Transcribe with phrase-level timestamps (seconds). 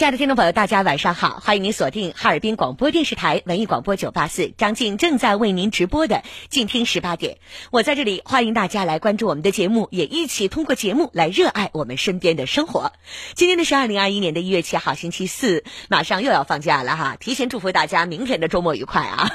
[0.00, 1.42] 亲爱的听众朋友，大家晚上好！
[1.44, 6.16] 欢迎您锁定哈尔滨广播电视台文艺广播九八四，张静正在为您直播的
[6.48, 7.34] 《静听十八点》。
[7.70, 12.92] 我在这里欢迎大家来关注我们的节目，也一起通过节目来热爱我们身边的生活。
[13.34, 17.16] 今天呢是二零二一年的一月七号，星期四，马上又要放假了哈！
[17.20, 19.30] 提前祝福大家明天的周末愉快啊！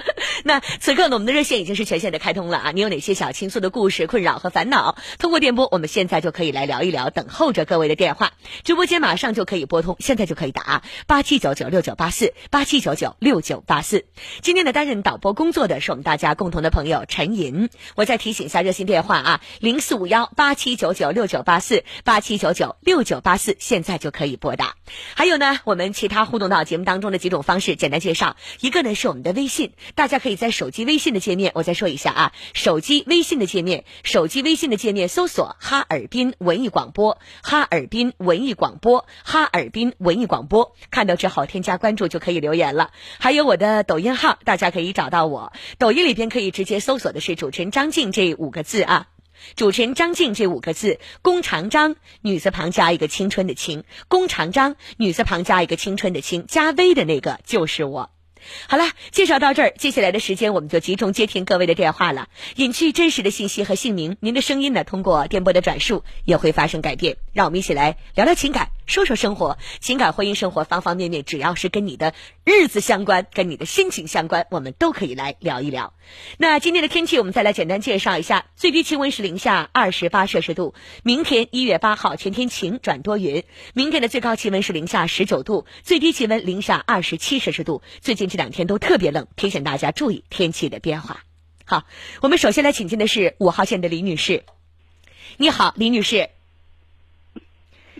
[0.44, 2.72] 那此刻呢，我们的热线已经是全线的开通了啊！
[2.72, 4.96] 你有哪些小倾诉的故事、困扰和烦恼？
[5.18, 8.32] 通过电波，我们现在就可以来聊一聊，等候着各位的电话。
[8.64, 9.96] 直播间马上就可以拨通。
[10.10, 14.06] 现在就可以打八七九九六九八四八七九九六九八四。
[14.42, 17.68] 今天的担任导播工作的是我们大家共同的朋友陈银。
[17.94, 24.74] 我再提醒一下热线电话啊，零四五幺八七九九六九八四八七九九六九八四，现在就可以拨打。
[25.14, 28.34] 还有呢，我们其他互动到节目当中的几种方式，简单介绍。
[28.58, 39.94] 一个呢是我们的微信，大家可以在手机微信的界面，我再说一下啊，手机微信的界面，手机微信的界面搜索哈尔滨文艺广播，哈尔滨文艺广播，哈尔滨。
[40.00, 42.90] 文艺广播看到之后添加关注就可以留言了。
[43.18, 45.52] 还有我的抖音号，大家可以找到我。
[45.78, 49.08] 抖音里边可以直接搜索的是主持人张静这五个字啊，
[49.56, 58.10] 主持人张静这五个字，弓长张，女字旁加一个青春的青，弓长张，女字旁加一个青春的青，加微的那个就是我。
[58.68, 62.30] 好了，介绍到这儿，接下来的时间我们就集中接听各位的电话了。
[62.56, 67.18] 隐去真实的信息和姓名，您的声音呢，通过电波的转述也会发生改变。
[67.32, 72.12] 让我们一起来聊聊情感，说说生活，情感、婚姻、生活方方面面，只要是跟你的
[72.44, 75.94] 日子相关，跟你的心情相关，我们都可以来聊一聊。
[76.38, 80.74] 那今天的天气，我们再来简单介绍一下：最低气温是零下二十八摄氏度。
[81.04, 83.44] 明天一月八号，全天晴转多云。
[83.74, 87.82] 明天的最高气温是零下十九度，最低气温零下二十七摄氏度。
[88.00, 91.22] 最近这两天都特别冷，提醒大家注意天气的变化。
[91.64, 91.84] 好，
[92.22, 94.42] 我们首先来请进的是五号线的李女士。
[95.36, 96.30] 你好，李女士。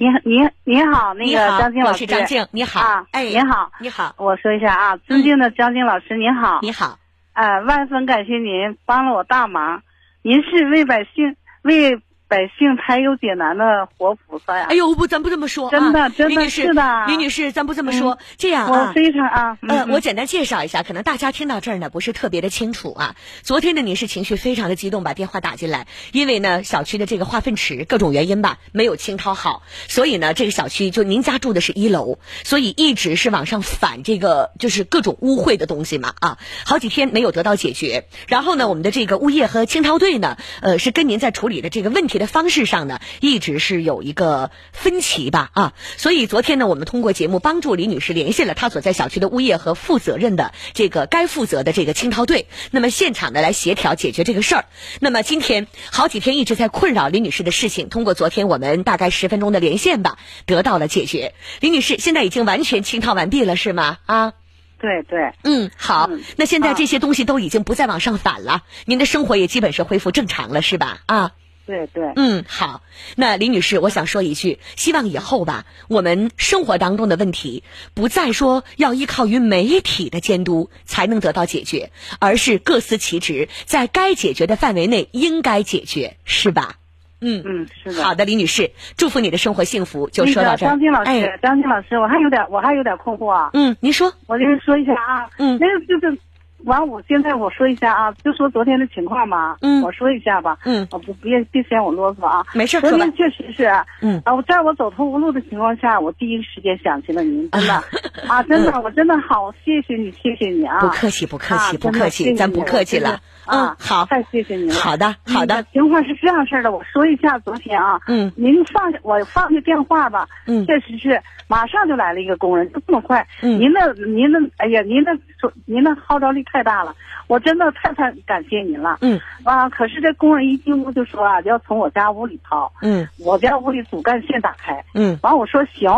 [0.00, 6.98] 你好，你你好，那个张静老师，我是张静，你好，啊，哎，您好，你好，我说一下啊，尊敬的张静老师，您好，你好，
[7.34, 9.82] 呃，万分感谢您帮了我大忙，
[10.22, 12.00] 您是为百姓为。
[12.30, 14.66] 百姓才有解难的活菩萨呀！
[14.70, 23.16] 哎呦，不，咱不这么说，真的，真的是的，李女士，咱不这么说，这样啊，我非常啊，呃，我简单介绍一下，可能大家听到这儿呢不是特别的清楚啊。
[23.42, 38.06] 昨天呢，你是情绪非常的激动，把电话打进来，因为呢，小区的这个化粪池各种原因吧，没有清掏好，所以呢，这个小区就您家住的是一楼，所以一直是往上反这个就是各种污秽的东西嘛啊，好几天没有得到解决。
[38.28, 43.00] 然后呢，我们的这个物业和清掏队呢，呃，是跟您在处理的这个问题的方式上呢。
[43.20, 54.64] 一直是有一个分歧吧啊，所以昨天呢，我们通过节目帮助李女士联系了她所在小区的物业和负责任的这个该负责的这个清掏队，那么现场的来协调解决这个事儿。
[55.00, 61.34] 那么今天好几天一直在困扰李女士的事情，通过昨天我们大概十分钟的连线吧，得到了解决。
[61.60, 63.98] 李女士现在已经完全清掏完毕了，是吗？
[64.06, 64.32] 啊，
[64.78, 71.00] 对对，嗯，好，那现在这些东西都已经不再往上反了，您的生活也基本是恢复正常了，是吧？
[71.06, 71.32] 啊。
[71.66, 72.82] 对对，嗯，好，
[73.16, 77.62] 那李女士，我想说一句，希望以后吧，我们生活当中的问题
[77.94, 86.74] 不再说要依靠于媒体的监督才能得到解决，而是各司其职，在该解决的范围内应该解决，是吧？
[87.20, 88.02] 嗯嗯，是的。
[88.02, 90.08] 好的，李女士，祝福你的生活幸福。
[90.08, 90.70] 就说到这儿。
[90.70, 93.50] 张静老师，张静老师，我还有点，我还有点困惑啊。
[93.52, 94.14] 嗯，您说。
[94.26, 95.28] 我跟您说一下啊。
[95.36, 95.58] 嗯。
[95.60, 96.18] 那个就是。
[96.64, 99.56] 完，我现在我说一下啊，就说昨天的情况嘛。
[99.60, 100.58] 嗯，我说一下吧。
[100.64, 102.44] 嗯，我不别别嫌我啰嗦啊。
[102.54, 103.70] 没事，昨天确实是。
[104.02, 107.74] 嗯啊，我在我走投无路的情况下，我第一时间想起了您，真的
[108.28, 110.80] 啊，真的，我真的好谢谢你，谢谢你啊。
[110.80, 113.20] 不客气，不客气，不客气，咱不客气了。
[113.46, 114.74] 嗯，好，太谢谢您了。
[114.74, 115.62] 好的，好的。
[115.72, 118.00] 情况是这样式的，我说一下昨天啊。
[118.06, 118.32] 嗯。
[118.36, 120.26] 您放下我放下电话吧。
[120.46, 120.64] 嗯。
[120.66, 123.26] 确实是，马上就来了一个工人，就这么快。
[123.42, 123.58] 嗯。
[123.58, 126.94] 您的您的，哎呀，您的说您的号召力太大了。
[127.26, 135.88] 我真的太太感谢您了，嗯啊，可是这工人一进屋就说啊，要从我家屋里掏，嗯，我家屋里主干线打开，嗯，完我说行，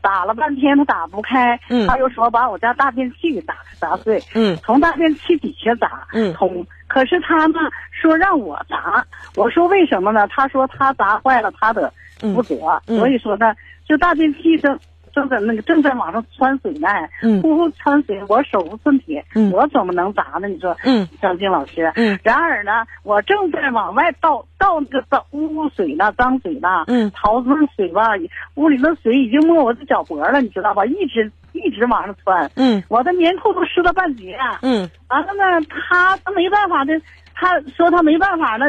[0.00, 7.58] 打了半天他打不开，嗯，他又说把我家大便器给打砸碎，嗯，从大便器底下砸，嗯，通，可是他呢
[7.90, 9.04] 说让我砸，
[9.36, 10.26] 我说为什么呢？
[10.28, 13.54] 他说他砸坏了他的负责，所以说呢
[13.88, 14.78] 就大便器正。
[15.16, 16.88] 正在那个正在往上穿水呢，
[17.40, 20.46] 呼呼穿水，我手无寸铁，我怎么能砸呢？
[20.46, 20.76] 你说，
[21.22, 21.90] 张静老师。
[22.22, 26.84] 然而呢，我正在往外倒倒那个脏污水呢，脏水呢，
[27.14, 28.10] 淘子水吧，
[28.56, 30.84] 屋里的水已经没我的脚脖了，你知道吧？
[30.84, 32.50] 一直一直往上窜，
[32.88, 34.36] 我的棉裤都湿了半截。
[34.62, 36.92] 嗯完了呢，他他没办法的，
[37.34, 38.66] 他说他没办法了，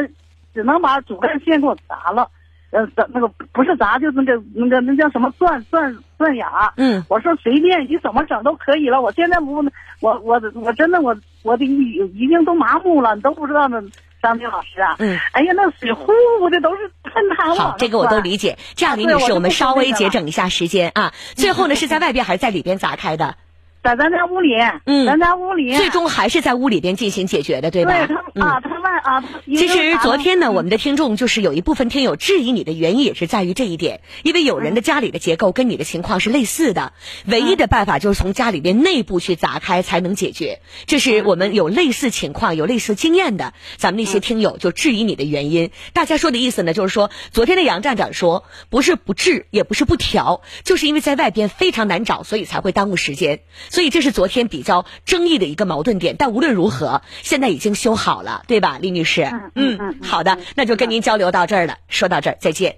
[0.54, 2.28] 只能把主干线给我砸了。
[2.70, 6.70] 呃，那个不是砸，就是那个那个那叫什么钻钻钻牙。
[6.76, 9.00] 嗯，我说随便你怎么整都可以了。
[9.00, 9.64] 我现在不，
[10.00, 13.82] 我我我真的我我的已已经都麻木了，你都不知道呢。
[14.22, 18.58] 张军老师啊，嗯，哎呀，那水呼呼的都是喷汤好，这个我都理解。
[18.74, 21.12] 这样，李女士，我们稍微节省一下时间啊。
[21.34, 23.36] 最后呢，是在外边还是在里边砸开的？
[23.82, 24.54] 在咱家屋里，
[24.84, 28.06] 嗯，咱家屋里，最终还是在屋里边进行解决的，对吧？
[28.06, 29.24] 对，他啊，他外啊。
[29.46, 36.92] 其实昨天呢，我们的听众就是有一部分听友质疑你的原因，也是在于这一点，因为有人的家里的结构跟你的情况是类似的，
[37.24, 40.60] 唯一的办法就是从家里边内部去砸开才能解决。
[40.86, 45.70] 这是我们有类似情况、有类似经验的，咱们那些听友就质疑你的原因。
[45.92, 53.40] 大家说的意思呢，就是说，昨天的杨站长说，不是不治，也不是不调，就是因为在外边非常难找，所以才会耽误时间。
[53.68, 54.48] 所以这是昨天。
[54.48, 59.24] 比较争议的一个矛盾点，但无论如何，现在已经修好了，对吧，李女士？
[59.54, 62.76] 嗯嗯，好的，那就跟您交流到这儿了，说到这儿再见。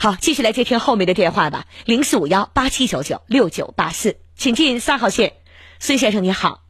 [0.00, 5.34] 好，继续来接听后面的电话吧，零四五幺八七九九六九八四，请进三号线，
[5.78, 6.62] 孙先生你好，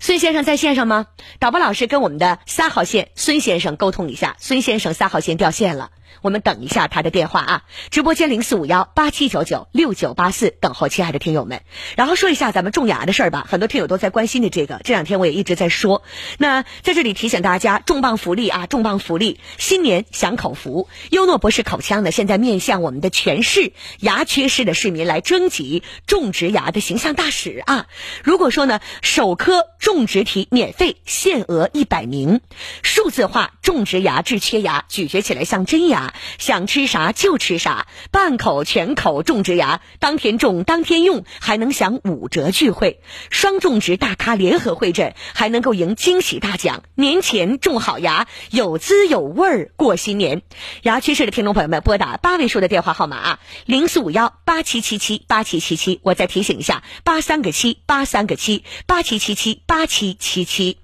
[0.00, 1.06] 孙先生在线上吗？
[1.38, 5.90] 导播老师跟我们的三号线孙先生沟通一下，孙先生三号线掉线了。
[6.22, 7.62] 我们等一下他的电话啊！
[7.90, 11.62] 直播间零四五幺八七九九六九八四，等候亲爱的听友们。
[11.96, 16.02] 然后说一下咱们种牙的事儿吧，很多听友都在关心的这个，这两天我也一直在说。
[16.38, 19.40] 那在这里提醒大家，重磅福利啊，重磅福利！
[19.56, 27.86] 新年享口福，优诺博士口腔呢，现在面向我们的全市牙缺失的市民来征集种植牙的形象大使啊！
[28.22, 32.40] 如果说呢，首颗种植体免费，限额一百名，
[32.82, 35.99] 数字化种植牙治缺牙，咀嚼起来像真牙。
[36.38, 43.00] 想吃啥就吃啥，半口全口种植牙，当天种当天用，还能享五折聚会，
[43.30, 46.82] 双种植大咖联合会诊，还能够赢惊喜大奖。
[46.94, 50.42] 年前种好牙，有滋有味儿过新年。
[50.82, 56.00] 牙趋势的听众朋友们，拨打八位数的电话号码啊，零四五幺八七七七八七七七。
[56.02, 60.78] 我再提醒一下，八三个七八三个七八七七七八七七七。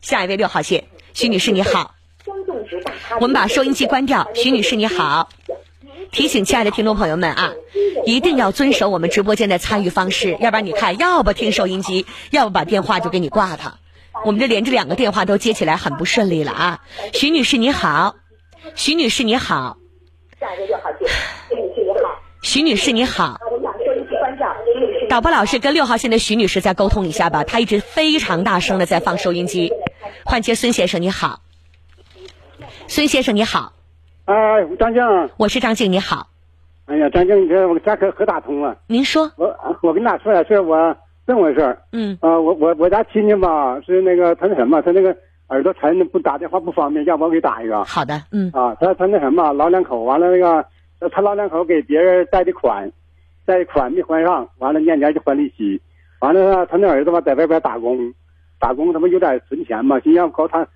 [0.00, 0.84] 下一位六号线，
[1.14, 1.94] 徐女士你好。
[3.20, 5.28] 我们把收音机关掉，徐女士你好。
[6.12, 7.52] 提醒亲爱的听众朋友们啊，
[8.04, 13.74] 一定要遵守我们直播间的参与方式，要不然你看，要不听收音机，要不把电话就给你挂它。
[14.24, 16.80] 我们这连着两个电话都接起来很不顺利了啊。
[17.12, 18.14] 徐女士你好，
[18.74, 19.76] 徐女士你好。
[20.38, 21.08] 下一个六号线，
[21.50, 22.20] 徐女士你好。
[22.42, 23.40] 徐女士你好。
[23.50, 24.46] 我们把收音机关掉。
[25.08, 29.72] 导播老师跟六号线的徐女士再沟通一下吧，她一直非常大声的在放收音机。
[30.24, 31.40] 换接孙先生你好。
[32.86, 33.72] 孙先生你好，
[34.26, 35.02] 啊，张静，
[35.36, 36.28] 我是张静，你好。
[36.86, 38.76] 哎呀，张静，你这我咱可可打通了。
[38.86, 40.94] 您说，我我跟大说点事儿，我
[41.26, 41.78] 这么回事儿。
[41.92, 42.16] 嗯。
[42.20, 45.16] 啊，我我我家亲戚吧，是那个他那什么，他那个
[45.48, 47.82] 耳朵沉，不打电话不方便，要不我给打一个。
[47.84, 48.50] 好的，嗯。
[48.52, 52.92] 啊，他他那什么，老两口完了那个，他老两口给别人贷的款，
[53.46, 55.80] 贷的款没还上，完了年年就还利息，
[56.20, 58.12] 完了他那儿子吧在外边打工，
[58.60, 60.66] 打工他妈有点存钱嘛，心想搞他，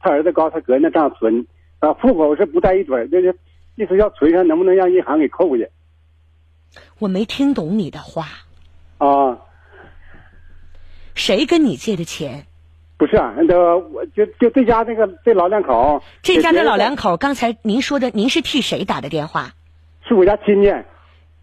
[0.00, 1.46] 他儿子搞他哥那账存。
[1.80, 3.34] 啊，户口是不带一堆，就是
[3.76, 5.68] 意思要存上，能不能让银行给扣去？
[6.98, 8.26] 我没听懂你的话。
[8.98, 9.38] 啊。
[11.14, 12.46] 谁跟你借的钱？
[12.96, 16.02] 不是，啊那个我就就这家那个这老两口。
[16.22, 19.52] 这家这老两口，刚才您说的，您是替谁打的电话？
[20.06, 20.72] 是我家亲戚。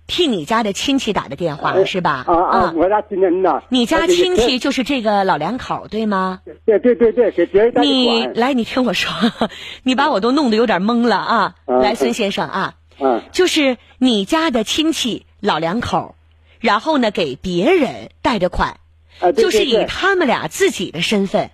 [0.07, 2.23] 替你家的亲戚打的电话是吧？
[2.27, 2.73] 啊啊！
[2.75, 3.61] 我家亲戚呢？
[3.69, 6.41] 你家亲戚就是这个老两口对吗？
[6.65, 9.11] 对对对对，给别人你来，你听我说，
[9.83, 11.55] 你把我都弄得有点懵了啊！
[11.65, 16.15] 来，孙先生啊，嗯，就是你家的亲戚老两口，
[16.59, 18.79] 然后呢给别人贷的款，
[19.19, 21.49] 啊，就是以他们俩自己的身份，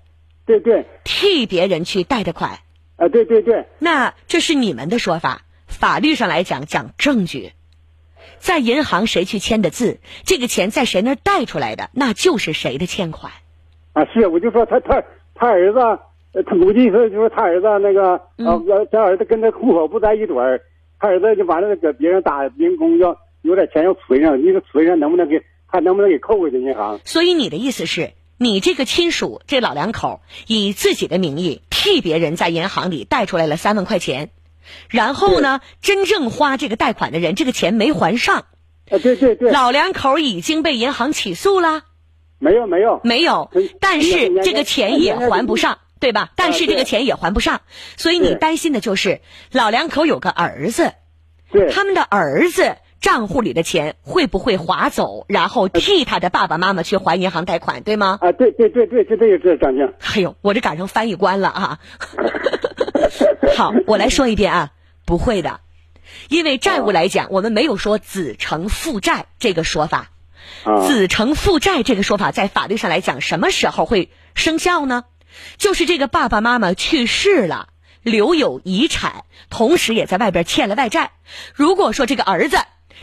[0.46, 2.60] 对对，替别人去贷的款，
[2.98, 7.54] 啊，对对对，那这是你们的说法，法律上来讲讲证据。
[8.42, 13.32] 在银行谁去签的字，这个钱在谁那儿贷出来的，那就是谁的欠款。
[13.94, 15.04] 啊，是，我就说他他
[15.36, 15.80] 他儿子，
[16.44, 18.60] 他估计是就是他儿子那个啊，
[18.92, 20.60] 他儿子跟他户口不在一堆儿，
[21.00, 27.00] 他儿子就完了给别人打零工，要有点钱要存上，你说存上能不能给他能不能给扣回去银行？
[27.06, 34.32] 所以你的意思是你这个亲属这老两口以自己的名义替别人在银行里贷出来了三万块钱。
[34.90, 35.62] 然后呢？
[35.82, 38.46] 真正花这个贷款的人，这个钱没还上。
[38.90, 39.52] 啊，对对对。
[39.52, 41.84] 老两口已经被银行起诉了。
[42.44, 46.32] 没有没有没有，但是这个钱也还不上，对吧？
[46.36, 47.62] 但是这个钱也还不上，
[47.98, 50.94] 所以你担心的就是老两口有个儿子，
[51.52, 58.18] 对，他们的儿子账户里的钱会不会划走，然后替他的爸爸妈妈去还银行贷款，对吗？
[58.20, 59.94] 啊，对对对对，就这个这张静。
[60.16, 61.80] 哎呦，我这赶上翻译官了啊！
[63.56, 64.72] 好，我来说一遍啊，
[65.06, 65.62] 不会的，
[66.30, 70.10] 因为债务来讲，我们没有说子承父债这个说法。
[70.88, 75.06] 子承父债这个说法在法律上来讲，什么时候会生效呢？
[75.58, 77.70] 就是这个爸爸妈妈去世了，
[78.02, 81.12] 留有遗产，同时也在外边欠了外债。
[81.54, 82.58] 如果说这个儿子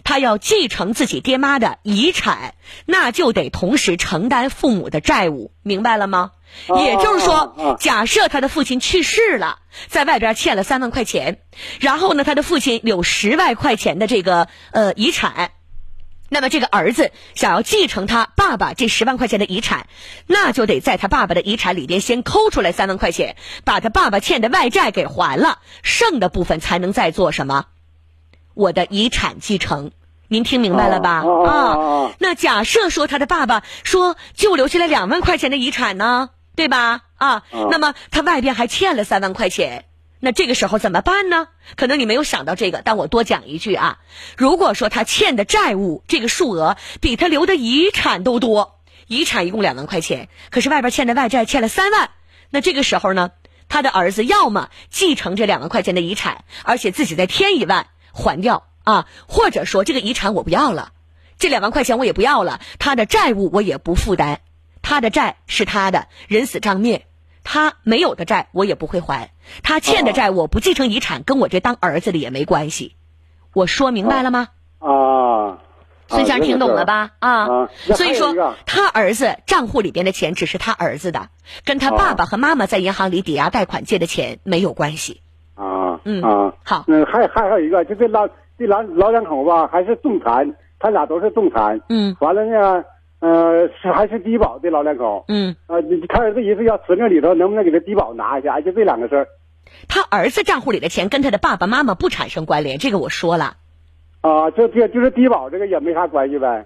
[0.04, 2.54] 他要继承自己爹妈的遗产，
[2.86, 6.32] 那就得同时承担父母的债务，明白了吗？
[6.76, 11.40] 也就是说，假设他的父亲去世了，在外边欠了三万块钱，
[11.80, 15.50] 然后呢，他的父亲有十万块钱的这个呃遗产。
[16.30, 19.86] 那么这个儿子想要继承他爸爸这十万块钱的遗产，
[20.26, 27.64] 那就得在他爸爸的遗产里边先抠出来三万块钱，把他爸爸欠的外债给还了，剩的部分才能再做什么？
[28.58, 29.92] 我的遗产继承，
[30.26, 31.22] 您听明白了吧？
[31.46, 37.02] 啊，那假设说他的爸爸说就留下来两万块钱的遗产呢，对吧？
[37.18, 39.84] 啊，那么他外边还欠了三万块钱。
[40.18, 41.46] 那这个时候怎么办呢？
[41.76, 43.98] 可能你没有想到这个，但我多讲一句啊。
[44.36, 52.10] 如果说他欠的债务这个数额比他留的遗产都多，遗产一共两万块钱，可是外边欠的外债欠了三万，
[52.50, 53.30] 那这个时候呢，
[53.68, 57.86] 他的儿子要么继承这两万块钱的遗产，而且自己再添一万
[58.18, 60.92] 还掉啊，或者说这个遗产我不要了，
[61.38, 64.40] 这两万块钱我也不要了，他的债务我也不负担，
[64.82, 67.06] 他的债是他的，人死账灭。
[67.50, 69.30] 他没有的债我也不会还，
[69.62, 72.94] 他欠的债我不继承遗产，跟我这当儿子的也没关系。
[73.54, 74.48] 我说明白了吗？
[74.80, 75.64] 啊，
[76.08, 77.12] 孙先生听懂了吧？
[77.20, 81.30] 啊，所以说他儿子账户里边的钱只是他儿子的，
[81.64, 85.22] 跟他爸爸和妈妈在银行里抵押贷款借的钱没有关系。
[86.08, 88.26] 啊，嗯啊，好，嗯，还还有一个，就这老
[88.58, 91.80] 这老老两口吧，还是中产，他俩都是中产。
[91.88, 92.84] 嗯，完了呢。
[93.20, 95.24] 呃，是还是低保的老两口？
[95.26, 95.74] 嗯，啊，
[96.08, 98.60] 他儿子意思要存着里头，能不能给他低保拿一下？
[98.60, 99.26] 就这两个事儿。
[99.88, 103.56] 他儿子账户里的钱跟他的爸爸妈妈不产生关联，这个我说了。
[104.20, 106.64] 啊，这这就是低保，这个也没啥关系呗。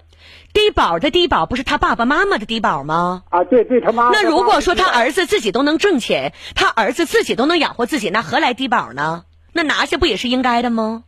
[0.53, 3.23] 低保的低保不是他爸爸妈妈的低保吗？
[3.31, 4.11] 啊，对对，他妈。
[4.11, 9.25] 那如果说他儿子自己都能挣钱，他儿子自己都能养活自己，那何来低保呢？
[9.53, 11.05] 那拿下不也是应该的吗？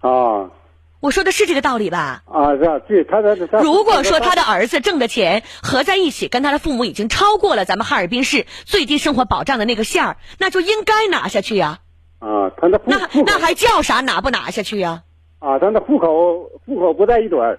[0.00, 0.50] 啊。
[1.00, 2.22] 我说的是这个道理吧？
[2.26, 3.58] 啊，是啊，对，他的他。
[3.58, 11.80] 如果说他的儿子挣的钱合在一起，跟他的父母已经超过了咱们哈尔滨市最低生活保障的那个线儿，那就应该拿下去呀。
[12.20, 15.02] 啊，他那那那还叫啥拿不拿下去呀？
[15.40, 17.58] 啊，他那户口户口不在一堆儿。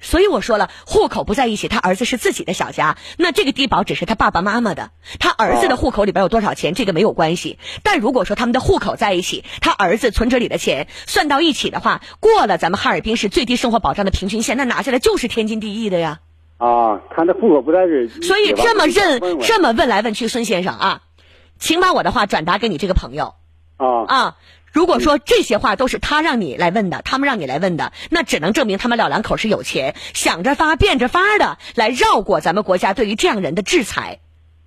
[0.00, 7.58] 所以我说了，户口不在一起，他儿子是自己的小家，那这个低保只是他爸爸妈妈的，他儿子的户口里边有多少钱，这个没有关系。
[7.82, 16.20] 但如果说他们的户口在一起，他儿子存折里的钱算到一起的话，过了咱们哈尔滨市最低生活保障的平均线，那拿下来就是天经地义的呀。
[16.56, 18.08] 啊，他的户口不在这。
[18.22, 21.02] 所以这么认这么问来问去，孙先生啊，
[21.58, 23.34] 请把我的话转达给你这个朋友。
[23.76, 24.36] 啊啊。
[24.72, 34.20] 如果说这些话都是他让你来问的，他们让你来问的，那只能证明他们老两口是有钱，想着法变着法的来绕过咱们国家对于这样人的制裁。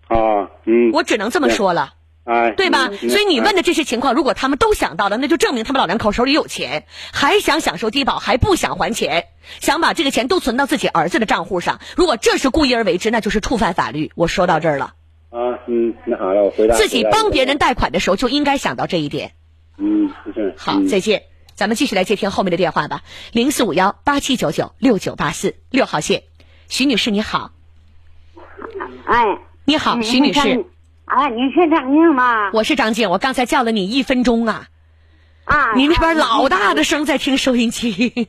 [0.07, 1.93] 啊，嗯，我只能这么说了，
[2.25, 2.89] 哎，对吧？
[2.91, 9.27] 所以你问的这些情况，如果他们都想到了，那就证明他们老两口手里有钱，还想享受低保，还不想还钱，
[9.61, 11.79] 想把这个钱都存到自己儿子的账户上。
[11.95, 14.11] 如果这是故意而为之，那就是触犯法律。
[14.15, 14.93] 我说到这儿了。
[15.29, 16.75] 啊，嗯，那好了，我回答。
[16.75, 19.31] 自己帮别人贷款的时候就应该想到这一点。
[19.77, 20.53] 嗯，是。
[20.57, 21.23] 好，再见。
[21.55, 23.01] 咱们继续来接听后面的电话吧。
[23.31, 26.23] 零四五幺八七九九六九八四六号线，
[26.67, 27.51] 徐女士你好。
[29.05, 30.65] 哎，你好，徐女士。
[31.05, 32.49] 哎，你是张静吗？
[32.53, 34.67] 我是张静，我刚才叫了你一分钟啊。
[35.45, 35.73] 啊。
[35.75, 38.27] 你那边老大的声在听收音机。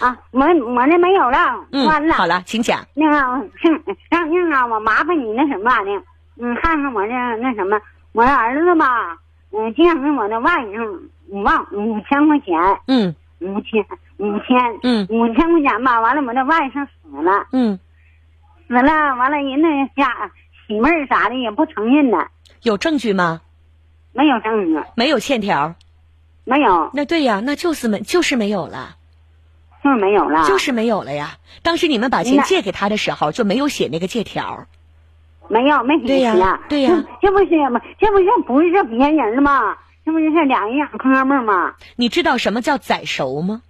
[0.00, 2.14] 啊，我我那没有了，关了。
[2.14, 2.84] 好了，请讲。
[2.94, 3.16] 那个，
[4.10, 6.02] 张静啊，我麻烦你那什么的，
[6.40, 7.80] 嗯，看看我这那什么，
[8.12, 9.16] 我儿子吧。
[9.52, 12.80] 嗯，借给我的外甥五万五千块钱。
[12.86, 13.84] 嗯，五千
[14.18, 14.78] 五千。
[14.82, 17.46] 嗯，五千块钱吧，完了我的外甥死了。
[17.52, 17.78] 嗯，
[18.68, 20.30] 死了，完了人那家
[20.66, 22.28] 媳妇儿啥的也不承认呢。
[22.62, 23.40] 有证据吗？
[24.12, 24.80] 没有证据。
[24.94, 25.74] 没有欠条。
[26.44, 26.90] 没有。
[26.94, 28.96] 那对呀，那就是没，就是没有了。
[29.82, 30.44] 就是没有了。
[30.46, 31.38] 就是没有了呀！
[31.62, 34.66] 当时你们把钱借给他的时候，就没有写那个借条。
[35.50, 37.80] 没有，没对呀，对呀， 这不是吗？
[37.98, 39.76] 这不是不是别人吗？
[40.04, 41.74] 这不就是俩人俩哥们吗？
[41.96, 43.62] 你知道什么叫宰熟吗？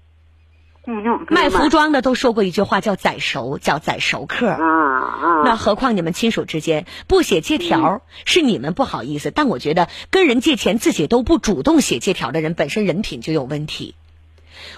[0.86, 5.42] 嗯，卖服装的都说过一句话，叫宰熟，叫宰熟客啊啊！
[5.44, 9.30] 那何况你们亲属之间不写借条，是你们不好意思。
[9.30, 13.94] 但我觉得跟人借钱自己都不主动写借条的人，本身人品就有问题。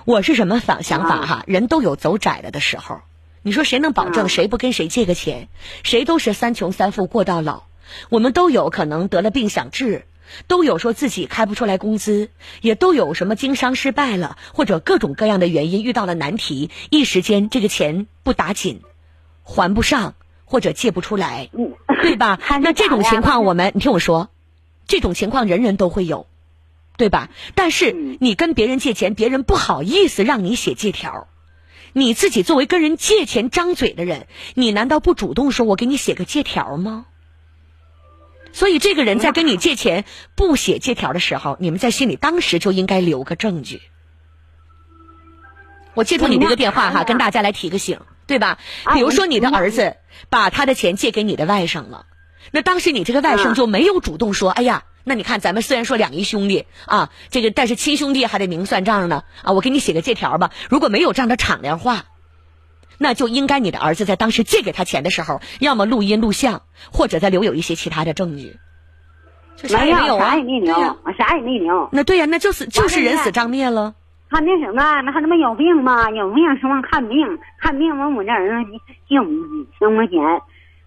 [0.05, 1.45] 我是什么想想法哈？
[1.47, 3.01] 人都有走窄了的时候。
[3.43, 5.49] 你说谁能保证谁不跟谁借个钱？
[5.83, 7.65] 谁都是三穷三富过到老。
[8.09, 10.07] 我们都有可能得了病想治，
[10.47, 12.31] 都有说自己开不出来工资，
[12.61, 18.81] 也都有什么经商失败了，或者各种各样的原因遇到了难题，一时间这个钱不打紧，
[19.43, 21.51] 还不上或者借不出来，
[22.03, 22.39] 对吧？
[22.63, 24.31] 那这种情况我们，你听我说，
[24.87, 26.27] 这种情况人人都会有，
[26.97, 27.29] 对吧？
[27.57, 31.27] 但是你跟别人借钱，别人不好意思让你写借条。
[31.93, 37.07] 你自己作为跟人借钱张嘴的人，你难道不主动说“我给你写个借条”吗？
[38.53, 43.83] 所以，这个人在跟你借钱不写借条的时候，你们在心里当时就应该留个证据。
[45.95, 48.59] 我借助你这个电话哈，跟大家来提个醒，对吧？
[48.93, 49.97] 比如说，你的儿子
[50.31, 52.07] 把他的钱借给你的外甥了，
[52.51, 59.53] 那当时你这个外甥就没有主动说：“哎呀。”那你看，咱们虽然说两姨兄弟啊，这个但是亲兄弟还得明算账呢啊！
[59.53, 60.51] 我给你写个借条吧。
[60.71, 62.05] 如果没有这样的敞亮话，
[62.99, 68.57] 那就应该你的儿子在当时借给他钱的时候，要么录音录像，或者再留有一些其他的证据。
[69.57, 70.75] 啥也没有啊，啥也没留，
[71.19, 71.89] 啥也没留。
[71.93, 73.95] 那对呀，那就是就是人死账灭了。
[74.31, 76.11] 他那什么，那还他妈有病吗？
[76.11, 78.71] 有病是往看病，看病完我这儿子
[79.09, 79.27] 借五
[79.79, 80.19] 千块钱，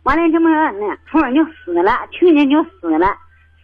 [0.04, 3.18] 完了这么呢，突然就死了，去年就死了。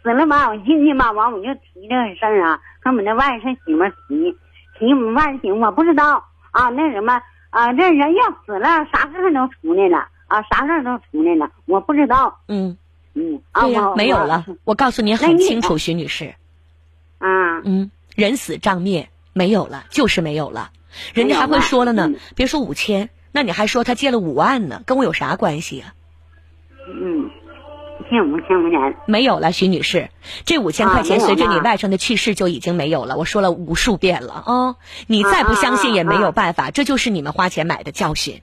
[0.04, 4.36] 死了吧，我进去吧，完我就提这个事儿啊，跟我们那外甥媳妇提，
[4.80, 12.40] 提我们外甥媳妇，我不知道啊，那什么啊，这人要死了，啥事儿都出来了啊，啥事儿都出来了，我不知道。
[12.48, 12.78] 嗯
[13.14, 14.46] 嗯，对呀，没有了。
[14.64, 16.34] 我告诉你很清楚，徐女士。
[17.20, 17.60] 啊。
[17.66, 20.72] 嗯，人死账灭，没有了，就是没有了。
[21.14, 25.94] 人家还会说了呢，别说五千，那你还说他借了五万呢，跟我有啥关系啊？
[26.88, 27.30] 嗯。
[28.10, 30.10] 欠五千块钱没有了，徐女士，
[30.46, 33.18] 这五千块钱随着你外甥的去世就已经没有了。
[33.18, 34.76] 我说了无数遍了啊，
[35.08, 38.42] 你再不相信也没有办法，这就是你们花钱买的教训。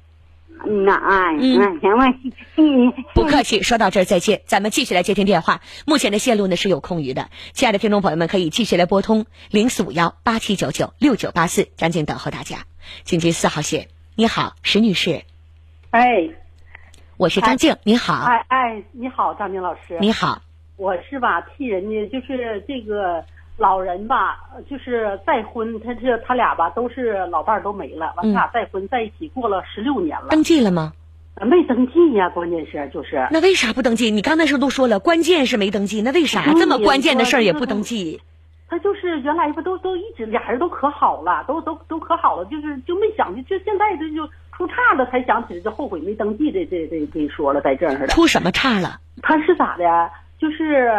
[0.66, 0.98] 嗯呐，
[1.38, 2.12] 嗯，行吧，
[2.56, 3.62] 嗯， 不客气。
[3.62, 5.60] 说到这儿再见，咱们继续来接听电话。
[5.86, 12.64] 目前的线路呢是有空余的，亲爱的听众朋友们可以继续来拨通零四五幺八七九九六九八四，张静等候大家。
[13.04, 13.86] 请接四号线，
[14.16, 15.22] 你好，石女士。
[15.90, 16.28] 哎。
[17.18, 18.14] 我是张静，你好。
[18.26, 19.98] 哎哎，你好，张静老师。
[20.00, 20.40] 你好，
[20.76, 23.24] 我是吧替人家就是这个
[23.56, 24.38] 老人吧，
[24.70, 30.28] 就是再婚，他这他俩吧都是老伴儿都没了，完他俩再婚在一起过了十六年了。
[30.30, 30.92] 登记了吗？
[31.40, 33.26] 没登记呀，关键是就是。
[33.32, 34.12] 那为啥不登记？
[34.12, 38.20] 你刚才时候都说了，关键是没登记，那为啥这么关键的事儿也不登记？
[38.68, 44.30] 他就是原来不都都一直俩人都可好了，都都都可好了，就是就没想就就现在这就。
[44.58, 48.08] 出岔了才想起来，就后悔没登记这这这这说了，在这儿。
[48.08, 48.98] 出什么岔了？
[49.22, 50.10] 他是咋的？
[50.36, 50.90] 就是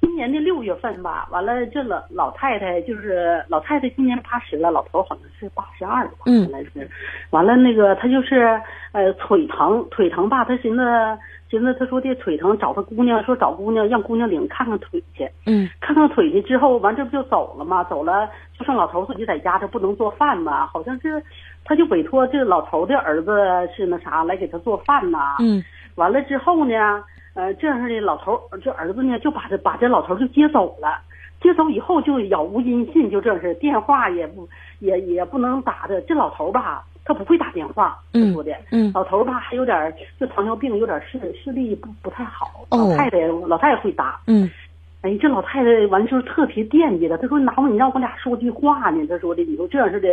[0.00, 6.90] 今年的六月份吧，完了这老老太太就是老太太今年八十了，老头好像是八十二了吧，原来是。
[7.30, 10.82] 完了那个他就是呃腿疼腿疼吧，他寻思
[11.48, 15.30] 寻思他说的腿疼，找他姑娘说找姑娘让姑娘领看看腿去。
[15.46, 15.68] 嗯。
[15.80, 17.84] 看看腿去之后，完这不就走了吗？
[17.84, 21.22] 走了就剩老头自己在家，这不能做饭嘛，好像是。
[21.64, 23.32] 他就委托这老头的儿子
[23.74, 27.02] 是那啥来给他做饭呐，嗯，完了之后呢，
[27.34, 31.00] 呃，这样式的老头这儿子呢就把这把这老头就接走了，
[31.40, 34.48] 接走以后就杳无音信，就这是电话也不
[34.80, 36.00] 也也不能打的。
[36.02, 42.66] 这老头吧，他不会打电话，说的，嗯，老头吧还有点就糖尿病，有点视视力不不太好。
[42.70, 44.50] 老太太老太太会打，嗯。
[45.04, 47.16] 哎，这老太太完就是特别惦记他。
[47.18, 50.08] 她说：“拿我你让我俩说句话呢。”她说的，你说这样式的，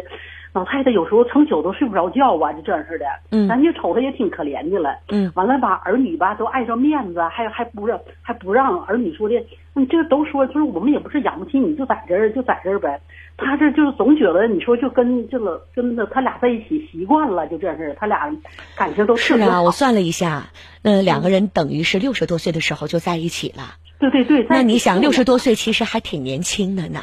[0.51, 3.05] 老太太有时候成宿都睡不着觉啊，就这样式的。
[3.29, 4.99] 嗯，咱就瞅她也挺可怜的了。
[5.07, 12.99] 嗯，完了吧，儿女吧都碍着面子，还还不让还不让儿女说的，你这都说就是我们也不是养不起你，就在这儿就在这儿呗。
[13.37, 18.29] 他这就是总觉得你说就跟这个跟着他俩在一起习惯了，就这样式他俩
[18.75, 19.61] 感情都是啊。
[19.61, 20.49] 我算了一下，
[20.81, 23.77] 嗯，两个人等于是六十多岁的时候就在一起了。
[24.09, 27.01] 对对对，那你想，六十多岁其实还挺年轻的呢。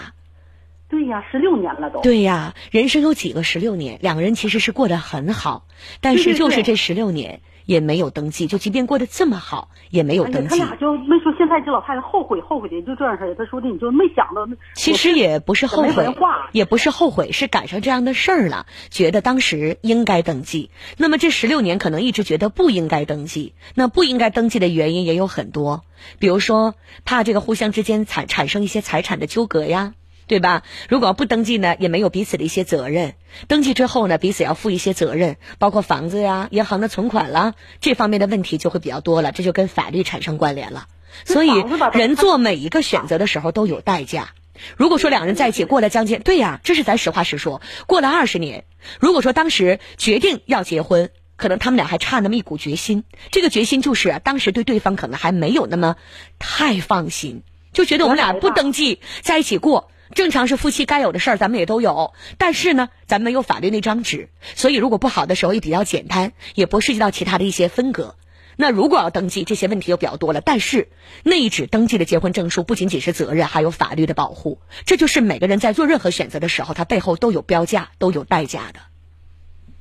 [0.91, 2.01] 对呀，十六年了都。
[2.01, 3.99] 对呀，人生有几个十六年？
[4.03, 5.67] 两个人其实是过得很好，
[6.01, 7.41] 但是就是这十六年。
[7.69, 10.49] 也没有登记，就即便过得这么好，也没有登记。
[10.49, 13.35] 他俩就没说，现在这老太太后悔后悔的，就这样式的。
[13.35, 14.49] 他说的，你就没想到。
[14.73, 16.15] 其实也不是后悔，
[16.53, 20.71] 也不是后悔，是赶上这样的事儿了，觉得当时应该登记。
[20.97, 25.85] 那么这十六年可能一直觉得不应该登记，那不应该登记的原因也有很多，
[26.19, 29.93] 比如说怕这个互相之间产产生一些财产的纠葛呀。
[30.29, 30.63] 对吧？
[30.89, 33.15] 如果不登记呢，也没有彼此的一些责任。
[33.49, 40.87] 登记之后呢，彼此要负一些责任，包括房子呀、银行的存款啦，这方面的问题就会比较多了，这就跟法律产生关联了。
[41.25, 41.51] 所以，
[41.95, 44.29] 人做每一个选择的时候都有代价。
[44.77, 48.65] 如果说两人在一起过了将近，对呀，这是咱实话实说，过了二十年。
[49.01, 55.97] 如果说当时决定要结婚，可能他们俩还差那么一股决心，这个决心就是当时对对方可能还没有那么
[56.39, 57.43] 太放心。
[57.73, 62.13] 就觉得我们俩不登记在一起过，正常是夫妻该有的事儿，咱们也都有。
[62.39, 68.17] 但是呢，咱没有法律那张纸，所以如果不好的时候也比较简单，也不涉及到其他的一些分隔。
[68.57, 70.41] 那如果要登记，这些问题就比较多了。
[70.41, 70.89] 但是
[71.23, 74.61] 那一纸登记的结婚证书不仅仅是责任，还有法律的保护。
[74.85, 78.81] 这就是每个人在做任何选择的时候，他背后都有标价，都有代价的。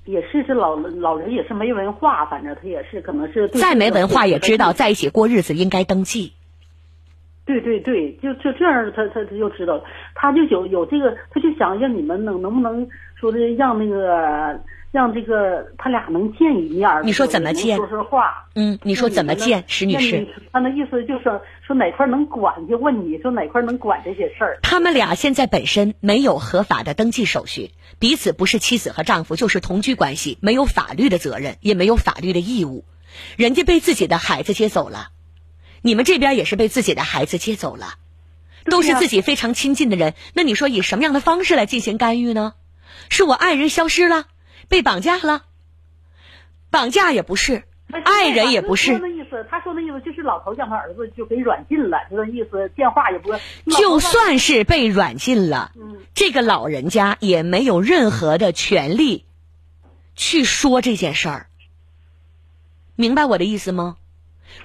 [0.06, 6.34] 也是，这老老人也是没文化，反正他也是可能是再没文化也知道在一起过日子应该登记。
[7.48, 9.84] 对对对，就就这样，他他他就知道，
[10.14, 12.88] 他就有有这个，他就想让你们能能不能
[13.20, 14.62] 说的让那个。
[14.90, 17.76] 让这个他俩能见一面你说怎么见？
[17.76, 18.48] 说说话。
[18.56, 20.26] 嗯，你说怎么见，石女士？
[20.52, 24.58] 他那意思就是说哪块能管，就问你说哪块能管这些事儿。
[24.64, 32.86] 他们俩现在本身没有合法的登记手续，彼此不是妻子和丈夫，就是同居关系，没有法律的责任，也没有法律的义务。
[33.36, 35.10] 人家被自己的孩子接走了，
[35.88, 37.96] 你们这边也是被自己的孩子接走了，
[38.66, 40.16] 都是自己非常亲近的人。
[40.34, 42.56] 那你说以什么样的方式来进行干预呢？
[43.08, 44.26] 是我爱人消失了？
[44.68, 45.44] 被绑架了，
[46.70, 47.64] 绑架也不是，
[48.04, 48.92] 爱人也不是。
[48.92, 53.32] 他说那意思，他说那意思就是老头将他儿子就给软禁了，就那意思，电话也不。
[53.72, 55.72] 就算是被软禁了，
[56.14, 59.24] 这个老人家也没有任何的权利
[60.16, 61.48] 去说这件事儿。
[62.98, 63.96] 明白我的意思吗？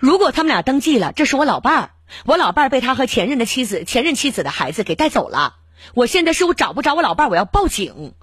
[0.00, 1.90] 如果他们俩登记了，这是我老伴儿，
[2.24, 5.56] 我老伴儿被他和前任的妻子、前任妻子的孩子给带走了，
[5.94, 8.14] 我现在是我找不着我老伴儿，我要报警。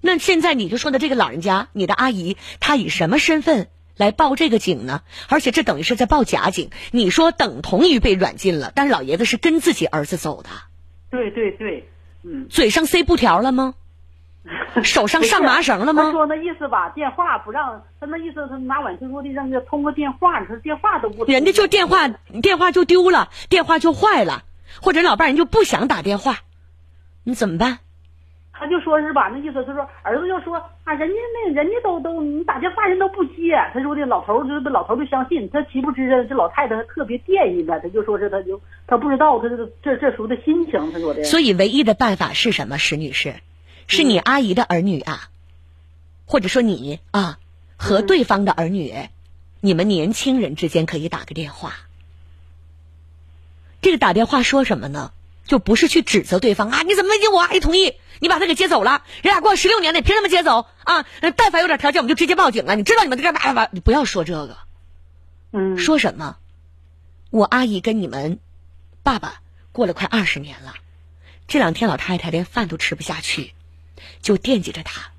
[0.00, 5.02] 那现在你就说的这个老人家，你的阿姨，她以什么身份来报这个警呢？
[5.28, 6.70] 而且这等于是在报假警。
[6.90, 10.48] 你说等同于被软禁了，但是老爷子是跟自己儿子走的。
[11.10, 11.88] 对对对，
[12.22, 12.46] 嗯。
[12.48, 13.74] 嘴上塞布条了吗？
[14.82, 16.04] 手上上麻绳了吗？
[16.04, 21.24] 他说那意思吧，电话不让他那意思，他拿碗就说的让他通个电话，他电话都不。
[21.24, 24.44] 人家就电话电话就丢了，电话就坏了，
[24.80, 26.38] 或者老伴人就不想打电话，
[27.24, 27.80] 你怎么办？
[28.52, 33.56] 他就说是吧，那意思他说儿子就说啊，人家那人家都都你打电话人都不接。
[33.72, 40.92] 他说的老头就老头就相信他岂不知这老太太特别惦记呢，他就说是他就他不知道他这这这时候的心情。
[40.92, 41.24] 他说的。
[41.24, 42.76] 所以唯一的办法是什么？
[42.76, 43.34] 石女士，
[43.90, 45.30] 是你阿姨的儿女啊，
[46.24, 47.38] 或者说你啊
[47.76, 49.08] 和对方的儿女，
[49.60, 51.74] 你们年轻人之间可以打个电话。
[53.82, 55.12] 这个打电话说什么呢？
[55.44, 56.82] 就不是去指责对方啊！
[56.82, 59.02] 你怎么没经我阿姨同意，你把他给接走了？
[59.22, 61.04] 人俩过了十六年了，凭什么接走啊？
[61.36, 62.76] 但凡有点条件，我们就直接报警了。
[62.76, 63.68] 你知道你们在干嘛吗？
[63.72, 64.56] 你不要说这个，
[65.50, 66.36] 嗯，说什么？
[67.30, 68.38] 我阿姨跟你们
[69.02, 69.40] 爸爸
[69.72, 70.74] 过了快二十年了，
[71.48, 73.52] 这两天老太太连饭都吃不下去，
[74.22, 75.10] 就惦记着他。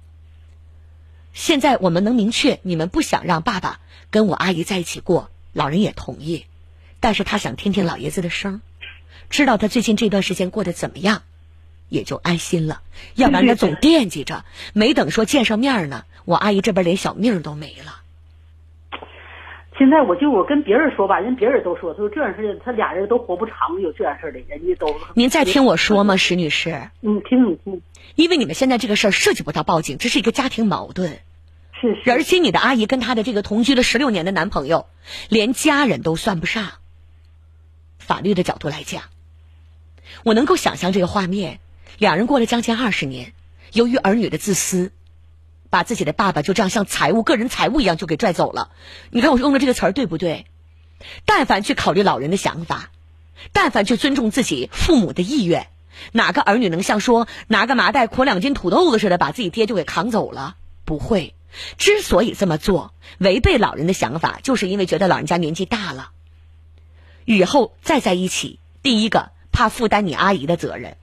[1.34, 6.46] 现在我们能明确，你们不想让爸爸跟我阿姨在一起过，老人也同意，
[7.00, 8.62] 但是他想听听老爷子的声。
[9.30, 11.24] 知道他最近这段时间过得怎么样，
[11.88, 12.82] 也就安心了。
[13.16, 18.01] 要不然他总惦记着，没等说见上面呢，我阿姨这边连小命都没了。
[19.82, 24.96] 现在我就我跟别人说吧，人别人都说，他说这样事他俩人都活不长，有这样事的，人家都。
[25.16, 26.92] 您在听我说吗，石女士？
[27.02, 27.82] 嗯，听你听。
[28.14, 31.18] 因为你们现在这个事儿涉及不到报警，这是一个家庭矛盾。
[31.82, 32.12] 是是。
[32.12, 34.86] 而且你的阿姨跟她的这个同居了十六年的男朋友，
[35.30, 36.74] 连家人都算不上。
[37.98, 39.02] 法律的角度来讲。
[40.24, 41.60] 我能够想象这个画面，
[41.98, 43.34] 两人过了将近二十年，
[43.74, 44.92] 由于儿女的自私，
[45.72, 48.70] 把自己的爸爸就这样像财务、个人财务一样就给拽走了。
[49.10, 50.46] 你看我用的这个词儿对不对？
[51.26, 52.92] 但凡去考虑老人的想法，
[53.54, 55.70] 但凡去尊重自己父母的意愿，
[56.12, 60.58] 哪个儿女能像说拿个麻袋捆两斤土豆子似的把自己爹就给扛走了？
[60.86, 61.34] 不会。
[61.78, 66.12] 之所以这么做，违背老人的想法，就是因为觉得老人家年纪大了，
[67.26, 69.32] 以后再在一起，第一个。
[69.54, 70.96] 怕负担你阿姨的责任，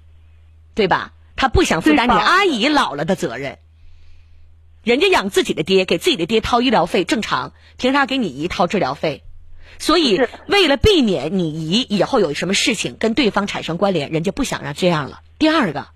[0.74, 1.12] 对吧？
[1.36, 3.58] 他不想负担你阿姨老了的责任。
[4.82, 9.22] 人家养自己的爹，给自己的爹掏医疗费正常，凭啥给你姨掏治疗费？
[9.78, 15.20] 所以为了避免你姨以后有什么事情跟对方产生关联，人家不想让这样了。
[15.38, 15.88] 第二个，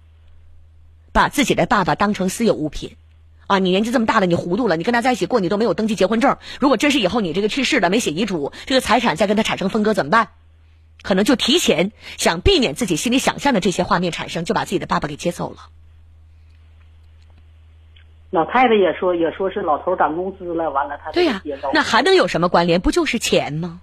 [1.12, 2.97] 把自己的爸爸当成私有物品，
[3.47, 6.37] 啊，你年纪这么大了，你糊涂了，你跟他在一起过，你都没有登记结婚证。
[6.61, 10.29] 如果真是以后你这个去世了，没写遗嘱，这个财产再跟他产生分割怎么办？
[11.03, 15.71] 可能就提前想避免自己心里想象的这些画面产生，就把自己的爸爸给接走了。
[18.33, 21.42] 老太太也说，也说是老头涨工资了，完了他对呀，
[21.75, 22.81] 那还能有什么关联？
[22.81, 23.83] 不就是钱吗？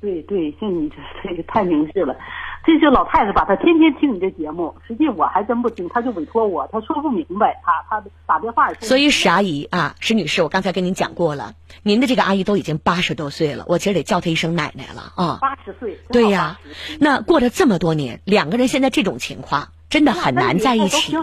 [0.00, 2.16] 对对，像你这这个太明智了。
[2.64, 8.72] 这就老太太吧，她天天听你这节目，实际我还真不听，她就委托我，她说不明白，她她打电话。
[8.80, 11.52] 所以史阿姨啊，史女士，我刚才跟您讲过了，
[11.82, 15.38] 您的这个阿姨都已经八十多岁了，我今儿得叫她一声奶奶了啊。
[15.42, 15.98] 八十岁。
[16.10, 16.58] 对呀，
[17.00, 19.68] 那过了这么多年，两个人现在这种情况。
[19.90, 21.16] 真的很难在一起。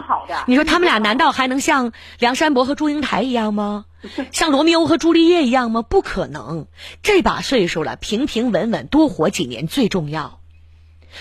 [0.47, 3.85] 你说他们俩难道还能像梁山伯和祝英台一样吗？
[4.31, 5.81] 像罗密欧和朱丽叶一样吗？
[5.81, 6.67] 不可能。
[7.01, 10.39] 这把岁数了，平平稳稳多活几年最重要。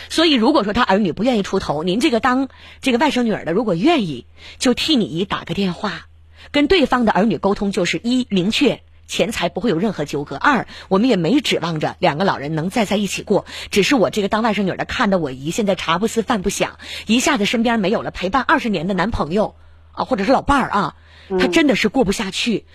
[0.09, 2.49] 所以，如果说他儿女不愿意出头，您这个当
[2.81, 4.27] 这个外甥女儿的，如果愿意，
[4.59, 6.07] 就替你姨打个电话，
[6.51, 8.83] 跟对方的儿女沟通，就是一明确。
[9.07, 10.37] 钱财不会有任何纠葛。
[10.37, 19.57] 二，我们也没指望着两个老人能再在一起过，只是我这个当外甥女的看到我姨现在茶不思饭不想，一下子身边没有了陪伴二十年的男朋友
[19.93, 20.97] 啊，或者是老伴儿啊。
[21.41, 22.67] 她真的是过不下去，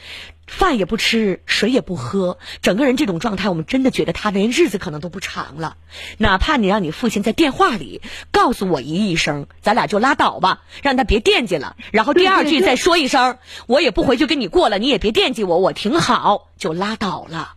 [0.49, 5.77] 饭也不吃，水也不喝，整个人这种状态，我们真的觉得他连日子可能都不长了。
[6.17, 11.75] 哪怕你让你父亲在电话里告诉我姨一声，咱俩就拉倒吧，让他别惦记了。
[11.91, 17.53] 然后第二句再说一声，我也不回去跟你过了，你也别惦记我，我挺好，就拉倒了。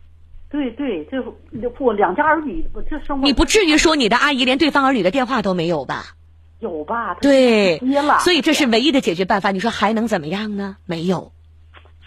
[0.50, 1.16] 对对，这
[1.80, 6.14] 我两家儿女这生活，你不至于说你的阿姨连对方儿女的电话都没有吧？
[6.60, 7.14] 有吧？
[7.20, 7.80] 对，
[8.20, 9.50] 所以这是唯一的解决办法。
[9.50, 10.76] 你说还能怎么样呢？
[10.86, 11.32] 没有，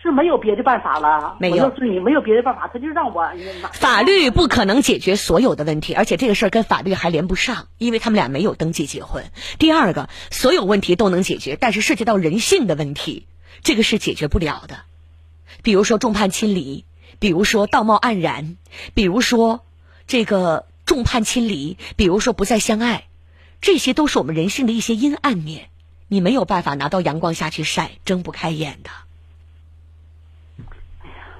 [0.05, 1.35] 是没有别的办法了。
[1.39, 3.27] 没有，是你没有别的办法，他就让我。
[3.73, 9.23] 法律不可能解决所有的问题，而且这个事儿跟法律还连不上，因为他们俩没有登记结婚。
[9.57, 13.25] 第二个，所有问题都能解决，但是涉及到人性的问题，
[13.63, 14.81] 这个是解决不了的。
[15.63, 16.85] 比如说众叛亲离，
[17.17, 18.57] 比如说道貌岸然，
[18.93, 19.65] 比如说
[20.05, 23.05] 这个众叛亲离，比如说不再相爱。
[23.61, 25.69] 这些都是我们人性的一些阴暗面，
[26.07, 28.91] 你没有办法拿到阳光下去晒，睁不开眼的。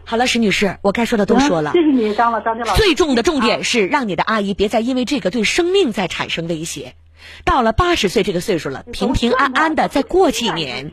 [0.05, 1.71] 好了，石女士，我该说的都说了。
[1.73, 2.81] 谢谢你，张老张老师。
[2.81, 6.95] 最重的重点是让你的阿姨别再因为这个对生命再产生威胁。
[7.43, 10.91] 到了八十岁这个岁数了，平平安安的再过几年，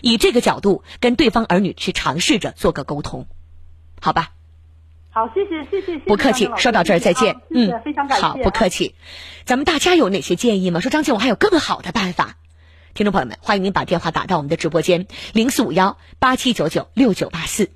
[0.00, 3.26] 以这个角度跟对方儿女去尝试着做个沟通，
[4.00, 4.30] 好吧？
[5.10, 6.04] 好，谢谢谢谢谢谢。
[6.06, 7.36] 不客气，说到这儿再见。
[7.50, 8.26] 嗯，非常感谢。
[8.26, 8.96] 好，不客气。
[9.44, 10.80] 咱们大家有哪些建议吗？
[10.80, 12.38] 说张静，我还有更好的办法。
[12.94, 17.70] 听众朋友们，欢迎您把电话打到我们的直播间零四五幺八七九九六九八四。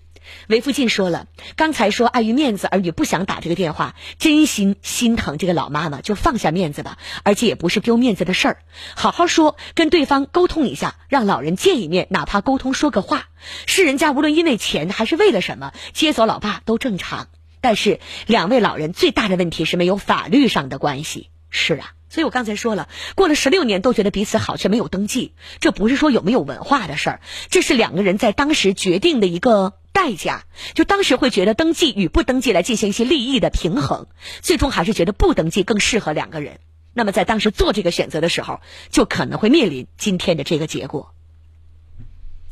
[0.48, 6.98] 韦福进说了，刚才说碍于面子，儿女不想打这个电话，真心心疼这个老妈妈，就放下面子吧。
[7.22, 8.58] 而且也不是丢面子的事儿，
[8.94, 13.28] 好好说，跟对方沟通一下，让老人见一面，哪怕沟通说个话，
[13.66, 17.28] 是人家无论因为钱还是为了什么接走老爸都正常。
[17.60, 21.30] 但是两位老人最大的问题是没有法律上的关系。
[21.50, 30.44] 是啊，所以我刚才说了，过了十六年都觉得彼此好，却没有登记，这不是说有没有文化的事儿，这是两个人在当时决定的一个代价。
[30.74, 34.06] 就当时会觉得登记与不登记来进行一些利益的平衡，
[34.42, 36.60] 最终还是觉得不登记更适合两个人。
[36.92, 41.15] 那么在当时做这个选择的时候，就可能会面临今天的这个结果。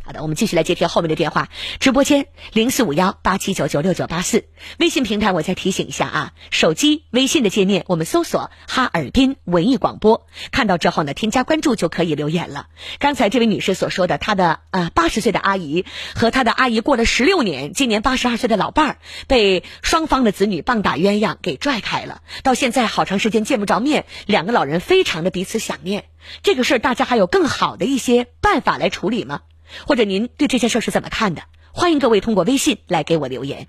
[0.07, 1.49] 好的，我们继续来接听后面的电话。
[1.81, 4.45] 直播间零四五幺八七九九六九八四，
[4.79, 12.67] 微信平台我再提醒一下啊，手机微信的界面我们搜索哈尔滨文艺广播，看到之后呢，添加关注就可以留言了。
[12.99, 26.05] 刚才这位女士所说的，她的呃八十岁的阿姨和她的阿姨过了十六年，今年八十二岁的老伴儿被双方的子女棒打鸳鸯给拽开了，到现在好长时间见不着面，两个老人非常的彼此想念。
[26.43, 29.41] 这个事儿大家还有更好的一些办法来处理吗？
[29.87, 31.43] 或者您对这件事是怎么看的？
[31.73, 33.67] 欢迎各位通过微信来给我留言。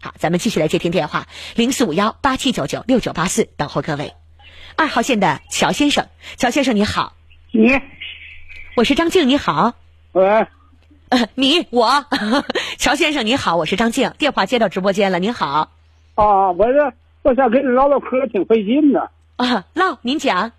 [0.00, 1.26] 好，咱们继续来接听电话，
[1.56, 4.14] 零四五幺八七九九六九八四，等候各位。
[4.76, 7.14] 二号线的乔先生，乔先生你好。
[7.52, 7.80] 你，
[8.76, 9.74] 我是张静，你好。
[10.12, 10.46] 喂。
[11.34, 12.06] 你我，
[12.78, 15.70] 乔先生你好，我是张静，电话接到直播间了，您好。
[16.14, 19.10] 啊，我这我想跟你唠唠嗑，挺费劲的。
[19.36, 20.52] 啊，唠，您讲。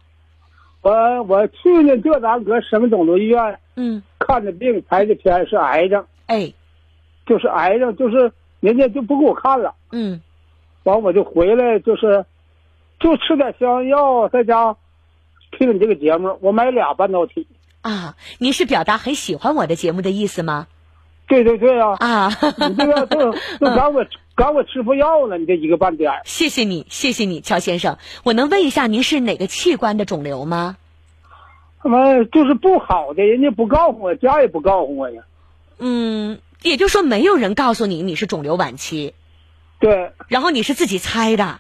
[0.82, 3.60] 我我去年就咱搁省肿瘤医院。
[3.76, 6.54] 嗯，看的病拍的片是癌症，哎，
[7.26, 10.22] 就是癌症，就是人家就不给我看了，嗯，
[10.84, 12.26] 完我就回来，就是
[13.00, 14.76] 就吃点消炎药，在家
[15.58, 17.48] 听你这个节目，我买俩半导体。
[17.82, 20.68] 啊，您是表达很喜欢我的节目的意思吗？
[21.28, 21.98] 对对对啊！
[22.00, 22.30] 啊，
[22.70, 30.78] 你这个都都赶我赶我吃副药了，你这一个半点谢谢你，谢谢你，乔先生，我能问一下您是哪个器官的肿瘤吗？
[31.86, 35.22] 他妈就是不好的，人家不告诉我，家也不告诉我呀。
[35.78, 39.14] 嗯，也就是说没有人告诉你你是肿瘤晚期。
[39.78, 40.12] 对。
[40.28, 41.60] 然后你是自己猜的。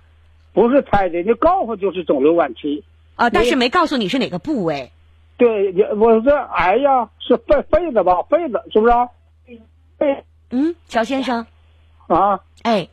[0.51, 2.83] 不是猜的，人家告诉就是肿瘤晚期。
[3.13, 4.91] 啊，但是没告诉你是哪个部位。
[5.38, 8.93] 对，我这癌呀是肺肺子吧，肺子是不是？
[9.99, 10.23] 肺。
[10.49, 11.45] 嗯，乔先生。
[12.07, 12.39] 啊。
[12.63, 12.88] 哎，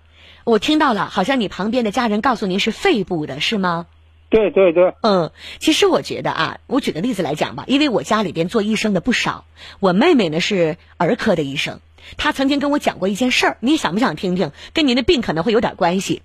[0.44, 3.86] 我听到了，好像你旁边的家人告诉您是肺部的，是吗？
[4.32, 4.94] 对对对。
[5.02, 9.44] 嗯，其实我觉得啊，我举个例子来讲吧，因为我家里边做医生的不少，
[9.78, 11.78] 我妹妹呢是儿科的医生，
[12.16, 14.50] 她曾经跟我讲过一件事儿，你想不想听听？
[14.72, 16.22] 跟您的病可能会有点关系。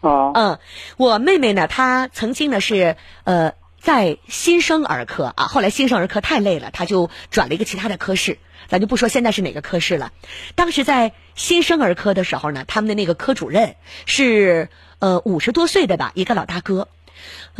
[0.00, 0.32] 啊。
[0.34, 0.58] 嗯，
[0.96, 3.52] 我妹妹呢，她曾经呢是呃。
[3.82, 8.36] 在新生儿科啊，后来新生儿科太累了，她就转了一个其他的科室，
[8.68, 10.12] 咱就不说现在是哪个科室了。
[10.54, 16.88] 当时在新生儿科的时候呢，他们的那个科主任是呃五十多岁的吧，一个老大哥。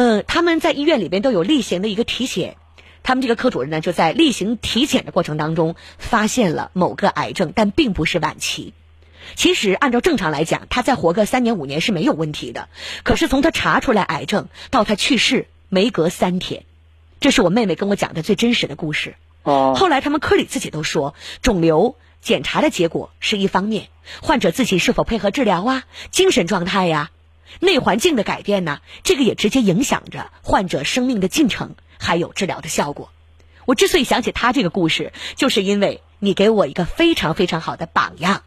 [0.01, 2.57] 呃，他们在医院里边都有例行的一个体检，
[3.03, 8.73] 他们这个科主任呢就在例行体检的过程当中发现了某个癌症，但并不是晚期。
[9.35, 12.71] 其实按照正常来讲，他再活个三年五年是没有问题的。
[13.03, 15.49] 可是从他查出来癌症到他去世。
[15.69, 16.65] 没隔三天，
[17.21, 19.17] 这是我妹妹跟我讲的最真实的故事。
[19.43, 19.75] 哦。
[19.77, 23.89] 后来他们科里自己都说，肿瘤检查的结果是一方面，
[24.23, 27.11] 患者自己是否配合治疗啊，精神状态呀，
[27.59, 33.11] 内环境的改变呢，这个也直接影响着患者生命的进程，还有治疗的效果。
[33.67, 38.43] 我之所以想起他这个故事，就是因为你给我一个非常非常好的榜样。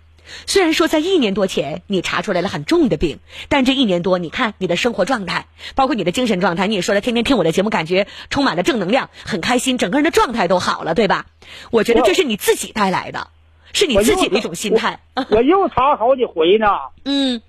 [0.47, 11.25] 虽然说在一年多前你查出来了很重的病，但这一年多，你看你的生活状态，包括你的精神状态，你也说了，天天听我的节目，感觉充满了正能量，很开心，整个人的状态都好了，对吧？
[11.71, 13.27] 我觉得这是你自己带来的，
[13.73, 15.01] 是你自己的一种心态。
[15.29, 16.67] 我又查好几回呢。
[17.05, 17.41] 嗯。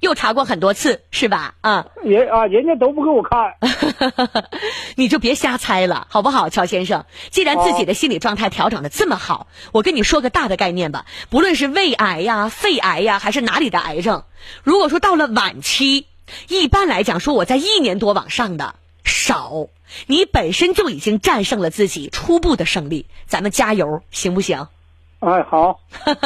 [0.00, 1.54] 又查过很多次是吧？
[1.60, 3.54] 啊，人啊，人家都不给我看，
[4.96, 7.04] 你就别瞎猜了，好不好，乔先生？
[7.30, 14.24] 既然自己的心理状态调整的这么好，我跟你说个大的概念吧，不论是胃癌呀、肺癌呀，还是哪里的癌症，
[14.64, 16.06] 如果说到了晚期，
[16.48, 19.68] 一般来讲说我在一年多往上的少，
[20.06, 24.66] 你本身就已经战胜了自己初步的胜利，咱们加油，行不行？
[25.18, 25.80] 哎，好，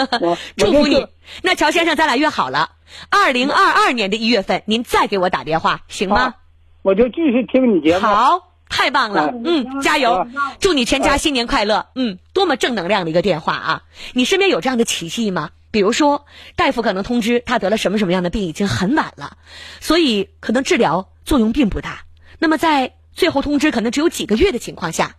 [0.56, 1.08] 祝福你。
[1.42, 2.70] 那乔先生，咱俩约好了，
[3.10, 6.34] 二零二二年的一月份，您再给我打电话，行吗？
[6.82, 8.06] 我就继续听你节目。
[8.06, 10.26] 好，太棒了，嗯，加油，
[10.60, 11.86] 祝你全家新年快乐。
[11.94, 13.82] 嗯，多么正能量的一个电话啊！
[14.12, 15.50] 你身边有这样的奇迹吗？
[15.70, 16.26] 比如说，
[16.56, 19.38] 大夫可能通知他得了什么什么样的病，已经很晚了，
[19.80, 22.04] 所以可能治疗作用并不大。
[22.38, 25.16] 那么在最后通知可能只有几个月的情况下。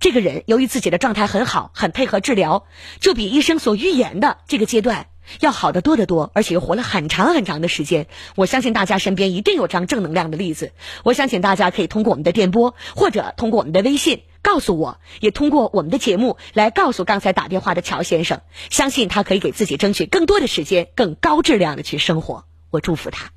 [0.00, 2.66] 这个人由于自己的状态很好，很配合治疗，
[2.98, 5.06] 就比医生所预言的这个阶段
[5.40, 8.06] 要好得多得多，而且又活了很长很长的时间。
[8.34, 10.72] 我相信大家身边一定有这样正能量的例子。
[11.04, 22.44] 我相信大家可以通过我们的电波，或者通过我们的微信告诉我，也通过我们的节目来告诉刚才打电话的乔先生，相信他可以给自己争取更多的时间，更高质量的去生活。
[22.70, 23.35] 我祝福他。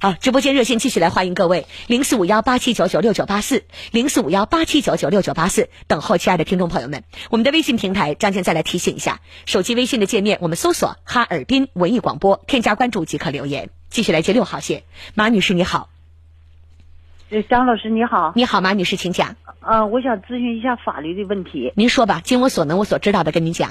[0.00, 7.04] 好，直播间热线继续来欢迎各位，零四五幺八七九九六九八四，零四五幺八七九九六九八四，等候亲爱的听众朋友们。
[7.30, 13.70] 我们的微信平台，张健再来提醒一下，手机微信的界面，我们搜索哈尔滨文艺广播，添加关注即可留言。
[13.88, 14.82] 继续来接六号线，
[15.14, 15.88] 马女士你好。
[17.48, 18.32] 张老师你好。
[18.34, 19.36] 你好，马女士，请讲。
[19.60, 21.72] 啊，我想咨询一下法律的问题。
[21.76, 23.70] 您说吧，尽我所能，我所知道的跟您讲。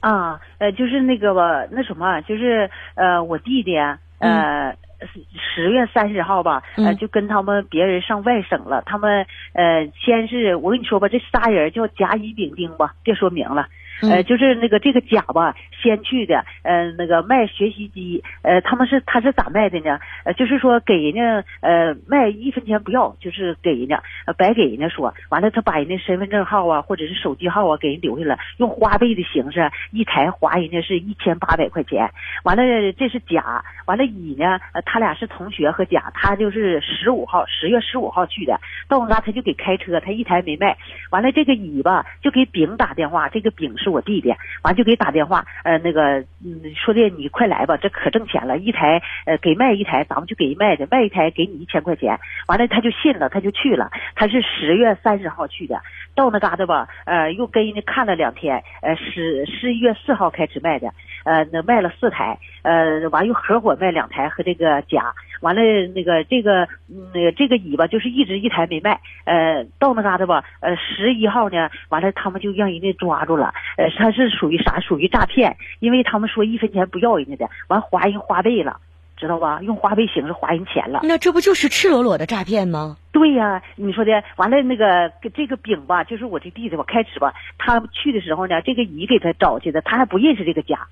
[0.00, 3.74] 啊，呃，就是那个吧，那什么，就是呃，我弟弟
[4.18, 4.76] 呃。
[5.06, 8.82] 十月三十号吧，呃，就跟他们别人上外省了。
[8.86, 13.66] 他们呃，先是我跟你说吧，这仨人叫甲乙丙丁吧，别说明了。
[14.02, 19.98] 呃，就是那个这个甲吧，先去的，呃，那个卖学习机，呃，他们是他是咋卖的呢？
[20.24, 24.02] 呃，就是说给人家呃卖一分钱不要，就是给人家
[24.36, 32.10] 白给人家说，完了他把人家身份证号啊或者是手机号啊给人留下了，用花呗的形式一台花人家是一千八百块钱，
[32.42, 40.76] 完了这是甲，完了乙呢，他俩是同学和甲，他就是十五号十月十五号去的，到那他就给开车，他一台没卖，
[41.10, 43.94] 完了这个乙吧就给丙打电话，这个丙是。
[43.94, 52.18] 我弟弟完就给打电话，呃，那个嗯，说的你快来吧，这可挣钱了，一台呃给卖一台，咱们就给卖的，卖一台给你一千块钱。
[52.48, 53.88] 完了他就信了，他就去了。
[54.16, 55.80] 他是十月三十号去的，
[56.16, 60.88] 到那嘎达吧，呃，又跟人家看了两天，呃，十十一月四号开始卖的，
[61.24, 65.12] 呃，那卖了四台，呃，完又合伙卖两台和这个甲。
[65.40, 65.60] 完了，
[65.94, 66.66] 那个这个，
[67.12, 69.00] 那个这个乙吧，就是一直一台没卖。
[69.24, 73.52] 呃，到那嘎达吧，呃，十一号呢，完了他们就让人家抓住了。
[73.76, 74.80] 呃，他是属于啥？
[74.80, 78.78] 属于诈骗，因为他们说一分钱不要人家的，完划人花呗了，
[79.18, 79.60] 知道吧？
[79.62, 81.00] 用花呗形式划人钱了。
[81.02, 82.96] 那这不就是赤裸裸的诈骗吗？
[83.12, 84.12] 对呀，你说的。
[84.36, 90.86] 完了，那个这个丙吧，就是我这弟弟吧，开始吧，他去的时候呢，这个乙给他找去的，他还不认识这个家。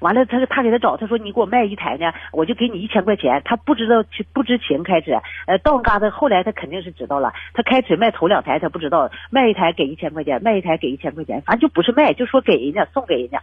[0.00, 3.42] 完了，他他给他找，他说你给我卖一台呢，我就给你一千块钱。
[3.44, 5.12] 他不知道不知情开始，
[5.46, 7.32] 呃，到嘎达后来他肯定是知道了。
[7.54, 13.40] 他开始卖头两台，他不知道卖一台给一千块钱，卖一台给一千块钱，反正就不是卖，就说给人家送给人家。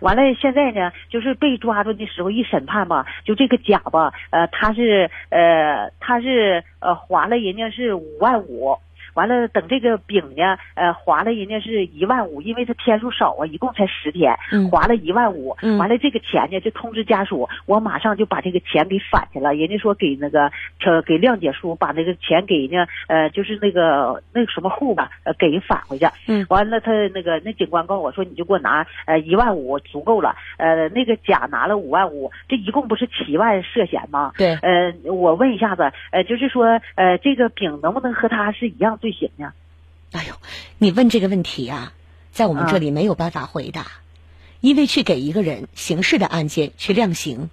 [0.00, 8.76] 完了现在呢，就是被抓住的时候一审判吧，就这个甲吧，呃，他是呃他是呃划了人家是五万五。
[9.16, 14.36] 完了，等这个丙呢，呃，划了人家是一万五，因为他天数少啊，一共才十天，
[14.70, 15.56] 划了一万五。
[15.78, 19.54] 完了，这个钱呢就通知家属，我马上就把这个钱给返去了。
[19.54, 20.52] 人家说给那个，
[21.06, 26.06] 给谅解书把那个钱给人家，呃，就是那个那个什么户吧，呃，给人返回去。
[26.28, 26.44] 嗯。
[26.50, 30.36] 完了，他那个那警官告诉我说，你就给我拿呃一万五足够了。
[30.58, 34.32] 呃，那个甲拿了五万五，这一共不是七万涉嫌吗？
[34.36, 34.54] 对。
[34.56, 38.98] 呃，我问一下子，呃，就是说，呃，这个丙能不能和他是一样？
[39.06, 39.54] 罪行呀？
[40.10, 40.34] 哎呦，
[40.78, 41.92] 你问这个问题呀，
[42.32, 43.86] 在我们这里没有办法回答，
[44.60, 47.50] 因为去给一个人刑事的案件去量刑，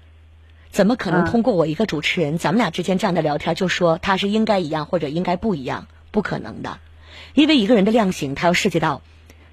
[0.71, 5.87] 怎么可能通过我一个主持人，咱们俩之间这样的聊天就说他是应该一样或者应该不一样？
[6.09, 6.79] 不可能的，
[7.35, 9.01] 因为一个人的量刑，他要涉及到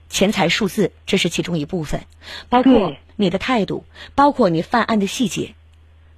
[0.08, 2.06] 钱财数字，这是其中一部分，
[2.48, 3.84] 包括你的态度，
[4.14, 5.54] 包括你犯案的细节，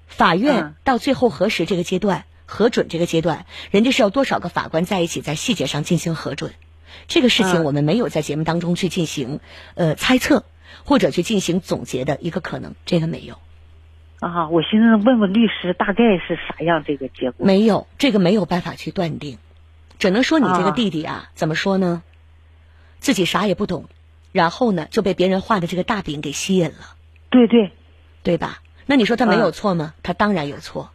[0.06, 2.24] 法院到最后核实这个阶段。
[2.52, 6.52] 核准这个阶段，人家是要多少个法官在一起，在细节上进行核准。
[7.08, 9.40] 这个事情我们没有在节目当中去进行
[9.74, 10.44] 呃猜测，
[10.84, 13.38] 或者去进行总结的一个可能，这个没有。
[14.20, 17.46] 啊，我寻思问问律师，大概是啥样这个结果？
[17.46, 19.38] 没有，这个没有办法去断定，
[19.98, 22.02] 只能说你这个弟弟啊，怎么说呢？
[23.00, 23.86] 自己啥也不懂，
[24.30, 26.96] 然后呢就被别人画的这个大饼给吸引了。
[27.30, 27.72] 对对，
[28.22, 28.60] 对吧？
[28.84, 29.94] 那你说他没有错吗？
[30.02, 30.90] 他当然有错。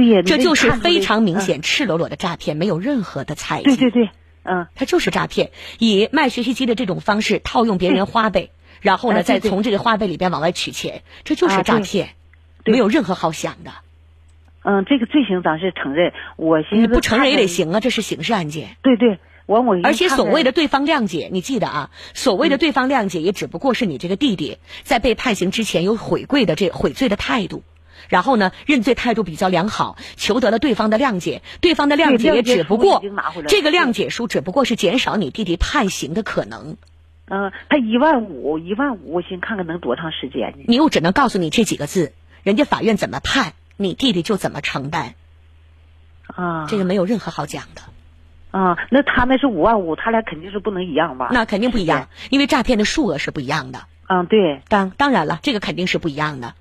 [0.00, 3.64] 对呀，这就是非常明显、赤裸裸的诈骗，没有任何的猜疑。
[3.64, 4.10] 对对对，
[4.44, 12.10] 嗯，他就是诈骗，以卖学习机的这种方式套用别人花呗，然后呢，再从这个花呗里边往外取钱，这就是诈骗，
[12.64, 13.72] 没有任何好想的。
[14.62, 18.76] 嗯，这个罪行咱是承认，我寻思不承认也得行啊，这是刑事案件。
[18.82, 27.62] 对对，我我而且所谓的对方谅解，你记得啊，所谓的对方谅解，也只不过是你这个弟弟在被判刑之前有悔跪的这悔罪的态度。
[28.10, 31.40] 然后呢，认罪态度比较良好，求得了对方的谅解。
[31.62, 33.02] 对方的谅解也只不过
[33.48, 36.76] 这个谅解书只不过是减少你弟弟判刑的可能。
[37.26, 40.64] 嗯，他一万五，一万五，我先看看能多长时间呢？
[40.66, 45.14] 你又只能告诉你这几个字，人家法院怎么判，你弟弟就怎么承担。
[46.26, 47.82] 啊，这个没有任何好讲的。
[48.50, 51.28] 啊，那他那是五万五，他俩肯定是不能一样吧？
[51.30, 53.86] 那肯定不一样，因为诈骗的数额是不一样的。
[54.08, 56.54] 嗯，对，当当然了，这个肯定是不一样的。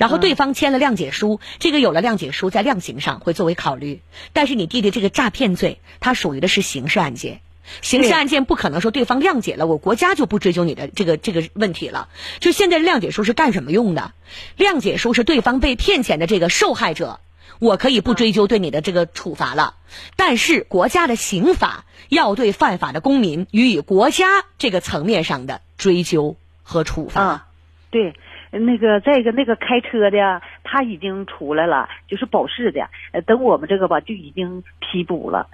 [0.00, 4.00] 然后对方签了谅解书，这个有了谅解书，在量刑上会作为考虑。
[4.32, 7.42] 但是你弟弟这个诈骗罪，它属于的是刑事案件，
[7.82, 12.08] 刑事案件不可能说对方谅解了，我国家就不追究你的这个这个问题了。
[12.38, 14.14] 就现在谅解书是干什么用的？
[14.56, 17.20] 谅解书是对方被骗钱的这个受害者，
[17.58, 19.74] 我可以不追究对你的这个处罚了。
[20.16, 27.48] 但是国家的刑法要对犯法的公民予以国家这个层面上的追究和处罚。
[27.90, 28.14] 对。
[28.50, 32.88] 那个再一个，那个开车的他已经出来了，就是保释的。
[33.22, 35.48] 等我们这个吧，就已经批捕了。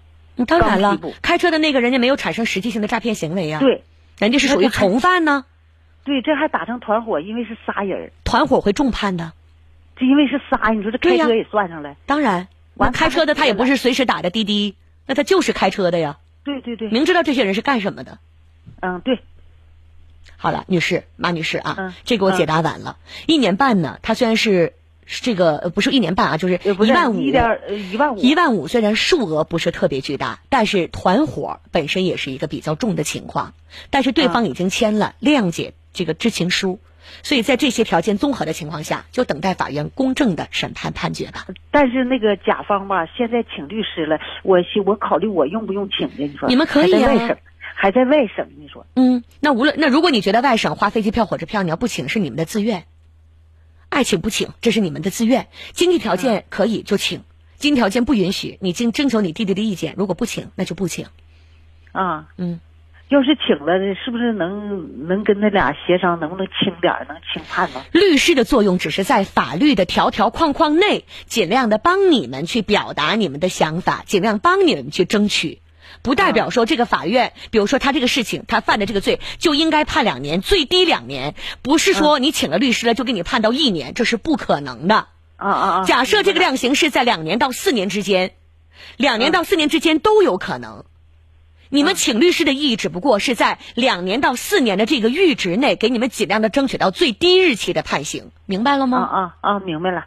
[0.47, 3.61] 当然了，开车的那个人家没有产生实际性的诈骗行为啊。
[3.61, 3.83] 对，
[4.19, 5.45] 人家是属于从犯呢。
[6.05, 8.13] 对，这还打成团伙，因为是仨人。
[8.25, 9.33] 团伙会重判的，
[9.97, 11.97] 这因为是仨，你说这开车也算上了。
[12.07, 14.77] 当然，完开车的他也不是随时打的滴滴，
[15.07, 16.19] 那他就是开车的呀。
[16.45, 18.19] 对对对，明知道这些人是干什么的。
[18.81, 19.21] 嗯，对。
[20.39, 22.99] 好了，女士，马女士啊，这个我解答完了。
[23.27, 24.75] 一年半呢，他虽然是
[25.07, 27.61] 这个不是一年半啊，就是一万五，一点
[27.93, 28.69] 一万五，一万五。
[28.69, 33.55] 虽然数额不是特别巨大，但是团伙本身也是一个比较重的情况。
[33.91, 36.81] 但是对方已经签了谅解这个知情书，
[37.23, 41.47] 所以在这些条件综合的情况下，就等待法院公正的审判判决吧。
[41.71, 46.27] 但是那个甲方吧，现在请律师了，我我考虑我用不用请的？
[46.27, 47.37] 你说你们可以啊。
[47.79, 48.87] 还在外省，你说？
[48.97, 52.87] 嗯，那无论那如果你觉得外省花飞机票、火车票你要不请是你们的自愿，
[53.91, 57.23] 爱请不请这是你们的自愿，经济条件可以就请，
[57.57, 61.07] 经济条件不允许你经征求你弟弟的意见，如果不请那就不请。
[61.93, 62.61] 啊，嗯，
[63.09, 67.85] 要是请了，是不是能能跟他俩协商，能不能轻点能轻判呢？
[67.93, 75.61] 律师的作用只是在法律的条条框框内，尽量的帮你们去表达你们的想法，尽量帮你们去争取。
[76.03, 81.35] 不代表说这个法院，比如说他这个事情，他犯的这个罪就应该判两年，最低两年。
[81.63, 85.09] 不是说你请了律师了就给你判到一年，这是不可能的。
[85.37, 85.85] 啊啊啊！
[85.85, 88.33] 假设这个量刑是在两年到四年之间，
[88.97, 90.85] 两年到四年之间都有可能。
[91.69, 98.99] 你们请律师的意义只不过是在两年到四年的这个阈值内，给你们尽量的争取到最低日期的判刑，明白了吗？
[98.99, 99.59] 啊啊啊！
[99.59, 100.07] 明白了。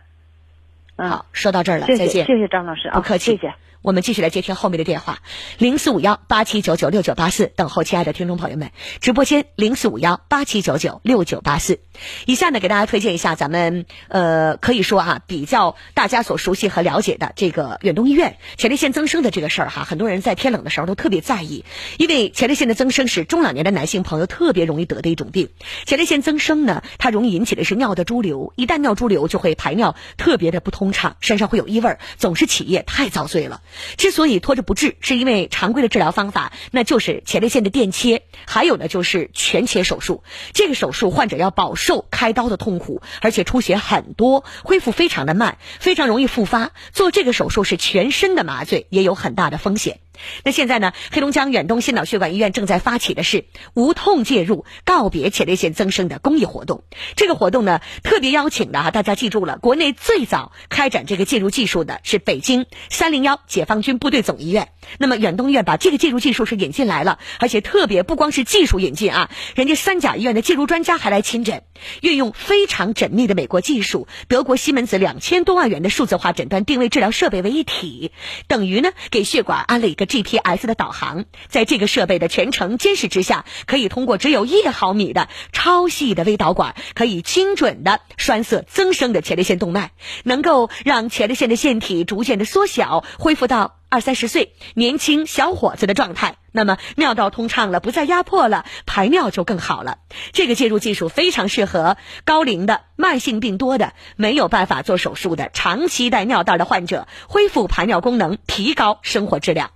[0.98, 2.26] 好，说到这儿了，再见。
[2.26, 3.54] 谢谢张老师啊，不客气，谢谢。
[3.82, 5.20] 我们继续来接听后面的电话，
[5.58, 8.72] 零四五幺八七九九六九八四，等候亲爱的听众朋友们。
[9.00, 11.80] 直播间零四五幺八七九九六九八四。
[12.26, 21.64] 以下呢，给大家推荐一下咱们呃，可以说哈，比较大家所熟悉和了解的这个远东医院前列腺增生的这个事儿哈，很多人在天冷的时候都特别在意，
[21.98, 25.52] 因为前列腺的增生是中老年的男性朋友特别容易得的一种病。
[25.86, 33.62] 前列腺增生呢，它容易引起的是尿的潴留，一旦尿潴留，就会排尿特别的不通畅，身上会有异味，总是起夜，太遭罪了。
[33.98, 40.24] 之所以拖着不治，是因为常规的治疗方法那就是前列腺的电切，还有呢就是全切手术。
[40.54, 46.72] 这个手术患者要饱受开刀的痛苦，而且出血很多，恢复非常的慢，非常容易复发。
[46.92, 50.00] 做这个手术是全身的麻醉，也有很大的风险。
[50.44, 50.94] 那现在呢？
[51.12, 56.84] 黑龙江远东心脑血管医院正在发起的是无痛介入、告别前列腺增生的公益活动。
[57.16, 64.70] 这个活动呢，特别邀请的哈，大家记住了，国内最早开展这个介入技术的是北京三零幺解放军部队总医院。
[64.98, 71.64] 那么远东医院把这个介入技术是引进来了，而且特别不光是技术引进啊，人家三甲医院的介入专家还来亲诊，
[72.02, 78.12] 运用非常缜密的美国技术，德国西门子两千多万元的数字化诊断定位治疗设备为一体，
[78.48, 80.10] 等于呢给血管安了一个。
[80.10, 89.92] GPS 的导航，在这个设备的全程监视之下，可以通过只有一毫米的超细的微导管，可以精准的栓塞增生的前列腺动脉，
[90.24, 96.38] 能够让前列腺的腺体逐渐的缩小，恢复到二三十岁年轻小伙子的状态。
[96.52, 100.00] 那么尿道通畅了，不再压迫了，排尿就更好了。
[100.32, 109.72] 这个介入技术非常适合高龄的、慢性病多的、没有办法做手术的、长期带尿袋的患者，恢复排尿功能，提高生活质量。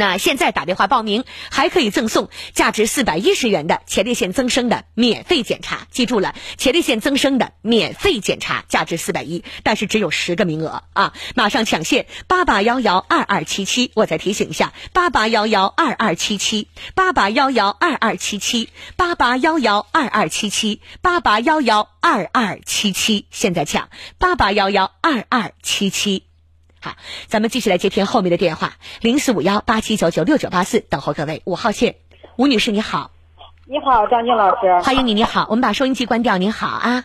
[0.00, 5.86] 那现在打电话报名，还可以赠送价值四百一十元的前列腺增生的免费检查。
[5.90, 11.12] 记住了，前列腺增生的免费检查价值四百一，但是只有十个名额啊！
[11.34, 13.92] 马上抢现八八幺幺二二七七。
[13.94, 23.26] 我再提醒一下，八八幺幺二二七七，八八幺幺二二七七，八八幺幺二二七七，八八幺幺二二七七。
[23.30, 26.29] 现在抢八八幺幺二二七七。
[26.82, 26.92] 好，
[27.26, 28.72] 咱们继续来接听后面的电话，
[29.02, 31.42] 零四五幺八七九九六九八四，等候各位。
[31.44, 31.96] 五号线，
[32.36, 33.10] 吴女士你好，
[33.66, 37.04] 你好，张静老师，欢迎你，你好，我们把收音机关掉，您好啊，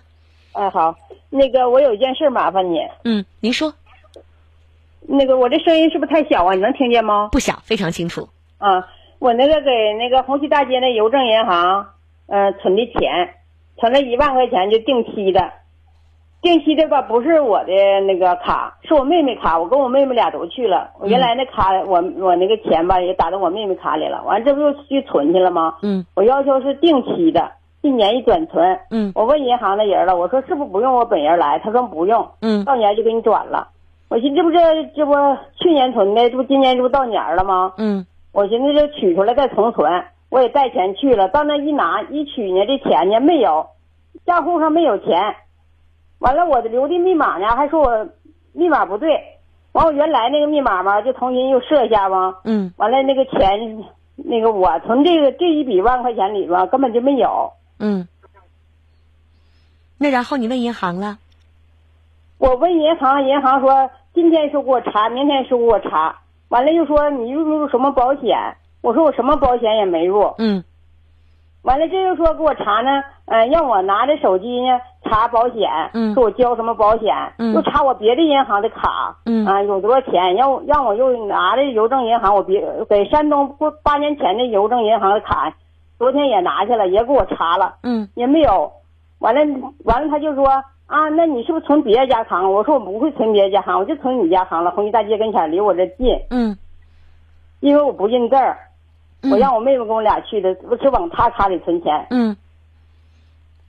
[0.54, 0.96] 哎好，
[1.30, 3.74] 那个我有一件事麻烦你，嗯，您说，
[5.02, 6.54] 那个我这声音是不是太小啊？
[6.54, 7.28] 你能听见吗？
[7.34, 8.30] 不小，非常清楚。
[8.58, 8.88] 啊，
[9.20, 9.70] 我那个给
[10.00, 11.90] 那个红旗大街那邮政银行，
[12.28, 13.36] 呃，存的钱，
[13.78, 15.52] 存了一万块钱，就定期的。
[16.46, 17.74] 定期的吧，不是我的
[18.06, 19.58] 那个卡，是我妹妹卡。
[19.58, 20.92] 我跟我妹妹俩都去了。
[21.00, 24.22] 我原来那卡，我我那个钱吧，也打到我妹妹卡里了。
[24.24, 25.78] 完，这不又去存去了吗？
[25.82, 26.06] 嗯。
[26.16, 28.80] 我要求是定期的，一年一转存。
[28.92, 29.12] 嗯。
[29.16, 31.58] 我问银行的人了，我说是不是不用我本人来？
[31.58, 32.30] 他说不用。
[32.44, 32.64] 嗯。
[32.64, 33.70] 到年就给你转了。
[34.08, 34.60] 我寻思这不这
[34.96, 35.14] 这不
[35.58, 37.74] 去年存的，这不今年这不到年了吗？
[37.80, 38.06] 嗯。
[38.32, 41.28] 我寻思这取出来再重存，我也带钱去了。
[41.30, 43.66] 到那一拿一取呢，这钱呢没有，
[44.28, 45.36] 账户上没有钱。
[46.20, 47.48] 完了，我的留的密码呢？
[47.56, 48.08] 还说我
[48.54, 49.22] 密码不对。
[49.74, 52.38] 完，我原来那个密码嘛，就重新又设一下嘛。
[52.46, 52.74] 嗯。
[52.78, 53.84] 完了，那个钱，
[54.16, 57.52] 那个我从这个这一笔万块钱里边根本就没有。
[57.80, 58.08] 嗯。
[59.98, 61.18] 那然后你问银行了？
[62.38, 66.20] 我问银行，银行说今天说给我查，明天说给我查。
[66.50, 68.38] 完了又说你入没入什么保险？
[68.82, 70.34] 我说我什么保险也没入。
[70.38, 70.64] 嗯。
[71.64, 85.54] 完了，这又说给我查呢，嗯，让我拿着手机呢查保险，嗯，说我交什么保险，嗯，又查我别的银行的卡，嗯，啊，有多少钱，让让我又拿着邮政银行，我别给山东不八年前的邮政银行的卡，
[85.98, 88.72] 昨天也拿去了，也给我查了，嗯，也没有，
[89.20, 89.42] 完了
[89.86, 90.46] 完了，他就说
[90.88, 92.52] 啊，那你是不是存别家行？
[92.52, 96.58] 我说我不会存别家行，我就存你家行了，红旗大街跟前，离我这近，嗯，
[97.60, 98.58] 因为我不认字儿。
[99.32, 102.06] 我让我妹妹跟我俩去的，我是往他卡里存钱。
[102.12, 102.38] 嗯。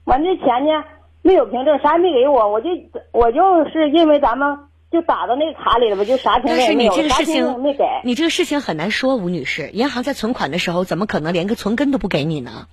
[0.05, 0.83] 完这钱呢，
[1.27, 2.69] 没有凭证，啥也没给我，我就
[3.11, 4.59] 我就是因为咱们
[4.89, 7.83] 就打到那个卡里了吧，就啥凭证也没有，啥凭证没给。
[8.05, 12.67] 你这个事情很难说，吴女士，银行在存款的时候怎么可能连个存根都不给你呢？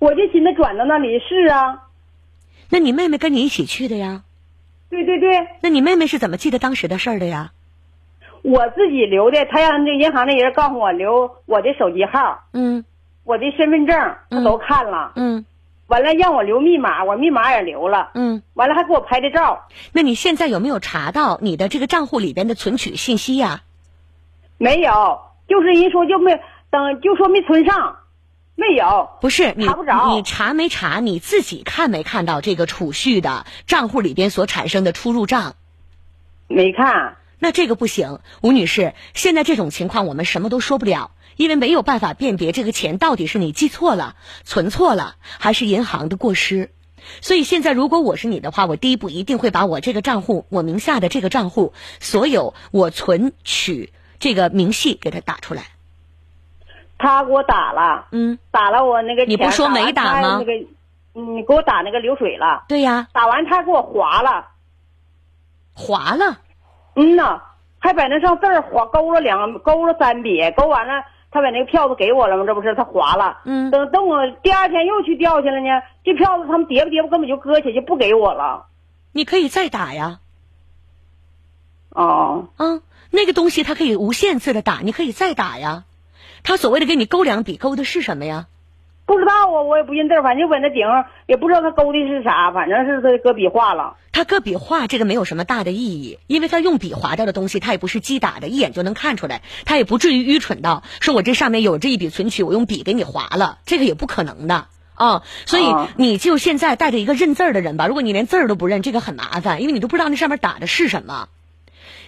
[0.00, 1.86] 我就寻思转到那里是啊。
[2.70, 4.22] 那你妹妹跟你一起去的呀？
[4.88, 5.46] 对对对。
[5.60, 7.52] 那你妹妹是怎么记得当时的事儿的呀？
[8.42, 12.84] 我自己留的，他让那银行那人告诉我留我的手机号，嗯，
[13.22, 15.44] 我的身份证他都看了，嗯，
[15.90, 19.66] 完了让我留密码，我密码也留了，嗯，完了还给我拍的照。
[19.92, 23.62] 那你现在有没有查到你的这个账户里边的存取信息呀？
[24.56, 27.96] 没有，就是人说就没等，就说没存上，
[28.54, 29.10] 没有。
[29.20, 31.00] 不是你查不着，你查没查？
[31.00, 35.56] 你自己看没看到这个储蓄的账户里边所产生的出入账？
[36.46, 37.16] 没看。
[37.40, 41.10] 那这个不行，吴女士，现在这种情况我们什么都说不了，
[41.40, 44.14] 因为没有办法辨别这个钱到底是你记错了、
[44.44, 46.70] 存错了，还是银行的过失。
[47.22, 55.62] 所以现在，如果我是你的话，我第一步一定会把我这个账户，我名下的这个账户，所有我存取这个明细给他打出来。
[56.98, 60.42] 他给我打了，嗯，打了我那个你不说没打吗？
[60.42, 60.52] 那个，
[61.14, 62.64] 你给我打那个流水了。
[62.68, 63.08] 对呀。
[63.14, 64.48] 打完他给我划了。
[65.72, 66.40] 划了。
[66.96, 67.40] 嗯呐，
[67.78, 72.44] 还把那上字儿划勾了两勾了三笔，勾完了，他把那个票子给我了吗？
[72.46, 73.38] 这不是他划了。
[73.44, 73.70] 嗯。
[73.70, 78.66] 等等我第二天又去调去了呢，这票子他们叠吧叠吧根本就搁起就不给我了。
[79.12, 80.20] 你可以再打呀。
[81.90, 82.48] 哦。
[82.56, 85.84] 嗯，那个东西它可以无限次的打，你可以再打呀。
[86.42, 88.46] 他所谓的给你勾两笔，勾的是什么呀？
[89.10, 93.96] 不知道啊，我也不认字，反正搁那顶上也不知道他勾的是啥，反正是他搁笔画了。
[94.12, 105.24] 他搁笔画这个没有什么大的意义，因为他用笔划掉的东西，他也不是机打的，一眼就能看出来，他也不至于愚蠢到说我这上面有这一笔存取，我用笔给你划了，这个也不可能的啊。
[105.44, 105.64] 所以
[105.96, 111.26] 你就现在带着一个认字儿的人吧，如果你连字儿都不认，这个很麻烦，因为你都不知道那上面打的是什么。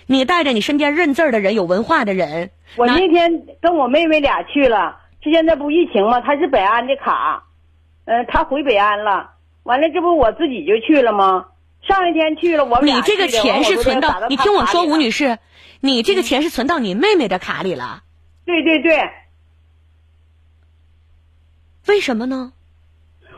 [0.07, 2.50] 你带着你身边认字儿的人、有文化的人。
[2.76, 6.20] 我那天跟我妹妹俩去了，这现在不疫情吗？
[6.20, 7.45] 他是北安的卡，
[8.05, 9.31] 嗯，他回北安了。
[9.62, 11.47] 完了，这不我自己就去了吗？
[11.83, 15.39] 上一天去了，我们你这个钱是存到，你听我说，吴女士，
[15.81, 18.03] 你这个钱是存到你妹妹的卡里了。
[18.45, 19.11] 对对对。
[21.87, 22.53] 为什么呢？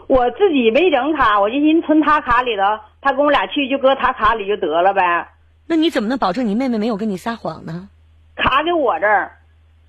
[0.07, 2.63] 我自己没整卡，我就寻思存她卡里头，
[3.01, 5.29] 她跟我俩去就搁她卡里就得了呗。
[5.67, 7.89] 那你怎么能保证你妹妹没有跟你撒谎呢？
[8.37, 9.39] 卡给我这儿，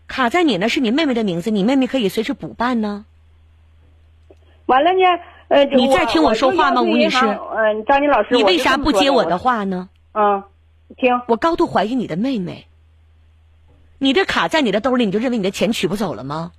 [0.07, 3.05] 卡在你那是你妹妹的名字，你妹妹可以随时补办呢。
[4.65, 4.99] 完了呢，
[5.47, 7.17] 呃，你再听我说话吗，吴女士？
[7.17, 9.89] 嗯，张金老师，你为啥不接我的话呢？
[10.13, 10.43] 嗯，
[10.97, 11.21] 听。
[11.27, 12.67] 我高度怀疑你的妹妹。
[13.97, 16.51] 你的卡在你的兜里，你就认为你的钱取不走了吗？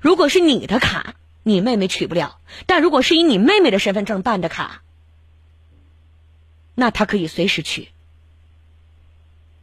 [0.00, 4.82] 如果是你的卡，你妹妹取不了；但如果是以你妹妹的身份证办的卡，
[6.74, 7.88] 那她可以随时取。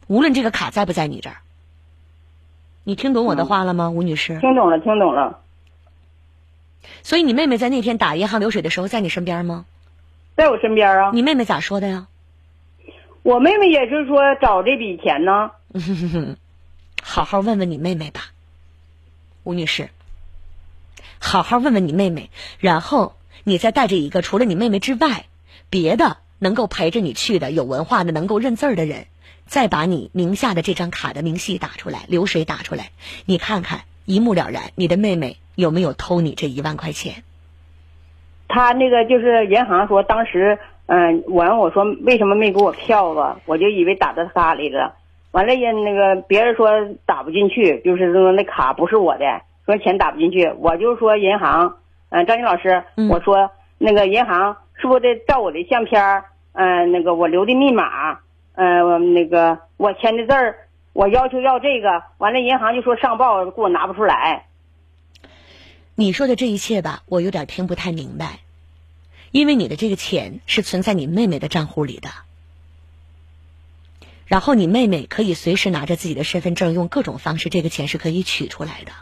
[0.06, 1.38] 无论这个卡在不在你这儿，
[2.84, 4.38] 你听懂我的话了吗，吴女士？
[4.40, 5.40] 听懂了，听懂了。
[7.02, 9.66] 所以你妹妹在那天打银行流水的时候，在你身边吗？
[10.36, 11.10] 在我身边啊。
[11.12, 12.08] 你妹妹咋说的呀？
[13.22, 15.50] 我妹妹也是说找这笔钱呢。
[17.02, 18.22] 好好问问你妹妹吧，
[19.44, 19.90] 吴女士。
[21.18, 23.14] 好好问问你妹妹，然后
[23.44, 25.26] 你再带着一个除了你妹妹之外，
[25.68, 29.06] 别的能够陪着你去的有文化的、能够认字儿的人。
[29.50, 32.90] 再把你名下的这张卡的明细打出来，流水打出来，
[33.26, 37.24] 你看看一目了然，你的妹妹有没有偷你这一万块钱？
[38.46, 43.40] 他那个就是银行说，当时嗯，完我说为什么没给我票子？
[43.44, 44.94] 我就以为打到他卡里了。
[45.32, 46.70] 完了也那个别人说
[47.04, 50.48] 打不进去，就是说那卡不是我的，说钱打不进去。
[50.60, 51.78] 我就说银行，
[52.10, 56.22] 嗯，张军老师，我说那个银行是不是得照我的相片
[56.52, 58.20] 嗯，那个我留的密码。
[58.62, 64.44] 嗯，那个我签的字儿，我要求要这个，完了银行就说上报给我拿不出来。
[65.94, 68.40] 你说的这一切吧，我有点听不太明白，
[69.30, 72.10] 因为你的这个钱是存在你妹妹的账户里的，
[74.26, 78.92] 然后你妹妹可以随时拿着自己的身份证，用各种方式，这个钱是可以取出来的。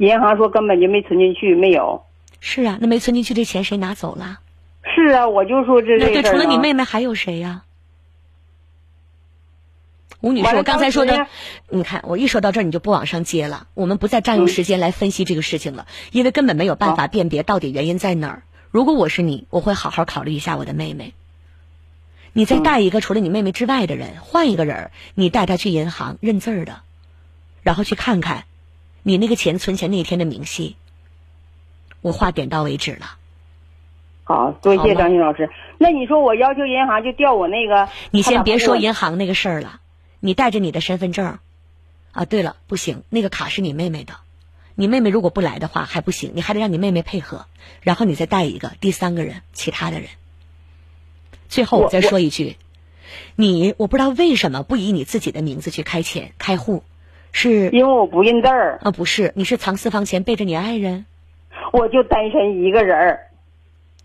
[0.00, 2.02] 银行说根本就没存进去，没有。
[2.40, 4.40] 是啊，那没存进去这钱谁拿走了？
[4.82, 7.62] 是啊，我就说这那对，除了你妹妹还有谁呀？
[10.22, 11.26] 吴女士，我刚才说的，
[11.68, 13.66] 你看，我一说到这儿，你就不往上接了。
[13.74, 18.42] 我们不再占用时间来分析这个事情了，因为根本没有办法辨别到底原因在哪儿。
[18.70, 21.12] 如果我是你，我会好好考虑一下我的妹妹。
[22.32, 26.82] 你再带一个除了你妹妹之外的人，换一个人，你带他去银行认字儿的，
[27.62, 28.44] 然后去看看
[29.02, 30.76] 你那个钱存钱那天的明细。
[32.00, 33.16] 我话点到为止了。
[34.24, 35.50] 好多谢张鑫老师。
[35.78, 37.88] 那你说我要求银行就调我那个？
[38.12, 39.80] 你先别说银行那个事儿了。
[40.24, 41.40] 你带着你的身份证，
[42.12, 44.14] 啊，对了，不行，那个卡是你妹妹的，
[44.76, 47.46] 你妹妹如果不来的话还不行，你还得让你妹妹配合，
[47.80, 50.08] 然后你再带一个第三个人，其他的人。
[51.48, 52.56] 最后我再说一句，
[53.34, 56.84] 你我不知道为什么不以你自己的名字去开钱开户，
[57.32, 58.92] 是因为我不认字儿啊？
[58.92, 61.04] 不是，你是藏私房钱背着你爱人？
[61.72, 63.30] 我就单身一个人儿，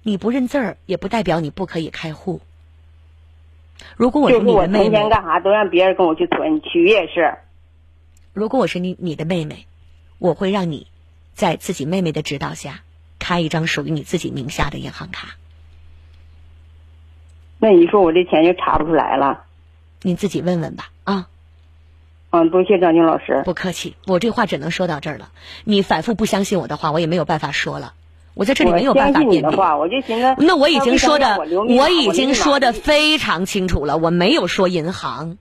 [0.01, 2.41] 你不认字儿也不代表你不可以开户。
[3.95, 7.37] 如果我是你的妹妹，天干啥都让别人跟我去存取也是。
[8.33, 9.65] 如果我是你你的妹妹，
[10.19, 10.87] 我会让你
[11.33, 12.81] 在自己妹妹的指导下
[13.19, 15.35] 开一张属于你自己名下的银行卡。
[17.59, 19.43] 那你说我这钱就查不出来了？
[20.03, 21.27] 你自己问问吧啊。
[22.29, 23.41] 嗯，多谢张静老师。
[23.45, 25.31] 不客气，我这话只能说到这儿了。
[25.63, 27.93] 你反复不相信我的话，我也没有办法说了。
[28.37, 29.47] 我在这里没有办法辩解。
[29.47, 33.97] 我就寻思，那我已经说的，我已经说的非常清楚了。
[33.97, 35.37] 我没有说银行，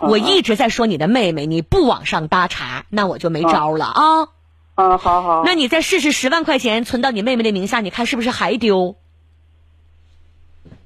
[0.00, 1.46] 我一直在说你的妹妹。
[1.46, 4.28] 你不往上搭茬，那我就没招了啊。
[4.74, 5.42] 嗯，好好。
[5.44, 8.96] 那你再试试十万块钱存到你妹妹的名下，你看是不是还丢？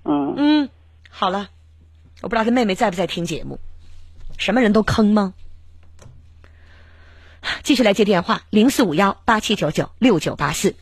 [0.05, 0.68] 嗯嗯，
[1.09, 1.49] 好了，
[2.20, 3.59] 我不知道他妹妹在不在听节目。
[4.37, 5.33] 什么人都坑吗？
[7.62, 10.74] 继续来接电话，零四五幺八七九九六九八四。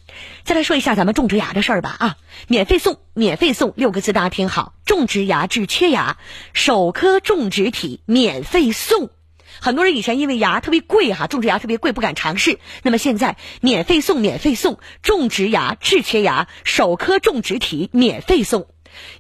[0.44, 2.16] 再来说一下咱们种植牙的事儿吧啊，
[2.48, 6.16] 免费送，免费送六个字，大家听好：种植牙治缺牙，
[6.52, 9.10] 首颗种植体免费送。
[9.60, 18.66] 很多人以前因为牙特别贵哈，种植牙特别贵不敢尝试，那么现在免费送，免费送，种植牙治缺牙，首颗种植体免费送。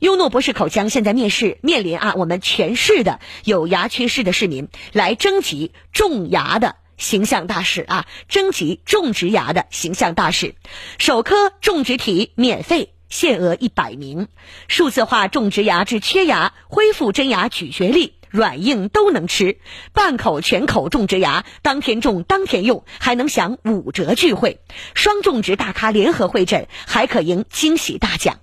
[0.00, 10.54] 优诺博士口腔现在面试面临啊，我们全市的有牙缺失的市民来征集种牙的形象大使啊，征集种植牙的形象大使，
[10.98, 14.28] 首颗种植体免费，限额一百名，
[14.68, 19.58] 数字化种植牙治缺牙，恢复真牙咀嚼力，软硬都能吃，
[19.92, 24.60] 半口全口种植牙，当天种当天用，还能享五折聚会，
[24.94, 28.38] 双种植大咖联合会诊，还可赢惊喜大奖。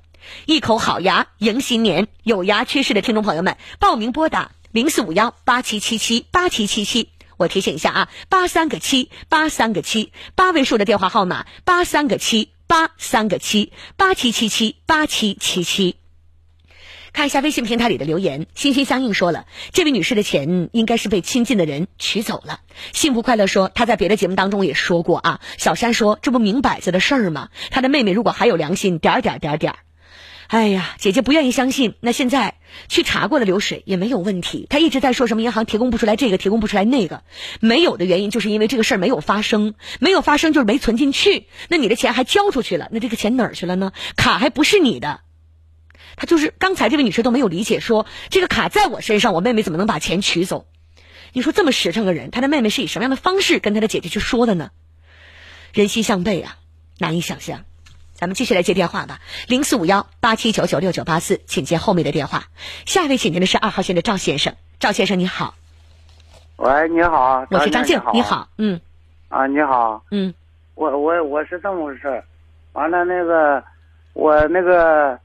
[0.45, 7.09] 一口好牙迎新年，有牙缺失的听众朋友们，报名拨打零四五幺八七七七八七七七。
[7.39, 15.95] 我提醒一下啊，八三个七八三个七，八位数的电话号码八三个七八三个七八七七七八七七七。
[17.13, 22.59] 看一下微信平台里的留言，心心相印说了，这位女士的钱应该是被亲近的人取走了。
[22.91, 25.39] 幸福快乐说，她在别的节目当中也说过啊。
[25.57, 27.49] 小山说，这不明摆着的事儿吗？
[27.71, 29.75] 她的妹妹如果还有良心，点点点点。
[30.49, 31.93] 哎呀，姐姐不愿意相信。
[31.99, 32.55] 那现在
[32.87, 34.65] 去查过的流水也没有问题。
[34.67, 37.23] 他一直在说什么银行提供不出来这个，提供不出来那个，
[37.59, 41.45] 没有的原因就是因为这个事儿没有发生，没有发生就是没存进去。
[41.67, 43.91] 那你的钱还交出去了，那这个钱哪儿去了呢？
[44.15, 45.21] 卡还不是你的，
[46.15, 50.65] 他就是刚才这位女士都没有理解，说这个卡在我身上，我妹妹怎么能把钱取走？
[51.31, 54.71] 你说这么实诚个人，他的妹妹是以什么样的方式跟他的姐姐去说的呢？
[55.73, 56.57] 人心向背啊，
[56.97, 57.65] 难以想象。
[58.20, 62.43] 咱们继续来接电话吧，零四五幺八七九九六九八四，请接后面的电话。
[62.86, 65.53] 下一位请进的是二号线的赵先生，赵先生你好。
[66.57, 68.82] 喂，你好，我是张静，你好，嗯。
[69.30, 70.34] 啊，你好，嗯。
[70.76, 72.22] 我我我是这么回事
[72.74, 73.63] 完了那个，
[74.11, 75.17] 我那个，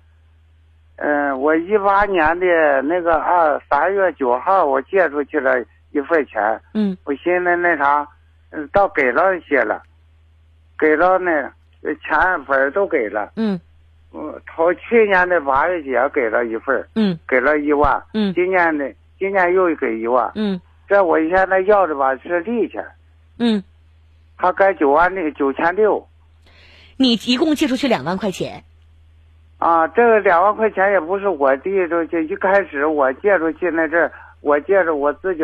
[0.95, 2.47] 嗯，我一八年的
[2.83, 6.41] 那个二三月九号，我借出去了一份钱，
[6.75, 8.07] 嗯，我寻思那啥，
[8.51, 9.83] 嗯，倒给了一些了，
[10.79, 11.51] 给了那。
[11.97, 13.61] 钱本都给了，嗯，
[14.13, 20.59] 嗯，头去年的八月节给了一份嗯，给了一万，嗯，今年的今年又给一万，嗯，
[20.89, 22.83] 这我现在要的吧是利钱，
[23.39, 23.63] 嗯，
[24.39, 26.09] 他该九万六九千六，
[26.97, 28.65] 你一共借出去两万块钱，
[29.59, 34.11] 啊，这个两万块钱也不是我递出去，一开始我借出去那阵
[34.41, 35.43] 我借着我自己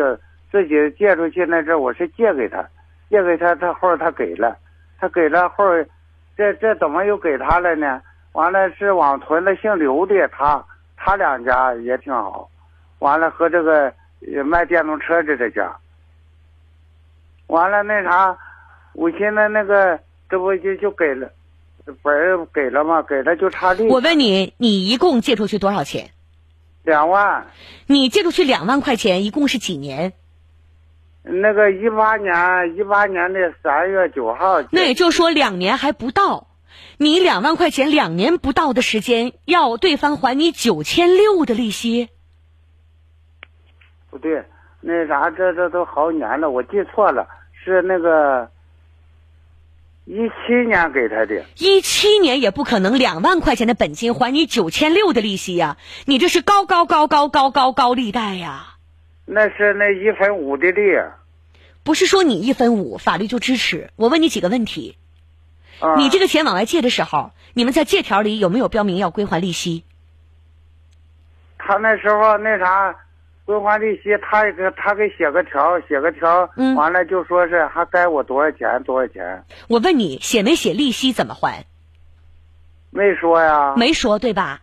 [0.51, 2.67] 自己借出去那阵我是借给他，
[3.11, 4.57] 借给他，他后他给了，
[4.99, 5.63] 他给了后。
[6.37, 8.01] 这这怎么又给他了呢？
[8.33, 10.65] 完了是往屯子姓刘的，他
[10.95, 12.49] 他两家也挺好。
[12.99, 13.93] 完了和这个
[14.45, 15.75] 卖电动车的这家。
[17.47, 18.37] 完了那啥，
[18.93, 21.29] 我现在那个这不就就给了，
[22.01, 23.01] 本儿给了吗？
[23.01, 23.87] 给了就差利。
[23.89, 26.11] 我问你，你一共借出去多少钱？
[26.83, 27.47] 两万。
[27.87, 30.13] 你借出去两万块钱，一共是几年？
[31.23, 36.47] 那个一八年一八年的三月九号，那也就是说两年还不到，
[36.97, 42.09] 你两万块钱两年不到的时间，要对方还你九千六的利息？
[44.09, 44.43] 不对，
[44.81, 47.27] 那啥，这这都好几年了，我记错了，
[47.63, 48.49] 是那个
[50.05, 51.45] 一七年给他的。
[51.57, 58.70] 一七年也不可能两万块钱的本金还你九千六的利息呀，你这是高高高高高高高利贷呀。
[59.33, 60.81] 那是那一分五的利，
[61.83, 63.89] 不是说你一分五法律就支持。
[63.95, 64.97] 我问你几个问题，
[65.95, 69.85] 你这个钱往外借的时候，你们在借条里有没有标明要归还利息？
[71.57, 72.93] 他那时候那啥，
[73.45, 79.45] 归还利息，他给他给写个条，写个条，完了就说是还该我多少钱多少钱。
[79.69, 81.65] 我问你写没写利息怎么还？
[82.89, 83.75] 没说呀。
[83.77, 84.59] 没说对吧？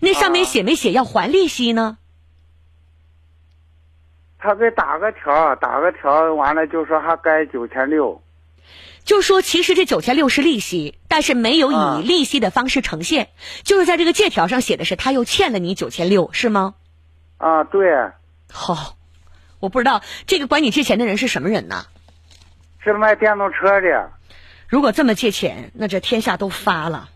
[0.00, 1.98] 那上面写没写要还利息呢？
[4.38, 8.22] 他给打个条，打个条，完了就说还该九千六，
[9.04, 13.30] 就说其实这九千六是利息，但是没有以利息的方式呈现，
[13.64, 16.74] 就是在这个借条上写的是他又欠了你九千六，是吗？
[17.38, 17.88] 啊，对。
[18.50, 18.94] 好，
[19.58, 21.86] 我不知道这个管你借钱的人是什么人呢？
[22.78, 24.10] 是卖电动车的。
[24.68, 27.08] 如果这么借钱，那这天下都发了。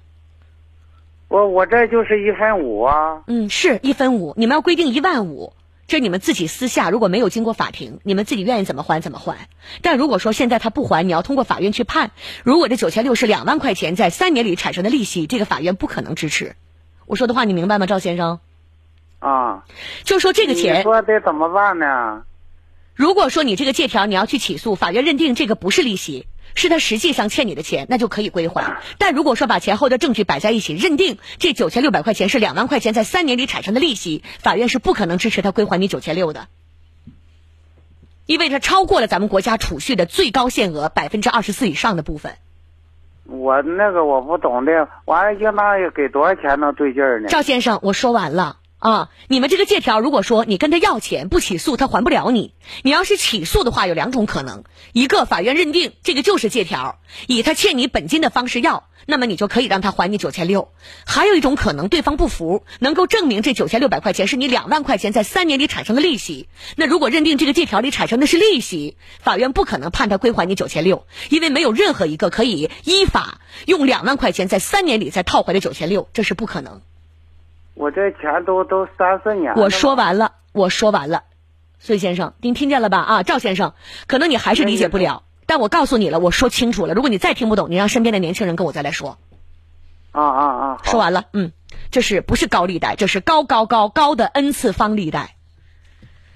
[1.28, 3.22] 我我这就是一分五啊。
[3.28, 4.34] 嗯，是一分五。
[4.36, 5.52] 你们要规定一万五。
[5.92, 9.46] 这你们自己私下如果没有经过法庭，你们自己愿意怎么还怎么还。
[9.82, 12.12] 但如果说现在他不还，你要通过法院去判。
[12.44, 16.56] 如果这九千六是两万块钱在三年里产生的利息，这个法院不可能支持。
[17.04, 18.40] 我说的话你明白吗，赵先生？
[19.18, 19.64] 啊，
[20.02, 22.22] 就说这个钱，你说得怎么办呢？
[22.94, 26.26] 如果说你这个借条你要去起诉，法院认定这个不是利息。
[26.54, 28.78] 是他实际上欠你的钱，那就可以归还。
[28.98, 36.48] 但如果说把前后的证据摆在一起，认定这九千六百块钱是两万块钱在三年里产生的利息，法院是不可能支持他归还你九千六的，
[38.26, 42.34] 因为它超过了咱们国家储蓄的最高限额百分之二十四以上的部分。
[43.26, 47.28] 我那个我不懂的，完了应当给多少钱能对劲儿呢？
[47.28, 48.58] 赵先生，我说完了。
[48.82, 52.52] 啊，你们这个借条，如果说你跟他要钱不起诉，他还不了你。
[52.82, 60.72] 你要是起诉的话，有两种可能：一个法院认定这个就是借条，以他欠你本金的方式要，那么你就可以让他还你九千六；
[61.06, 66.48] 还有一种可能，对方不服，能够证明这九千六百块钱是你两万块钱在三年里产生的利息。
[66.74, 76.82] 那如果认定这个借条里产生的是利息，法院不可能判他归还你九千六，因为没有任何一个可以依法用两万块钱在三年里再套回来九千六，这是不可能。
[77.74, 79.54] 我这钱都都三四年。
[79.54, 81.24] 我说完了，我说完了，
[81.78, 82.98] 孙先生，您听见了吧？
[82.98, 83.74] 啊，赵先生，
[84.06, 86.94] 可能你还是理解不了，但我告诉你了，我说清楚了。
[86.94, 89.18] 如果你再听不懂，你让身边的年轻人跟我再来说。
[90.12, 90.78] 啊啊啊！
[90.84, 91.52] 说完了，嗯，
[91.90, 92.96] 这是不是高利贷？
[92.96, 95.36] 这是高高高高的 n 次方利贷。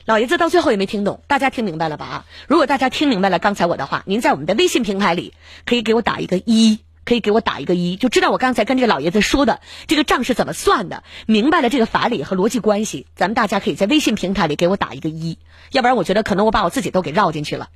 [0.07, 2.07] 老爷子到最后也没听懂，大家听明白了吧？
[2.07, 5.35] 啊，如果大家听明白了刚才我的话，您在我们的微信平台里
[5.67, 6.81] 可以给我打一个一。
[7.07, 13.07] 可以给我打一个一，就知道我刚才跟这个老爷子说的这个账是怎么算的，明白了这个法理和逻辑关系。
[13.15, 15.39] 咱们大家可以在微信平台里给我打一个一，
[15.71, 17.69] 要不然我觉得可能我把我自己都给绕进去了。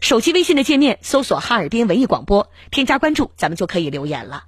[0.00, 4.44] 手机微信的界面搜索哈尔滨文艺广播，添加关注，咱们就可以留言了。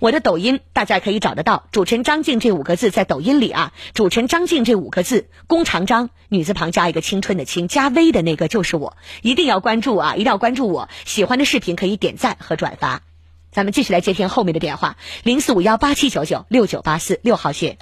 [0.00, 13.02] 我的抖音大家可以找得到，主持人张静这五个字在抖音里啊，主持人张静这五个字，弓长张，女字旁加一个青春的青，加微的那个就是我，一定要关注啊，一定要关注我，喜欢的视频可以点赞和转发。
[13.50, 17.78] 咱们继续来接听后面的电话，零四五幺八七九九六九八四六号线，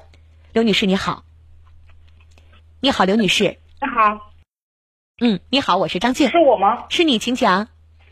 [0.53, 1.25] 刘女士你好，
[2.81, 4.31] 你好，刘女士，你好，
[5.21, 6.85] 嗯，你好，我是张静，是我吗？
[6.89, 7.69] 是你，请讲。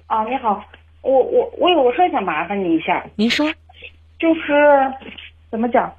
[0.06, 0.64] 啊，你好，
[1.02, 3.46] 我我我有个事想麻烦你一下，您说，
[4.18, 4.92] 就是
[5.50, 5.94] 怎么讲，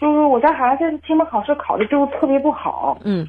[0.00, 3.28] 就是我家孩子期末考试考的就特别不好，嗯，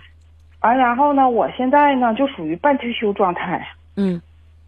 [0.62, 4.20] 完然后呢，我现在呢就属于半退休状态，嗯。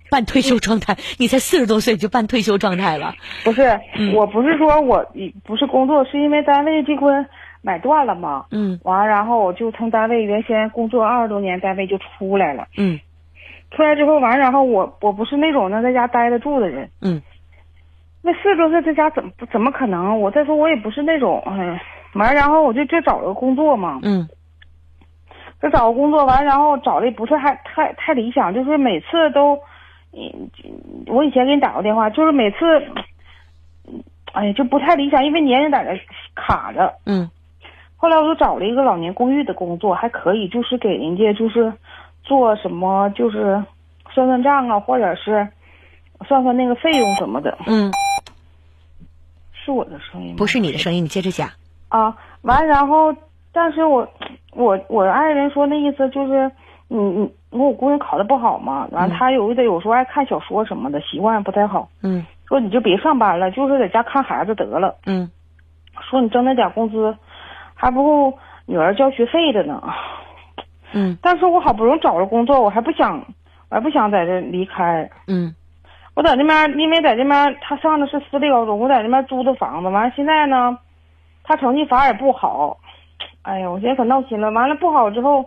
[0.10, 3.14] 半退休状态，你才四十多岁就半退休状态了？
[3.44, 3.80] 不是，
[4.16, 5.06] 我不是说我
[5.44, 7.26] 不是工作，是因为单位这块
[7.62, 8.46] 买断了嘛。
[8.52, 8.80] 嗯。
[8.84, 12.68] 完了，然后我就从单位原先工作二十多年单位就出来了。
[12.78, 13.00] 嗯。
[13.72, 16.90] 出来之后完，然后我我不是那种能在家待得住的人。
[17.02, 17.22] 嗯。
[18.22, 20.20] 那四十多岁在家怎么怎么可能？
[20.20, 21.82] 我再说我也不是那种，哎，
[22.16, 24.00] 完然后我就就找了个工作嘛。
[24.02, 24.28] 嗯。
[25.62, 29.60] 就找个工作完，然后找的也不是还太太理想，就是每次都。
[30.12, 30.50] 嗯，
[31.08, 32.58] 我以前给你打过电话，就是每次，
[34.34, 36.00] 哎呀，就不太理想，因为年龄在那
[36.34, 36.94] 卡着。
[37.06, 37.30] 嗯。
[37.96, 41.72] 后来我就找了一个老年公寓的工作，还可以，就是给人家就是
[42.24, 43.64] 做什么，就是
[44.12, 45.48] 算算账啊，或者是
[46.28, 47.58] 算算那个费用什么的。
[47.68, 47.92] 嗯。
[49.54, 50.36] 是我的声音吗？
[50.38, 51.50] 不是你的声音，你接着讲。
[51.90, 53.16] 啊，完，然后，
[53.52, 54.08] 但是我，
[54.54, 56.52] 我，我爱人说那意思就是。
[56.92, 61.88] 你你我姑娘考的不好嘛，完了她有的有时候爱看小说什么的，习惯不太好。
[62.02, 62.26] 嗯。
[62.48, 64.96] 说你就别上班了，就是在家看孩子得了。
[65.06, 65.30] 嗯。
[66.02, 67.16] 说你挣那点工资，
[67.76, 69.84] 还不够女儿交学费的呢。
[70.92, 71.16] 嗯。
[71.22, 73.24] 但是我好不容易找着工作，我还不想，
[73.70, 75.08] 我还不想在这离开。
[75.28, 75.54] 嗯。
[76.16, 80.76] 我在那边，因为在这边他上的是私立高中，我在那边租的房子，完了现在呢，
[81.44, 82.78] 他成绩反而也不好。
[83.44, 84.50] 哎呀，我现在可闹心了。
[84.50, 85.46] 完了不好之后。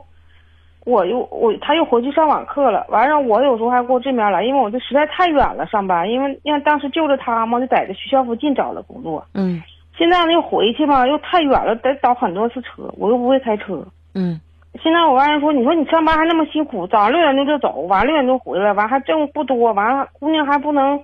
[0.85, 9.25] 我又我他又回去上网课了，完了我有时候还过这边来，因为我这实在太远了上班，因为因为当时就着他嘛，就在这学校附近找了工作。
[9.35, 9.63] 嗯。
[9.97, 13.87] 现在呢又回去嘛，又太远了，得倒很多次车，我又不会开车。
[14.15, 14.41] 嗯。
[14.83, 20.99] 现在我爱人说，你说你上班还那么辛苦，早上六点钟就走，晚上六点钟回来，完还挣不多，完了姑娘还不能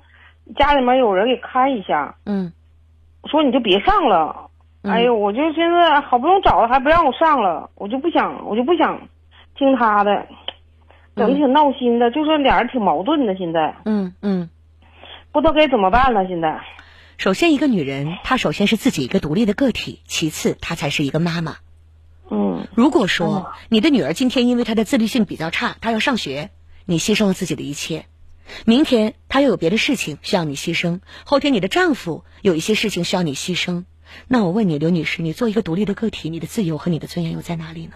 [0.57, 2.15] 家里面有人给看一下。
[2.27, 2.51] 嗯。
[3.27, 4.35] 说你就别上了，
[4.85, 8.99] 哎呦，我就现在好不容易找了，还不让我上了，我就不想，我就不想。
[9.59, 10.27] 听他的，
[11.17, 13.35] 整的挺闹心的，就说俩人挺矛盾的。
[13.37, 14.49] 现在，嗯嗯，
[15.33, 16.27] 不知道该怎么办了。
[16.29, 16.61] 现在，
[17.17, 21.57] 首先一个女人，她首先是自己一个独立的个体，其次她才是一个妈妈。
[22.31, 22.69] 嗯。
[22.75, 26.51] 如果说你的女儿今天因为她的自律性比较差，她要上学，
[26.85, 28.03] 你牺牲了自己的一切；
[28.65, 33.85] 明天她又有别的事情需要你牺牲；后天你的丈夫有一些事情需要你牺牲。
[34.29, 37.95] 那我问你，刘女士，你做一个独立的个体，你的自由和你的尊严又在哪里呢？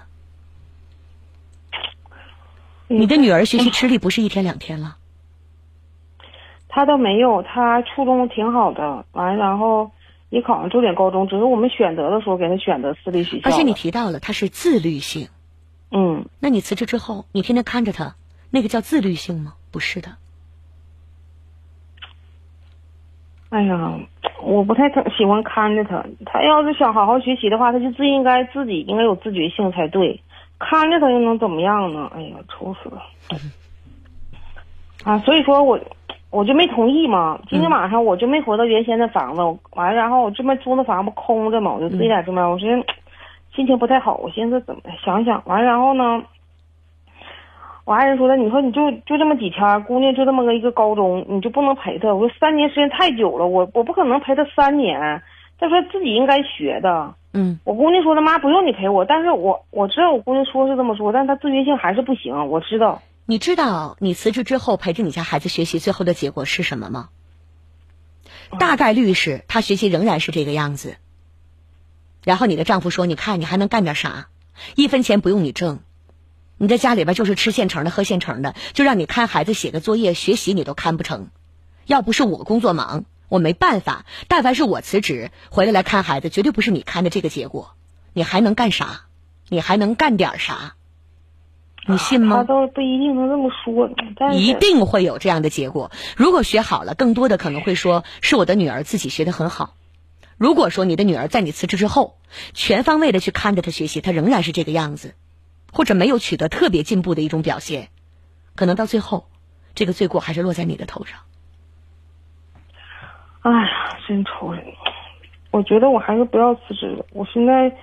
[2.99, 4.97] 你的女儿学习吃力不是一天两天了。
[6.69, 9.91] 她倒没有，她初中挺好的，完然后
[10.31, 13.51] 也考上重点高中，只是我们选择的时候给她选择私立学校。
[13.51, 15.29] 而且你提到了她是自律性，
[15.91, 18.15] 嗯，那你辞职之后，你天天看着她，
[18.51, 19.55] 那个叫自律性吗？
[19.71, 20.17] 不是的。
[23.51, 24.01] 哎呀，
[24.43, 26.03] 我不太喜欢看着他。
[26.25, 30.23] 他要是想好好学习的话，他就自应该自己应该有自觉性才对。
[30.65, 32.09] 看着他又能怎么样呢？
[32.15, 33.03] 哎呀，愁死了！
[35.05, 35.79] 啊，所以说我
[36.31, 37.37] 我就没同意嘛。
[37.49, 39.43] 今天晚上我就没回到原先的房子，
[39.73, 42.49] 完了，然后我这边租的房不空着嘛，我就自己在这边。
[42.49, 42.69] 我说
[43.55, 46.23] 心情不太好，我寻思怎么想想，完了，然后呢？
[47.85, 52.15] 我爱人说的，你说你就就这么几天，姑娘就这么个一个高中，你就不能陪她？
[52.15, 55.21] 我说三年时间太久了，我我不可能陪她三年。
[55.59, 57.13] 再说自己应该学的。
[57.33, 62.49] 嗯，我姑娘说她妈不用你陪我，但是我我知道我姑娘说是这么说，但她自觉性还是不行。
[62.49, 63.03] 我知道。
[63.25, 67.09] 你知道你辞职之后陪着你家孩子学习，最后的结果是什么吗？
[68.59, 70.97] 大概率是他学习仍然是这个样子。
[72.25, 74.29] 然后你的丈夫说：“你看你还能干点啥？
[74.77, 75.81] 一分钱不用你挣。”
[76.59, 81.31] 你在家里边就是吃现成的、喝现成的，就让你看孩子、写个作业、学习，你都看不成。
[81.87, 84.05] 要不是我工作忙，我没办法。
[84.29, 87.75] 但凡是我辞职回来来看孩子，绝对不是你看的这个结果。
[88.13, 89.07] 你还能干啥？
[89.49, 90.75] 你还能干点啥？
[91.89, 92.37] 你信吗？
[92.37, 95.91] 他倒不一定能这么说，但一定会有这样的结果。
[96.15, 99.77] 如果学好了，更多的可能会说是我的女儿自己学得很好。
[100.37, 102.19] 如果说你的女儿在你辞职之后，
[102.53, 105.15] 全方位的去看着她学习，她仍然是这个样子。
[105.73, 107.89] 或者没有取得特别进步的一种表现，
[108.55, 109.31] 可能到最后，
[109.75, 111.21] 这个罪过还是落在你的头上。
[113.43, 114.65] 哎呀，真愁人！
[115.51, 117.05] 我觉得我还是不要辞职了。
[117.13, 117.77] 我现在，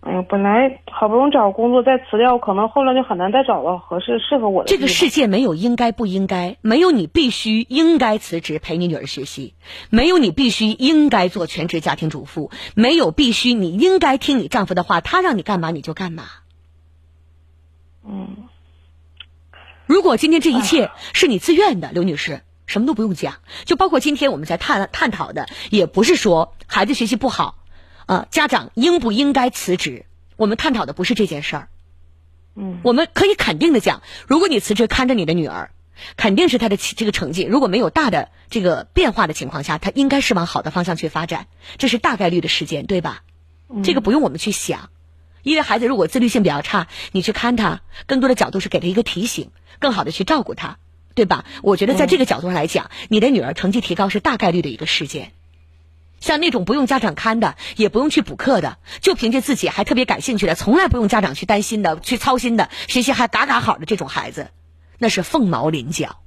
[0.00, 4.68] 哎呀，本来好不容易找工作，再辞掉，可能后来就很难再找到合适适合我的。
[4.68, 9.54] 这个世界没有应该不应该，没有你必须应该辞职陪你女儿学习，
[9.90, 16.22] 没有你必须应该做全职家庭主妇，没有必须你应该听你丈夫的话，他让你干嘛你就干嘛。
[18.08, 18.28] 嗯，
[19.86, 27.58] 如果今天这一切是你自愿的，刘女士，什么都不用讲，就包括今天我们在探探讨的，也不是说孩子学习不好，
[28.06, 30.04] 啊，家长应不应该辞职？
[30.36, 31.68] 我们探讨的不是这件事儿。
[32.54, 35.70] 嗯，我们可以肯定的讲，如果你辞职看着你的女儿，
[36.16, 41.46] 肯定是她的这个成绩，如果没有大的这个变化的情况下，她应该是往好的方向去发展，
[41.78, 43.22] 这是大概率的事件，对吧？
[43.82, 44.90] 这个不用我们去想。
[45.42, 50.78] 因为孩子如果自律性比较差，你去看他，更多的角度是给他一个提醒，更好的去照顾他，
[51.16, 51.46] 对吧？
[51.62, 55.32] 我觉得在这个角度上来讲，你的女儿成绩提高是大概率的一个事件。
[56.20, 64.50] 像那种不用家长看的，也不用去补课的，就凭借自己还特别感兴趣的，从来不用家长去担心的、去操心的，学习还嘎嘎好的这种孩子，
[64.98, 66.18] 那是凤毛麟角。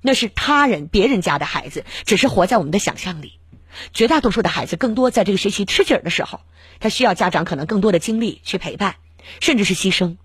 [0.00, 3.40] 那是他人、别人家的孩子，只是活在我们的想象里。
[3.92, 6.40] 绝大多数的孩子，更多在这个学习吃紧的时候，
[6.78, 8.94] 他需要家长可能更多的精力去陪伴，
[9.40, 10.16] 甚至是牺牲。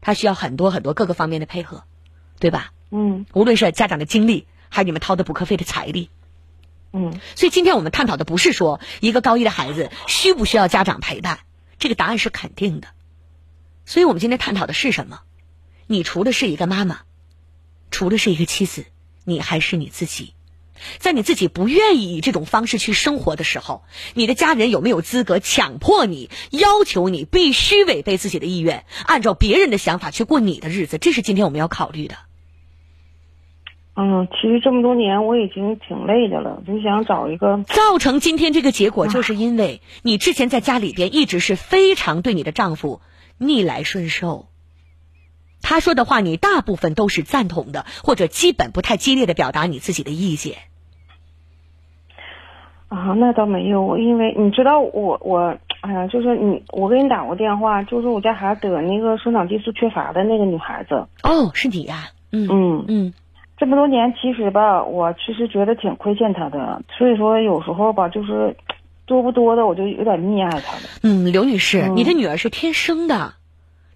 [0.00, 1.82] 他需要很多很多各个方面的配合，
[2.38, 2.72] 对吧？
[2.90, 3.26] 嗯。
[3.32, 6.10] 无论是家长的精力，还是你们掏的补课费的财力。
[6.92, 7.20] 嗯。
[7.34, 11.40] 所以今天我们探讨的不是说一个高一的孩子需不需要家长陪伴，
[11.78, 12.88] 这个答案是肯定的。
[13.84, 15.20] 所以我们今天探讨的是什么？
[15.88, 17.00] 你除了是一个妈妈，
[17.90, 18.86] 除了是一个妻子，
[19.24, 20.34] 你还是你自己。
[20.98, 23.82] 在你自己不愿意以这种方式去生活的时候，
[24.14, 30.98] 你的家人有没有资格强迫你、要求你必须违背自己的意愿，按照别人的想法去过你的日子？
[30.98, 32.16] 这是今天我们要考虑的。
[33.98, 37.62] 嗯，其实这么多年我已经挺累的了，就想找一个。
[37.62, 43.00] 造成今天这个结果，就是因为你之前在家里边一直是非常对你的丈夫
[43.38, 44.48] 逆来顺受。
[45.68, 50.58] 他说的话，你大部分都是赞同的，或者基本不太激烈的表达你自己的意见。
[52.86, 61.08] 啊，那倒没有，我因为你知道我我，哎呀，就是你，我给你打过电话，就是我家孩子得那个生长激素缺乏的那个女孩子。
[61.24, 62.10] 哦，是你呀？
[62.30, 63.14] 嗯嗯嗯，
[63.58, 68.56] 这么多年，其实吧，我其实觉得挺亏欠她的，所以说有时候吧，就是
[69.04, 70.82] 多不多的，我就有点溺爱她了。
[71.02, 73.34] 嗯，刘女士，你的女儿是天生的。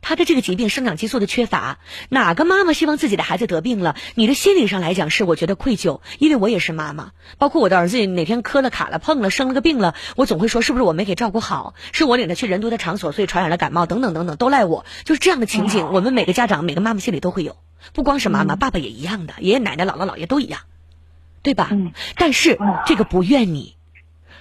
[0.02, 1.78] 他的这个疾病生长激素的缺乏，
[2.08, 3.96] 哪个妈妈希望自己的孩子得病了？
[4.14, 17.56] 你的心理上来讲是我觉得愧疚，因为我也是妈妈，包括我的儿子哪天磕了卡了碰了生了个病了，我总会说是不是我没给照顾好，是我领他去人多的场所，所以传染了感冒等等等等，都赖我，就是这样的情景，我们每个家长每个妈妈心里都会有，
[17.92, 20.60] 不光是妈妈，爸爸也一样的，爷爷奶奶姥姥姥爷都一样，
[21.42, 21.70] 对吧？
[22.16, 23.76] 但是这个不怨你。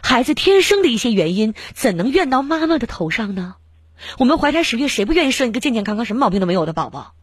[0.01, 3.55] 孩子天生的一些原因，怎能怨到妈妈的头上呢？
[4.17, 7.13] 我们怀胎十月，谁不愿意生一个健健康康、什么毛病都没有的宝宝？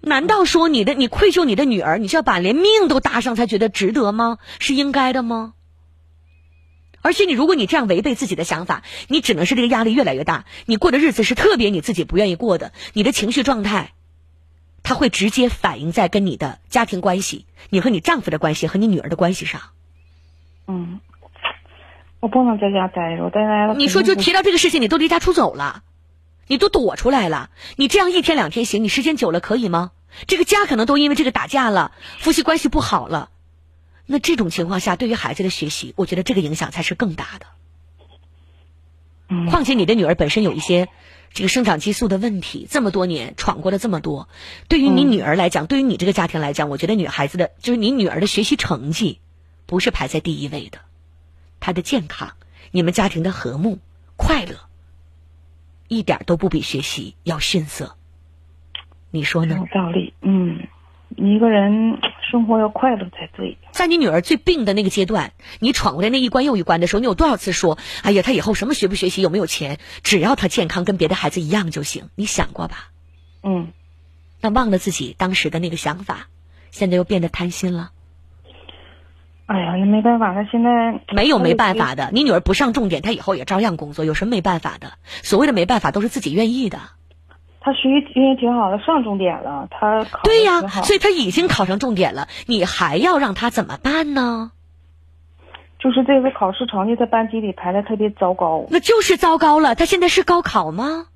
[0.00, 4.38] 难道说你的你愧疚你的女儿，你就要把连命都搭上才觉得值得吗？
[4.58, 5.54] 是应该的吗？
[7.00, 13.92] 而且你如果你这样违背自己的想法，你只能是这个压力越来越大，你过的日子是特别你自己不愿意过的，你的情绪状态。
[14.82, 19.62] 他会直接反映在跟你的家庭关系、你和你丈夫的关系和你女儿的关系上。
[20.66, 21.00] 嗯，
[22.24, 23.74] 我不能在家待着，我待家。
[23.74, 25.82] 你说就提到这个事情，你都离家出走了，
[26.46, 29.92] 你都躲出来了，你这样一天两天行，你时间久了可以吗？
[30.26, 33.28] 这个家可能都因为这个打架了，夫妻关系不好了。
[34.06, 37.46] 那这种情况下，对于孩子的学习，我觉得这个影响才是更大的。
[39.28, 39.44] 嗯。
[39.50, 40.88] 况且你的女儿本身有一些。
[41.34, 44.28] 这个生长激素的问题，这么多年闯过了这么多，
[44.68, 49.18] 对于你女儿来讲，对于你这个家庭来讲，我觉得女孩子的，就是你女儿的学习成绩，
[49.66, 50.78] 不是排在第一位的，
[51.64, 52.32] 她的健康，
[52.72, 53.78] 你们家庭的和睦
[54.16, 54.56] 快乐，
[55.88, 57.96] 一点都不比学习要逊色，
[59.10, 59.56] 你说呢？
[59.58, 60.68] 有道理，嗯。
[61.16, 62.00] 一个人
[62.30, 63.56] 生活要快乐才对。
[63.70, 72.90] 在你女儿最病的那个阶段，你闯过来那一关又一关的时候，你有多少次说：“哎呀，她以后什么学不学习，有没有钱，只要她健康，跟别的孩子一样就行。”你想过吧？
[73.42, 73.72] 嗯。
[74.42, 76.28] 那忘了自己当时的那个想法，
[76.72, 77.92] 现在又变得贪心了。
[79.46, 82.10] 哎呀，那没办法，他现在没有没办法的。
[82.12, 84.94] 你女儿不上重点，她以后也照样工作，有什么没办法的？
[85.22, 86.78] 所谓的没办法，都是自己愿意的。
[87.60, 89.68] 他学习学习挺好的，上重点了。
[89.70, 92.28] 他对呀，所以他已经考上重点了。
[92.46, 94.52] 你还要让他怎么办呢？
[95.78, 98.66] 就是这次考试成绩在班级里排的特别糟糕。
[98.70, 99.74] 那就是糟糕了。
[99.74, 101.06] 他现在是高考吗？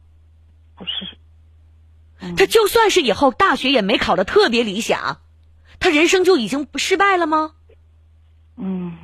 [0.77, 2.35] 不是。
[2.37, 5.19] 他就算是以后大学也没考的特别理想，
[5.81, 7.53] 他人生就已经失败了吗？
[8.59, 8.97] 嗯。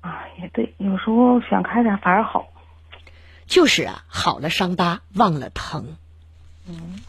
[0.00, 2.46] 啊，也对，有时候想开点反而好。
[3.46, 5.96] 就是啊，好了伤疤忘了疼，
[6.68, 7.00] 嗯，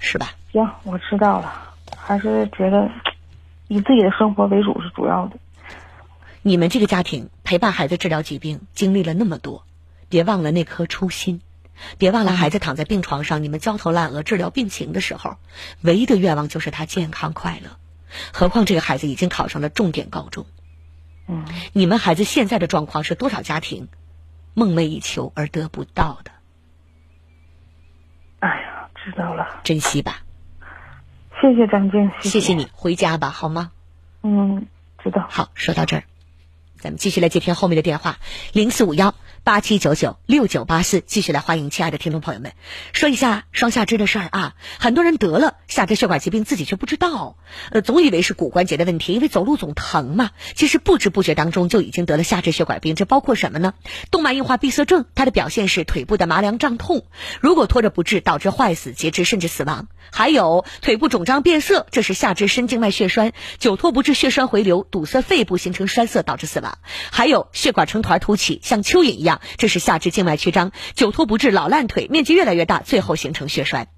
[0.00, 0.34] 是吧？
[0.52, 2.90] 行，我知道了，还是觉得
[3.68, 5.38] 以自己的生活为主是主要的。
[6.42, 9.64] 你们这个家庭陪伴孩子治疗疾病，经历了那么多，
[10.08, 11.40] 别忘了那颗初心，
[11.98, 15.36] 别忘了孩子躺在病床上，你们焦头烂额治疗病情的时候，
[15.82, 17.70] 唯一的愿望就是他健康快乐。
[18.32, 20.46] 何况这个孩子已经考上了重点高中，
[21.26, 23.88] 嗯，你们孩子现在的状况是多少家庭？
[24.54, 26.32] 梦寐以求而得不到的，
[28.40, 30.22] 哎呀，知道了，珍惜吧。
[31.40, 33.70] 谢谢张静，谢谢你，回家吧，好吗？
[34.24, 34.66] 嗯，
[35.04, 35.24] 知道。
[35.30, 36.04] 好，说到这儿，
[36.76, 38.18] 咱们继续来接听后面的电话，
[38.52, 39.14] 零四五幺。
[39.48, 42.52] 八七九九六九八四，继续来欢迎亲爱的听众朋友们，
[42.92, 44.54] 说一下双下肢的事儿啊。
[44.78, 47.38] 很多人得了下肢血管疾病，自己却不知道，
[47.70, 50.32] 呃，总以为是骨关节的问题，因为走路总疼嘛。
[50.54, 53.72] 其实不知不觉当中就已经得了下肢血管病，这包括什么呢？
[54.10, 57.06] 动脉硬化闭塞症，它的表现是腿部的麻凉胀痛，
[57.40, 59.88] 如果拖着不治，导致坏死、截肢甚至死亡。
[60.10, 66.76] 还有腿部肿胀变色，这是下肢深静脉血栓，久拖不治，血栓回流，堵塞肺部，形成栓塞，导致死亡。
[67.10, 69.37] 还有血管成团凸起，像蚯蚓一样。
[69.56, 73.88] 这是下肢静脉曲张，久拖不治，老烂腿，面积越来越大，最后形成血栓。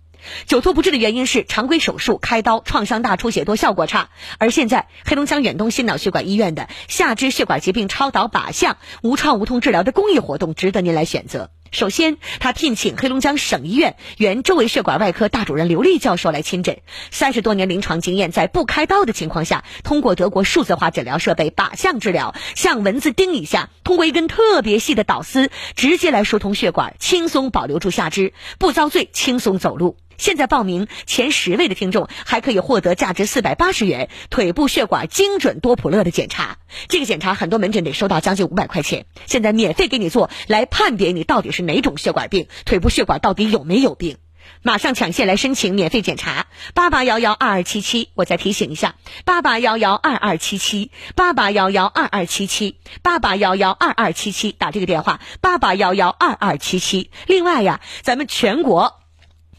[0.47, 4.11] 久拖不治的原因是常规手术、开刀、创伤大、出血多、效果差。
[4.39, 11.51] 而现在，黑龙江远东心脑血管医院的下肢血管疾病超导靶向无创无痛治疗的公益活动，值得您来选择。
[11.71, 16.81] 首先，他聘请黑龙江省医院原周围血管外科大主任刘丽教授来亲诊，
[17.13, 29.97] 三十多年临床经验，在不开刀的情况下，通过德国数字化诊疗设备靶向治疗，像蚊子叮一下，通过一根特别细的导丝直接来疏通血管，轻松保留住下肢，不遭罪，轻松走路。
[30.19, 36.59] 现在报名前十位的听众还可以获得价值四百八十元腿部血管精准多普勒的检查。
[36.89, 44.19] 这个检查很多门诊得收到将近五百块钱，现在免费给你做，来判别你到底是哪种血管病，腿部血管到底有没有病。
[44.63, 48.11] 马上抢线来申请免费检查，八八幺幺二二七七。
[48.15, 57.11] 我再提醒一下，八八幺幺二二七七，八八幺幺二二七七，八八幺幺二二七七，打这个电话，八八幺幺二二七七。
[57.27, 59.00] 另外呀，咱们全国。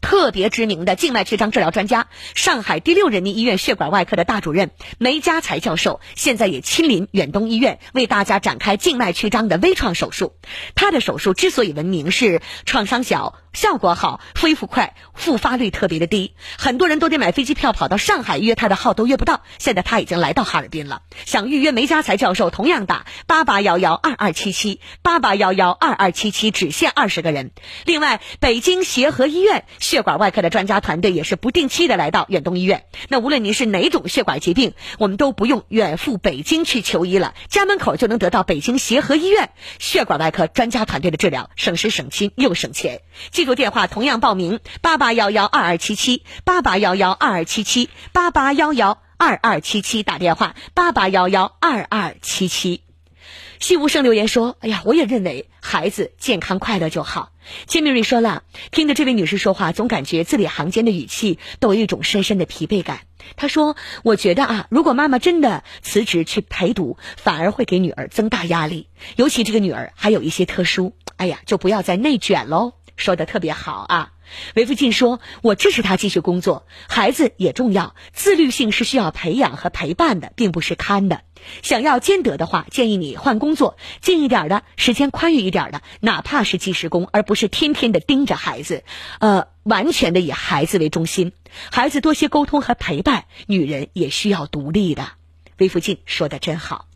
[0.02, 10.36] 特别知名的静脉曲张治疗专家，上海第六人民医院血管外科的大主任梅家才教授，现在也亲临远东医院为大家展开静脉曲张的微创手术。
[10.76, 13.38] 他的手术之所以闻名，是创伤小。
[13.54, 19.42] 效果好，恢复快，复发率特别的低，很多人都得买飞机票跑到上海约他的号都约不到。
[19.58, 27.52] 现在他已经来到哈尔滨了，想预约梅家才教授，同样打八八幺幺二二七七八八幺幺二二七七，只限二十个人。
[27.84, 32.86] 另外，北京协和医院血管外科的专家团队也是不定期的来到远东医院。
[33.10, 39.50] 那无论您是哪种血管疾病，我们都不用远赴北京去求医了，家门口就能得到北京协和医院
[39.80, 43.02] 血管外科专家团队的治疗，省时省心又省钱。
[43.32, 52.84] 记住电话，同样报名八八幺幺二二七七八八幺幺二二七七八八幺幺二二七七打电话八八幺幺二二七七。
[53.60, 57.32] 西无声留言说：“哎呀，我也认为孩子健康快乐就好。”
[57.66, 63.02] 金明瑞说了，听着这位女士说话，总感觉字里行间的语气都有一种深深的疲惫感。
[63.36, 70.96] 她说：“我觉得啊，如果妈妈真的辞职去陪读，反而会给女儿增大压力，尤其这个女儿还有一些特殊。
[71.18, 74.12] 哎呀，就不要再内卷喽。”说的特别好啊，
[74.56, 81.22] 韦福进说：“我支持他继续工作，孩子也重要，自律性是需要培养和陪伴的，并不是看的。
[81.64, 88.84] 想要兼得的话，建议你换工作，近一点的，时间宽裕一点的，哪怕是计时工，而不是天天的盯着孩子，
[89.20, 91.34] 呃，完全的以孩子为中心，
[91.72, 95.10] 孩子多些沟通和陪伴，女人也需要独立的。”
[95.58, 96.91] 韦福进说的真好。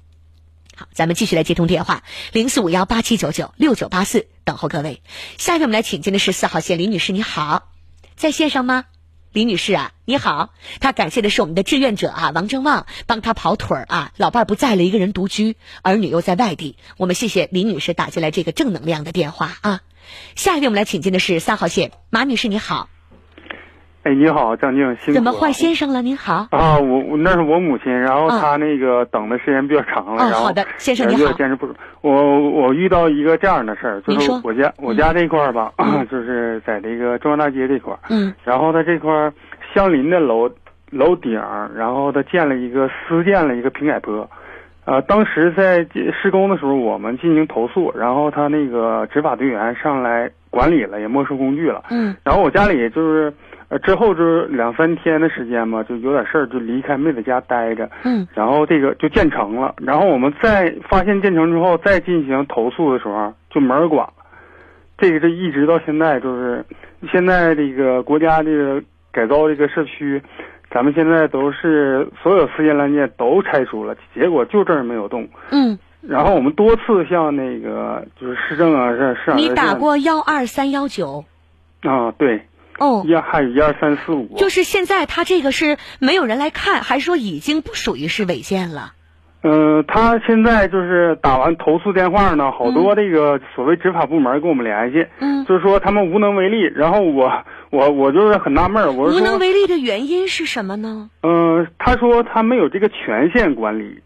[0.75, 2.03] 好，咱们继续来接通电话，
[2.33, 5.01] 零四五幺八七九九六九八四，等候各位。
[5.37, 7.69] 下面我们来请进的是四号线李女士，你好，
[8.15, 8.85] 在线上吗？
[9.31, 19.81] 李女士啊，你好，她感谢的是我们的志愿者啊，王正旺帮她跑腿儿啊，老伴儿不在了，一个人独居，儿女又在外地，我们谢谢李女士打进来这个正能量的电话啊。
[20.35, 22.89] 下一位我们来请进的是三号线马女士，你好。
[24.05, 25.99] 哎，你好，张静，辛苦怎么换先生了？
[25.99, 26.45] 您好。
[26.51, 31.33] 啊，我我那是我母亲，然后她那个等的时间比较长了，然后好的，先生你好。
[31.33, 31.73] 坚持不住。
[32.01, 35.71] 我我遇到一个这样的事儿，就是我家我家这块儿吧，
[36.11, 39.33] 就是在这个中央大街这块儿，嗯，然后他这块儿
[39.73, 40.47] 相邻的楼
[40.91, 41.33] 楼顶，
[41.75, 44.29] 然后他建了一个私建了一个平改坡，
[44.85, 45.83] 呃，当时在
[46.21, 53.33] 施工的时候，我们进行投诉，然后他那个执法队员上来管理了，也没收工具了，嗯，然后我家里就是。
[53.75, 57.89] 呃，之后就是两三天的时间吧，就有点事儿，就离开没在家待着。
[58.05, 58.25] 嗯。
[58.33, 64.13] 然后这个就建成了，然后我们再发现建成之后，再进行投诉的时候，就没人管了。
[64.97, 66.63] 这个这一直到现在，就是
[67.11, 68.81] 现在这个国家这个
[69.11, 70.21] 改造这个社区，
[70.71, 75.27] 咱们现在都是所有私建乱建都拆除了，结果就这儿没有动。
[75.51, 75.77] 嗯。
[76.01, 79.33] 然后我们多次向那个就是市政啊，是市。
[79.35, 81.25] 你打过幺二三幺九。
[81.81, 82.39] 啊，对。
[82.77, 88.93] 哦，一还有一二三四五，就是现在他这个是没有人来看，还是说已经不属于是违建了？
[89.43, 96.63] 嗯，他现在就是打完投诉电话呢，好多这个所谓执法部门跟我们联系，嗯，就是说他们无能为力。
[96.63, 101.11] 然后我我我就是很纳闷，我无能为力的原因是什么呢？
[101.21, 104.01] 嗯，他说他没有这个权限管理，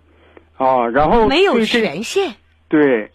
[0.58, 2.34] 啊，然后没有权限，
[2.68, 3.10] 对。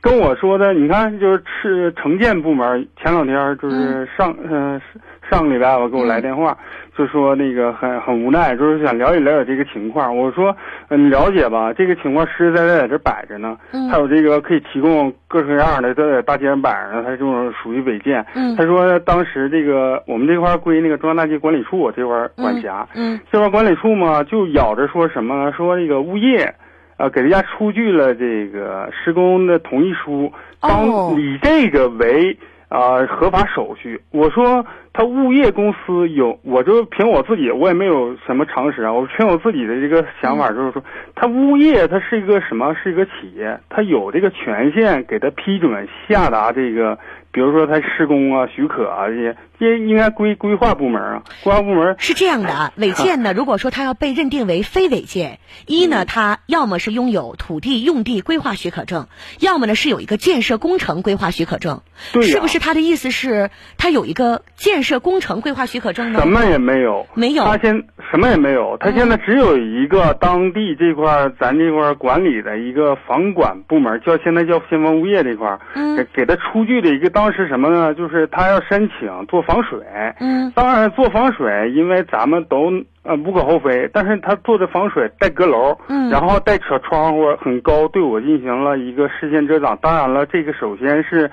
[0.00, 4.80] 跟我说的，你看，就是是城建部门，前两天就是上嗯
[5.28, 6.56] 上个礼拜吧，给我来电话，
[6.96, 10.16] 就说那个很很无奈，就是想了解了解这个情况。
[10.16, 10.56] 我说
[10.88, 13.58] 嗯了解吧，这个情况实实在在在这摆着呢。
[13.72, 13.90] 嗯。
[13.90, 18.24] 还有这个可以提供各式各样的在大街上摆着呢，它这种属于违建。
[18.34, 18.56] 嗯。
[18.56, 22.86] 他说当时这个我们这块归那个中央大街管理处这块管辖。
[22.94, 23.18] 嗯。
[23.32, 26.54] 这块管理处嘛，就咬着说什么说那个物业。
[26.98, 30.86] 呃，给人家出具了这个施工的同意书，当
[31.18, 32.36] 以这个为
[32.68, 34.00] 啊合法手续。
[34.10, 38.92] 我说他物业公司有，我就凭我自己，我也没有什么常识啊。
[38.92, 40.82] 我凭我自己的这个想法，就是说，
[41.14, 42.74] 他物业他是一个什么？
[42.74, 46.98] 是一个企业，他有这个权限给他批准下达这个。
[47.30, 51.22] 比如说他施工啊、许可啊这些，这应该归规划部门啊。
[51.42, 59.08] 规划部门是这样的啊，违建呢，如果说他要被认定为非违建，一呢，他要么是拥有土地用地规划许可证，
[59.40, 61.82] 要么呢是有一个建设工程规划许可证。
[62.12, 66.20] 对是不是他的意思是，他有一个建设工程规划许可证呢？
[66.20, 67.44] 什么也没有，没有。
[67.44, 75.58] 他现什么也没有，他现在只有一个当地这块咱这块管理的一个房管部门，叫现在叫先锋物业这块，
[75.96, 77.94] 给给他出具的一个当时什么呢？
[77.94, 79.80] 就是他要申请做防水。
[80.20, 80.52] 嗯。
[80.54, 82.70] 当然做防水，因为咱们都
[83.02, 89.76] 呃，无可厚非，但是他做的防水带阁楼，嗯，然后带小窗户很高，对我进行了一个视线遮挡。
[89.80, 91.30] 当然了，这个首先是。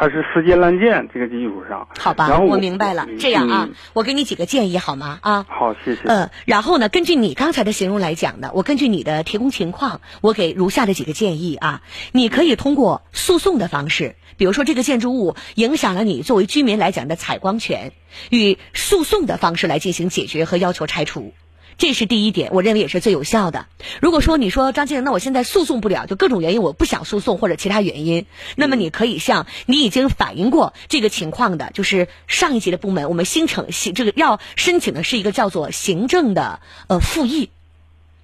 [0.00, 3.08] 它是丝尖烂剑这个基础上，好吧，我明白了。
[3.18, 5.18] 这样啊，我给你几个建议好吗？
[5.22, 6.02] 啊，好，谢谢。
[6.04, 11.82] 嗯，然后呢，根据你刚才的形容来讲呢，我根据你的提供情况，我给如下的几个建议啊。
[12.12, 17.90] 你可以通过诉讼的方式，比如说这个建筑物影响了你作为居民来讲的采光权，
[18.30, 21.32] 与诉讼的方式来进行解决和要求拆除。
[21.78, 23.66] 这是第一点，我认为也是最有效的。
[24.02, 28.26] 如果说你说张先生，那我现在诉讼不了，就各种原因我不想诉讼或者其他原因，
[28.56, 37.48] 那么你可以向你已经反映过这个情况的，就是上一级的部门，我们新城行这个要申请的是一个叫做行政的呃复议，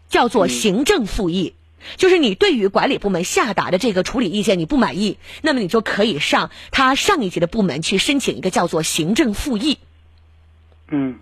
[0.09, 1.55] 叫做行政复议，
[1.97, 9.79] 就是你对于管理部门下达的这个处理意见你不满意，那么你就可以上他上一级的部门去申请一个叫做行政复议。
[10.89, 11.21] 嗯。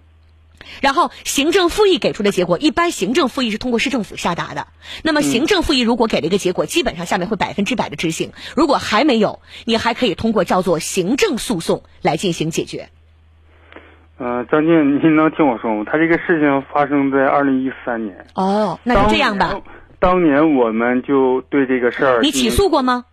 [0.80, 4.66] 然后行政复议给出的结果，一般行政复议是通过市政府下达的。
[5.02, 8.32] 那么行政复议如果给了一个结果，基本上下面会百分之百的执行。
[8.56, 12.88] 如果还没有，你还可以通过叫做行政诉讼来进行解决。
[14.18, 15.84] 呃，张静，您能听我说吗？
[15.84, 18.26] 他这个事情发生在二零一三年。
[18.34, 19.60] 哦，那就这样吧。
[19.98, 23.04] 当年我们就对这个事儿，你起诉过吗？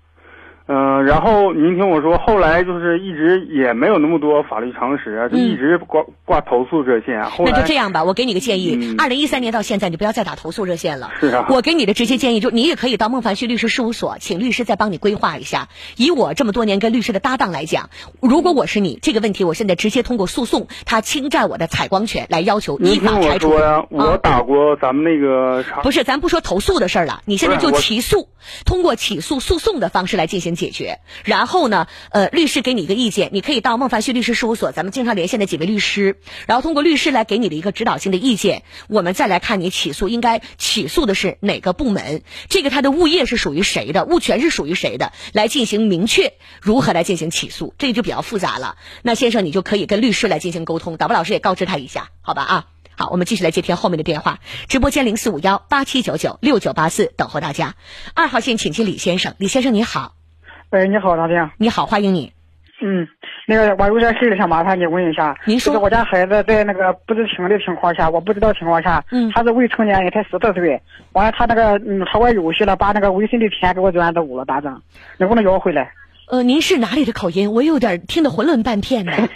[0.72, 7.24] 嗯，然后您听我说，后来就是一直也没有那么多法律常识啊，就一直挂挂投诉热线。
[7.26, 11.10] 后那就这样吧，我给你个建议，二零一三年到现在，你不要再打投诉热线了。
[11.20, 11.48] 是啊。
[11.50, 15.70] 我给你的直接建议就，你也可以到孟凡旭律师事务所，请律师再帮你规划一下。
[15.98, 17.90] 以我这么多年跟律师的搭档来讲，
[18.22, 23.50] 如果我是你，这个问题我现在直接通过诉讼，他侵占我的采光权来要求依法拆除。
[23.50, 25.82] 我说呀，我打过咱们那个啥。
[25.82, 28.28] 不是，咱不说投诉的事儿了，你现在就起诉，
[28.68, 31.49] 通过起诉诉讼的方式来进行解决，然。
[31.49, 48.77] 后呢，呃，律师给你一个意见，你可以到孟凡旭律师事务所，咱们经常连线的几位律师，然后通过律师来给你的一个指导性的意见，我们再来看你起诉应该起诉的是哪个部门，这个他的物业是属于谁的，物权是属于谁的，来进行明确如何来进行起诉，这就比较复杂了。
[49.02, 52.65] 那先生你就可以跟律师来进行沟通，导播老师也告知他一下，好吧啊？
[52.95, 57.73] 好，我们继续来接听后面的电话，直播间零四五幺八七九九六九八四等候大家。
[58.14, 60.19] 二号线请进李先生，李先生你好。
[60.72, 61.50] 喂，你好，大兵。
[61.58, 62.32] 你好，欢迎你。
[62.80, 63.08] 嗯，
[63.48, 65.36] 那个我有点事想麻烦你问一下。
[65.46, 65.74] 您说。
[65.74, 70.80] 就是我家孩子在那个不知情的情况下，我不知道情况下，嗯，他是未成年，也才十四岁。
[71.14, 74.80] 完了，他那个嗯，他玩游戏了，把那个微信的钱给我转走了，咋整？
[75.18, 75.91] 能不能要回来？
[76.30, 77.52] 呃，您是哪里的口音？
[77.52, 79.12] 我有点听得混乱半天的。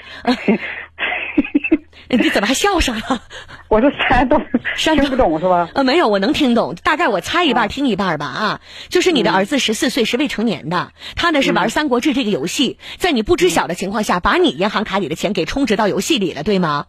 [2.10, 3.22] 你怎么还笑上了？
[3.70, 4.44] 我是山东，
[4.76, 5.70] 山听不懂是吧？
[5.74, 8.62] 呃，没有，我能听懂，大概我猜一半听一半吧啊。
[8.90, 16.86] 就是你的儿子十四岁是未成年的，他呢是玩《三国志》这个游戏，在你不知晓的情况下，把你银行卡里的钱给充值到游戏里了，对吗？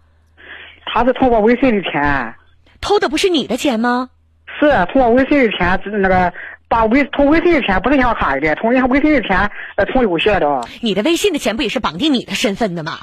[0.86, 2.34] 他是通过微信的钱，
[2.80, 4.10] 偷的不是你的钱吗？
[4.60, 6.32] 是通过微信的钱，那个
[6.68, 10.60] 把微通微信的钱不是银行卡里的，通银行微信的钱呃充游戏了都。
[10.80, 12.98] 你的微信的钱不也是绑定你的身份的吗？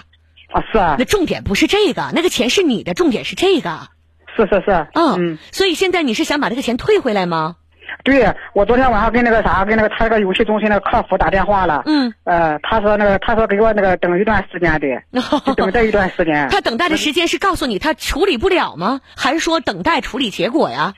[0.51, 3.87] 啊是啊，那重点不是这个，那个钱是你的，重点是这个。
[4.35, 7.57] 是是是，嗯，所以现在你是想把这个钱退回来吗？
[8.03, 16.47] 对，我昨天晚上跟那个啥，跟那个他那个游戏中心的客服打电话了，嗯，呃，他说那个他说给我那个等一段时间的，等待一段时间。
[16.51, 19.01] 他等待的时间是告诉你他处理不了吗？
[19.17, 20.93] 还是说等待处理结果呀？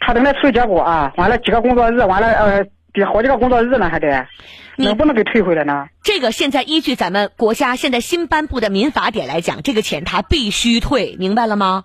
[0.00, 2.66] 他等待处理结果啊，完了几个工作日，完了呃。
[2.94, 4.28] 得好几个工作日呢，还得，
[4.76, 5.88] 能不能给退回来呢？
[6.02, 11.84] 这个现在依据咱们国家现在新颁布的民法典来讲，这个钱他必须退，明白了吗？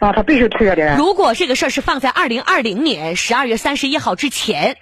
[0.00, 0.74] 啊，他必须退啊！
[0.74, 0.96] 的。
[0.96, 4.76] 如果这个事儿是放在二零二零年十二月三十一号之前，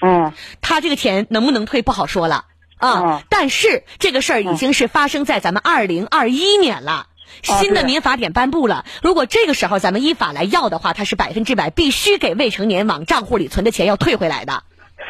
[0.00, 2.44] 嗯，他这个钱能不能退不好说了
[2.76, 3.22] 啊。
[3.28, 7.08] 但是这个事儿已经是发生在咱们二零二一年了，
[7.42, 8.84] 新的民法典颁布了。
[9.02, 14.62] 如果这个时候咱们依法来要的话，他是百分之百必须给未成年往账户里存的钱要退回来的。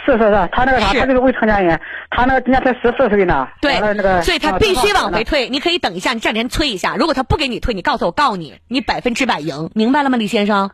[0.04, 1.80] 是是是，他那个啥，他这个未成年人，
[2.10, 3.46] 他那个今年才十四岁呢。
[3.60, 5.48] 对，那个，所以他必须往回退。
[5.48, 6.96] 你可以等一下，你站前催一下。
[6.96, 10.70] 如果他不给你退，你告诉我告你，你百分之百赢，明白了吗，李先生？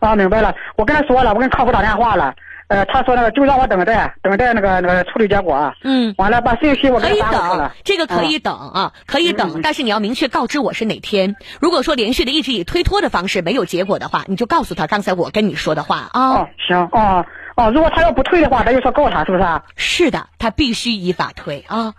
[0.00, 0.54] 啊，明白了。
[0.76, 2.34] 我跟他说了，我跟客服打电话了。
[2.68, 5.72] 呃，他说那个就让我等待，等待那个那个处理结果。
[5.82, 6.14] 嗯。
[6.16, 7.74] 完了，把信息我给他发了。
[7.84, 11.36] 这个可以等啊，可以等，但是你要明确告知我是哪天。
[11.60, 16.30] 如果说连续的一直以推脱的方式没有结果的话，你就告诉他刚才我跟你说的话啊。
[16.30, 17.26] 哦，行啊。
[17.56, 19.44] 哦，如果他要不退的话，咱就说告他，是不是？
[19.76, 21.94] 是的，他必须依法退啊。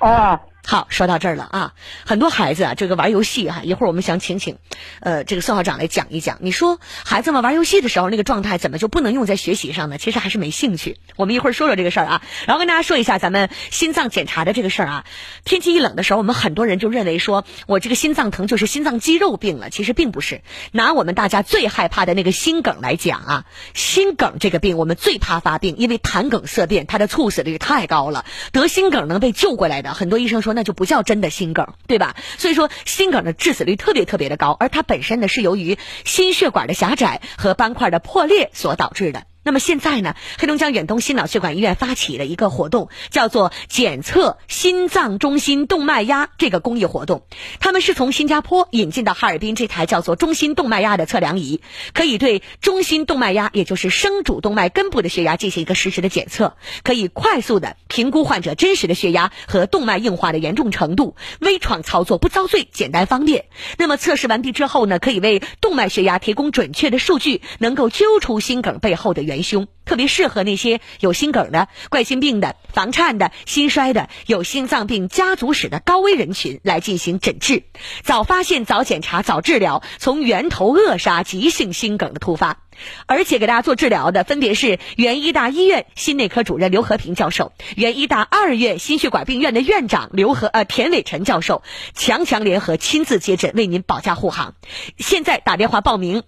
[0.00, 1.72] 哦，好，说到这儿了啊，
[2.06, 4.56] 很多孩子啊，这个玩游戏啊，一会儿我们想请请，
[5.00, 6.38] 呃，这个宋校长来讲一讲。
[6.40, 9.98] 你说孩子们玩游戏的时候，那个状态怎么就不能用在学习上呢？
[9.98, 10.96] 其实还是没兴趣。
[11.16, 15.04] 我们一会儿说说这个事儿啊，然后跟大家说一下咱们心脏检查的这个事儿啊。
[15.44, 20.40] 天气一冷的时候，我们很多人就认为说我这个心脏疼就是心脏肌肉病了，其实并不是。
[20.72, 28.24] 拿我们大家最害怕的那个心梗来讲啊，心梗这个病我们最怕发病，因为谈梗色变，它的猝死率太高了。
[28.50, 30.53] 得心梗能被救过来的，很多医生说。
[30.54, 32.16] 那就不叫真的心梗，对吧？
[32.38, 39.24] 所以说心梗的致死率特别特别的高，而它本身呢是由于心血管的狭窄和斑块的破裂所导致的。
[39.44, 47.26] 那么现在呢，黑龙江远东心脑血管医院发起了一个活动，叫做检测心脏中心动脉压这个公益活动。
[47.60, 51.60] 他们是从新加坡引进到哈尔滨这台叫做中心动脉压的测量仪，
[51.92, 61.16] 可以对中心动脉压，也就是生主动脉根部的血压进行一个实时的检测，可以快速的评估患者真实的血压和动脉硬化的严重程度。
[61.40, 63.44] 微创操作不遭罪，简单方便。
[63.76, 69.33] 那么测试完毕之后呢，可以为动脉血压提供准确的数据，能够揪出心梗背后的原。
[69.34, 77.64] 元凶特别适合那些有心梗的、冠心病的、房颤的、心衰的、有心脏病家族史的高危人群来进行诊治，
[78.02, 82.60] 早发现、早检查、早治疗，从源头扼杀急性心梗的突发。
[83.06, 91.62] 而且给大家做治疗的分别是原医大医院心内科主任刘和平教授、原医大二院心血管病院的院长刘和呃田伟晨教授，
[91.94, 94.54] 强强联合亲自接诊，为您保驾护航。
[94.98, 96.22] 现在打电话报名。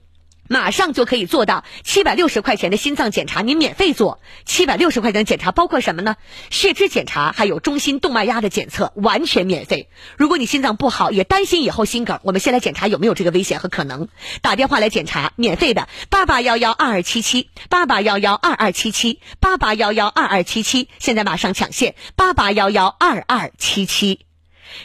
[0.48, 4.20] 马上就可以做到七百六十块钱的心脏检查，您免费做。
[4.44, 6.16] 七百六十块钱检查包括什么呢？
[6.50, 9.88] 血脂检查，还有中心动脉压的检测，完全免费。
[10.16, 14.08] 如果你心脏不好，也担心以后心梗，我们先来检查有没有这个危险和可能。
[14.40, 20.88] 打电话来检查，免费的，八八幺幺二二七七，八八幺幺二二七七，八八幺幺二二七七。
[20.98, 24.26] 现在马上抢线，八八幺幺二二七七。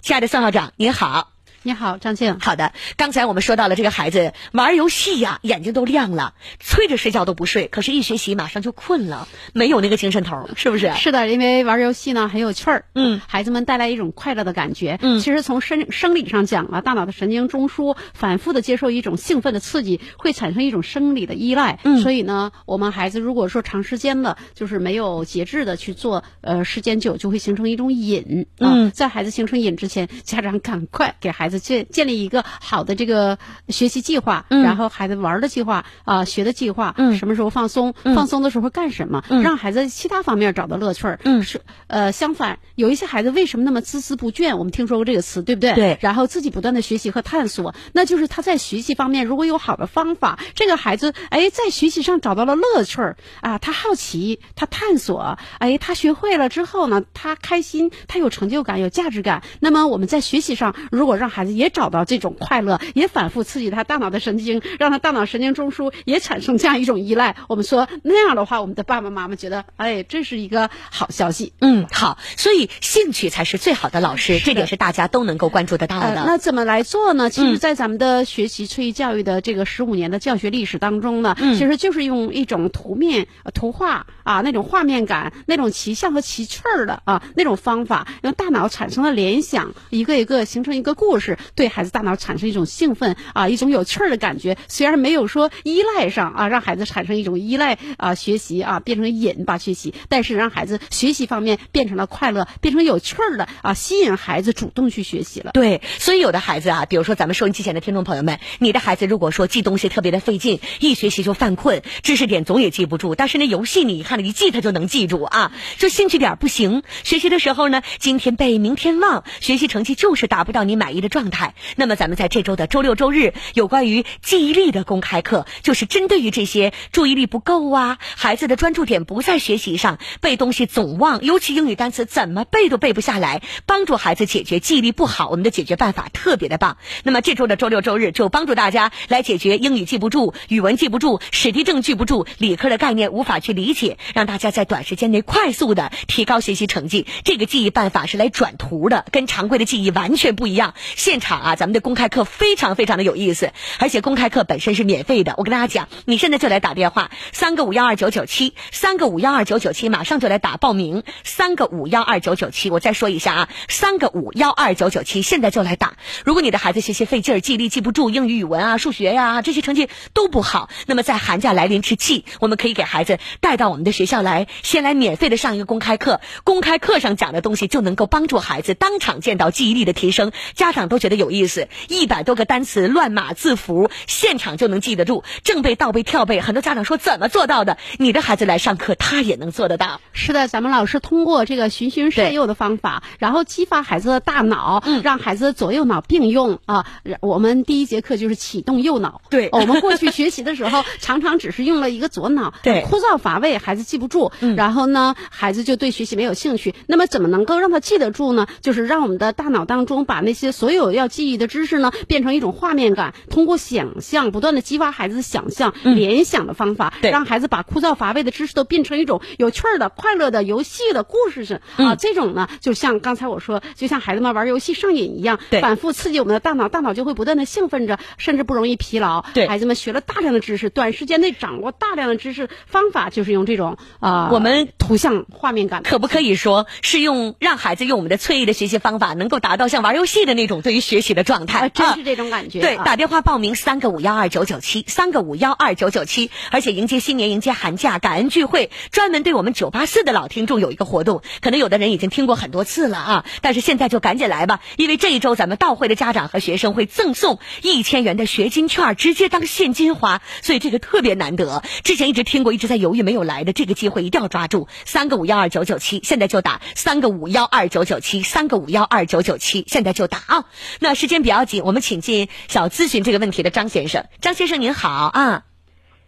[0.02, 1.32] 亲爱的宋校长，您好。
[1.64, 2.40] 你好，张静。
[2.40, 10.92] 好的，刚才我们说到了这个孩子玩游戏呀，眼睛都亮了，催着睡觉都不睡，可是，一学习马上就困了，没有那个精神头，是不是？
[10.96, 32.32] 是的，因为玩游戏呢很有趣儿，嗯，孩子们带来一种快乐的感觉，嗯，其实从生生理上讲啊，大脑的神经中枢反复的接受一种兴奋的刺激，会产生一种生理的依赖，嗯，所以呢，我们孩子如果说长时间的，就是没有节制的去做，呃，时间久就会形成一种瘾，嗯，在孩子形成瘾之前，家长赶快给孩子建建立一。
[32.32, 33.38] 个好的这个
[33.68, 41.20] 学习计划，然后孩子玩的计划啊，学的计划，什么时候放松，放松的时候干什么，让孩子其他方面找到乐趣儿。
[41.26, 44.56] 嗯，是呃，相反，有一些孩子为什么那么孜孜不倦？
[44.56, 45.74] 我们听说过这个词，对不对？
[45.74, 45.98] 对。
[46.00, 59.44] 然后自己不断的学习和探索，那就是他在学习方面如果有好的方法，这个孩子哎，在学习上找到了乐趣儿啊，他好奇，他探索，哎，他学会了之后呢，他开心，他有成就感，有价值感。
[59.60, 62.22] 那么我们在学习上，如果让孩子也找到这。
[62.22, 67.36] 种快乐也反复刺激他大脑的神经，让他大脑神经中枢也产生这样一种依赖。
[67.50, 71.54] 我们说那样的话，我们的爸爸妈妈觉得，哎，这是一个好消息。
[71.60, 76.14] 嗯，好，所以兴趣才是最好的老师，这点是大家都能够关注得到的。
[76.28, 77.32] 那怎么来做呢？
[77.32, 92.12] 其实，在咱们的学习催育教育的这个十五年的教学历史当中呢，其实就是用一种图面、图画啊，那种画面感、那种奇象和奇趣儿的啊那种方法，让大脑产生了联想，一个一个形成一个故事，对孩子大脑。
[92.22, 94.58] 产生一种兴奋啊，一种有趣儿的感觉。
[94.68, 105.52] 虽然没有说依赖上啊，让孩子产生一种依赖啊，学习啊变成瘾吧学习，但是让孩子学习方面变成了快乐，变成有趣儿的啊，吸引孩子主动去学习了。
[105.54, 121.96] 对，所以有的孩子啊，比如说咱们收音机前的听众朋友们，你的孩子如果说记东西特别的费劲，一学习就犯困，知识点总也记不住，但是那游戏你一看了一记他就能记住啊，就兴趣点不行，学习的时候呢，今天背明天忘，学习成绩就是达不到你满意的状状态，那么。
[122.02, 136.78] 咱们在这周的周六周日有关于记忆力的公开课，就是针对于这些注意力不够啊，孩子的专注点不在学习上，背东西总忘，尤其英语单词怎么背都背不下来，帮助孩子解决记忆力不好，我们的解决办法特别的棒。
[137.04, 147.06] 那么这周的周六周日就帮助大家来解决英语记不住、语文记不住、史地政记不住、理科的概念无法去理解，让大家在短时间内快速的提高学习成绩。
[147.24, 150.74] 这个记忆办法是来转图的，跟常规的记忆完全不一样。
[150.96, 155.34] 现现场啊，咱们的公开课非常非常的有意思，而且公开课本身是免费的。
[155.36, 162.70] 我跟大家讲，你现在就来打电话，三个五幺二九九七，三个五幺二九九七，马上就来打报名，三个五幺二九九七。
[162.70, 165.96] 我再说一下啊，三个五幺二九九七，现在就来打。
[166.24, 176.22] 如果你的孩子学习费劲儿，记忆力记不住，英语、语文啊、数学呀这些成绩都不好，那么在寒假来临之际，我们可以给孩子带到我们的学校来，先来免费的上一个公开课。
[176.46, 181.68] 公开课上讲的东西就能够帮助孩子当场见到记忆力的提升，家长都觉得有意思。
[181.90, 186.40] 一百多个单词乱码字符，现场就能记得住，正背、倒背、跳背。
[186.42, 187.78] 很多家长说怎么做到的？
[187.98, 190.00] 你的孩子来上课，他也能做得到。
[190.14, 196.86] 是的，咱们老师通过这个循循善诱的方法，然后激发孩子的大脑，让孩子左右脑并用啊。
[197.22, 199.22] 我们第一节课就是启动右脑。
[199.32, 204.32] 对，我们过去学习的时候，常常只是用了一个左脑，对，枯燥乏味，孩子记不住。
[204.56, 206.76] 然后呢，孩子就对学习没有兴趣。
[206.88, 208.48] 那么怎么能够让他记得住呢？
[208.62, 221.96] 就是让我们的大脑当中把那些所有要记忆的知识呢，变成一种画面感，通过想象，不断的激发孩子的想象、联想的方法，让孩子把枯燥乏味的知识都变成一种有趣的、快乐的游戏的故事是啊。
[221.96, 229.26] 这种呢，就像刚才我说，就像孩子们玩游戏上瘾一样，反复刺激我们的大脑，大脑就会不断的兴奋着，甚至不容易疲劳。
[229.34, 241.70] 对，孩子们学了大量的知识，短时间内掌握大量的知识方法，就是用这种啊，我们图像画面感，可不可以说是用让孩子用我们的翠艺的学习方法，能够达到像玩游戏的那种对于学习的状态？
[241.70, 242.60] 真是这种感觉。
[242.62, 251.22] 对，打电话报名三个五幺二九九七，三个五幺二九九七，而且迎接新年，迎接寒假，感恩聚会，专门对我们九八四的老听众有一个活动。
[251.42, 261.64] 可能有的人已经听过很多次了啊，但是现在就赶紧来吧，因为这一周咱们到会的家长和学生会赠送一千元的学金券，直接当现金花，所以这个特别难得。
[261.84, 264.68] 之前一直听过，一直在犹豫没有来的这个机会，一定要抓住。
[264.86, 270.46] 三个五幺二九九七，现在就打三个五幺二九九七，三个五幺二九九七，现在就打啊！
[270.80, 274.06] 那时间比较紧，我们请进想咨询这个问题的张先生。
[274.20, 275.44] 张先生您好啊。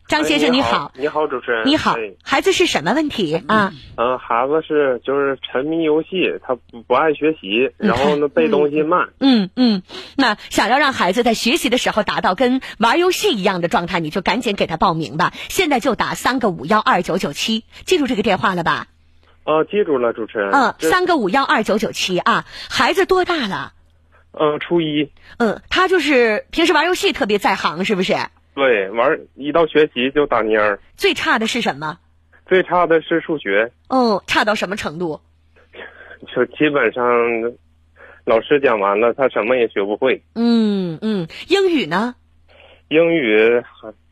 [0.05, 3.71] 张先生你好，你好主持人，你好，孩子是什么问题啊？
[3.95, 6.07] 嗯，孩子是就是沉迷游戏，
[6.45, 9.07] 他不不爱学习，然后呢背东西慢。
[9.19, 9.81] 嗯嗯，
[10.17, 15.31] 那想要让孩子在学习的时候达到跟玩游戏一样的状态，你就赶紧给他报名吧。
[15.47, 18.87] 现在就打三个五幺二九九七，记住这个电话了吧？
[19.45, 20.51] 哦，记住了，主持人。
[20.51, 23.72] 嗯，三个五幺二九九七啊，孩子多大了？
[24.33, 25.09] 嗯，初一。
[25.37, 28.13] 嗯，他就是平时玩游戏特别在行，是不是？
[28.55, 30.79] 对，玩一到学习就打蔫儿。
[30.95, 31.97] 最差的是什么？
[32.45, 33.71] 最差的是数学。
[33.89, 35.19] 嗯，差到什么程度？
[36.35, 37.03] 就基本上，
[38.25, 40.21] 老师讲完了，他什么也学不会。
[40.35, 42.15] 嗯嗯，英语呢？
[42.89, 43.63] 英语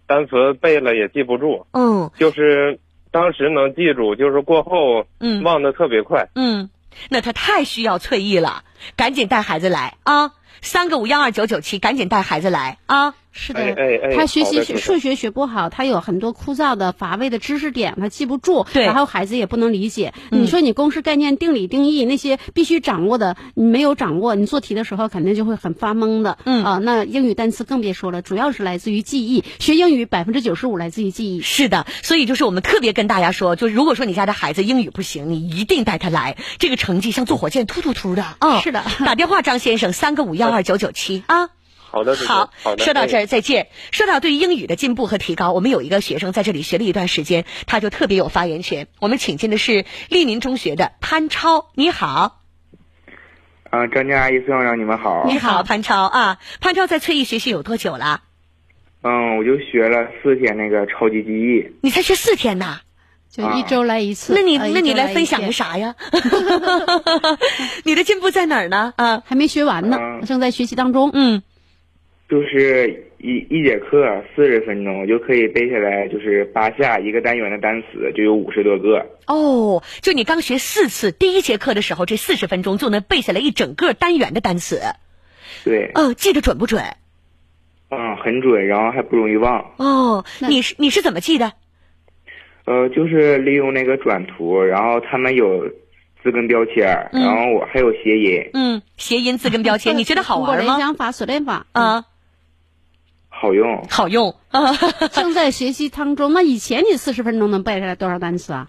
[0.08, 1.66] 单词背了也记不住。
[1.72, 2.80] 嗯，就是
[3.12, 6.28] 当时能记住，就是过后嗯忘得特别快。
[6.36, 6.70] 嗯，
[7.10, 8.64] 那他太需要翠玉了，
[8.96, 10.34] 赶紧带孩子来啊！
[10.62, 13.16] 三个五幺二九九七，赶紧带孩子来啊！
[13.34, 18.66] 是的，哎他学习数学学不好，他有很多枯燥的、乏味的知识点，他记不住。
[18.74, 20.14] 对，然后孩子也不能理解。
[20.30, 26.38] 你说你公式、概念、定理、定义那些必须掌握的，你没有掌握，你做题的时候肯定就会很发懵的。
[26.44, 29.46] 嗯啊，那英语单词更别说了，主要是来自于记忆。
[29.60, 31.42] 学英语百分之九十五来自于记忆。
[31.42, 38.60] 是的，所以就是我们特别跟大家说，就如果说你家的孩子英语不行，你一定带他来，这个成绩像坐火箭突突突的啊！
[38.60, 41.50] 是的，打电话张先生，三个五幺二九九七啊。
[41.92, 42.84] 好的，好，好的。
[42.86, 43.68] 说到这儿，再见。
[43.92, 48.88] 说到对英语的进步和提高，我们有一个学生在这里学了一段时间，他就特别有发言权。
[49.00, 52.40] 我们请进的是利民中学的潘超，你好。
[53.70, 55.26] 啊，张静阿姨、孙校长，你们好。
[55.28, 56.40] 你好，潘超啊。
[56.62, 58.22] 潘超在翠艺学习有多久了？
[59.04, 61.76] 嗯，我就学了四天那个超级记忆。
[61.82, 62.80] 你才学四天呐？
[63.30, 64.34] 就一周来一次。
[64.34, 65.96] 那你那你来分享个啥呀？
[67.84, 68.94] 你的进步在哪儿呢？
[68.98, 71.12] 啊，还没学完呢，正在学习当中。
[71.14, 71.42] 嗯。
[72.32, 79.06] 就是一一节课四十分钟就可以背下来，就是八下一个单元的单词，就有五十多个。
[79.28, 84.80] 哦，就你刚学四次，第一节课的时候，这四十分钟就能背下来一整个单元的单词。
[85.66, 85.92] 对。
[85.94, 86.82] 哦，记得准不准？
[87.90, 89.74] 嗯，很准，然后还不容易忘。
[89.76, 91.52] 哦，你是你是怎么记的？
[92.64, 95.68] 呃，就是利用那个转图，然后他们有
[96.24, 98.50] 字根标签，然后我还有谐音。
[98.54, 100.64] 嗯，谐音字根标签，你觉得好玩吗？
[100.64, 102.06] 联想法、锁链法啊。
[103.42, 104.62] 好用，好用啊！
[105.12, 106.32] 正在学习当中。
[106.32, 108.68] 那以前你四十分钟能背下来多少单词啊？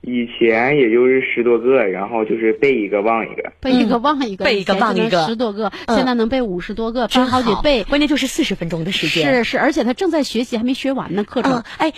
[0.00, 7.84] 以前也就是十多个，然后就是背一个忘一个，背一个忘一个，背一个忘一个，十多个，现在能背五十多个，翻好几倍。
[7.84, 9.34] 关键就是四十分钟的时间。
[9.34, 11.62] 是是，而且他正在学习，还没学完呢课程。
[11.78, 11.92] 哎，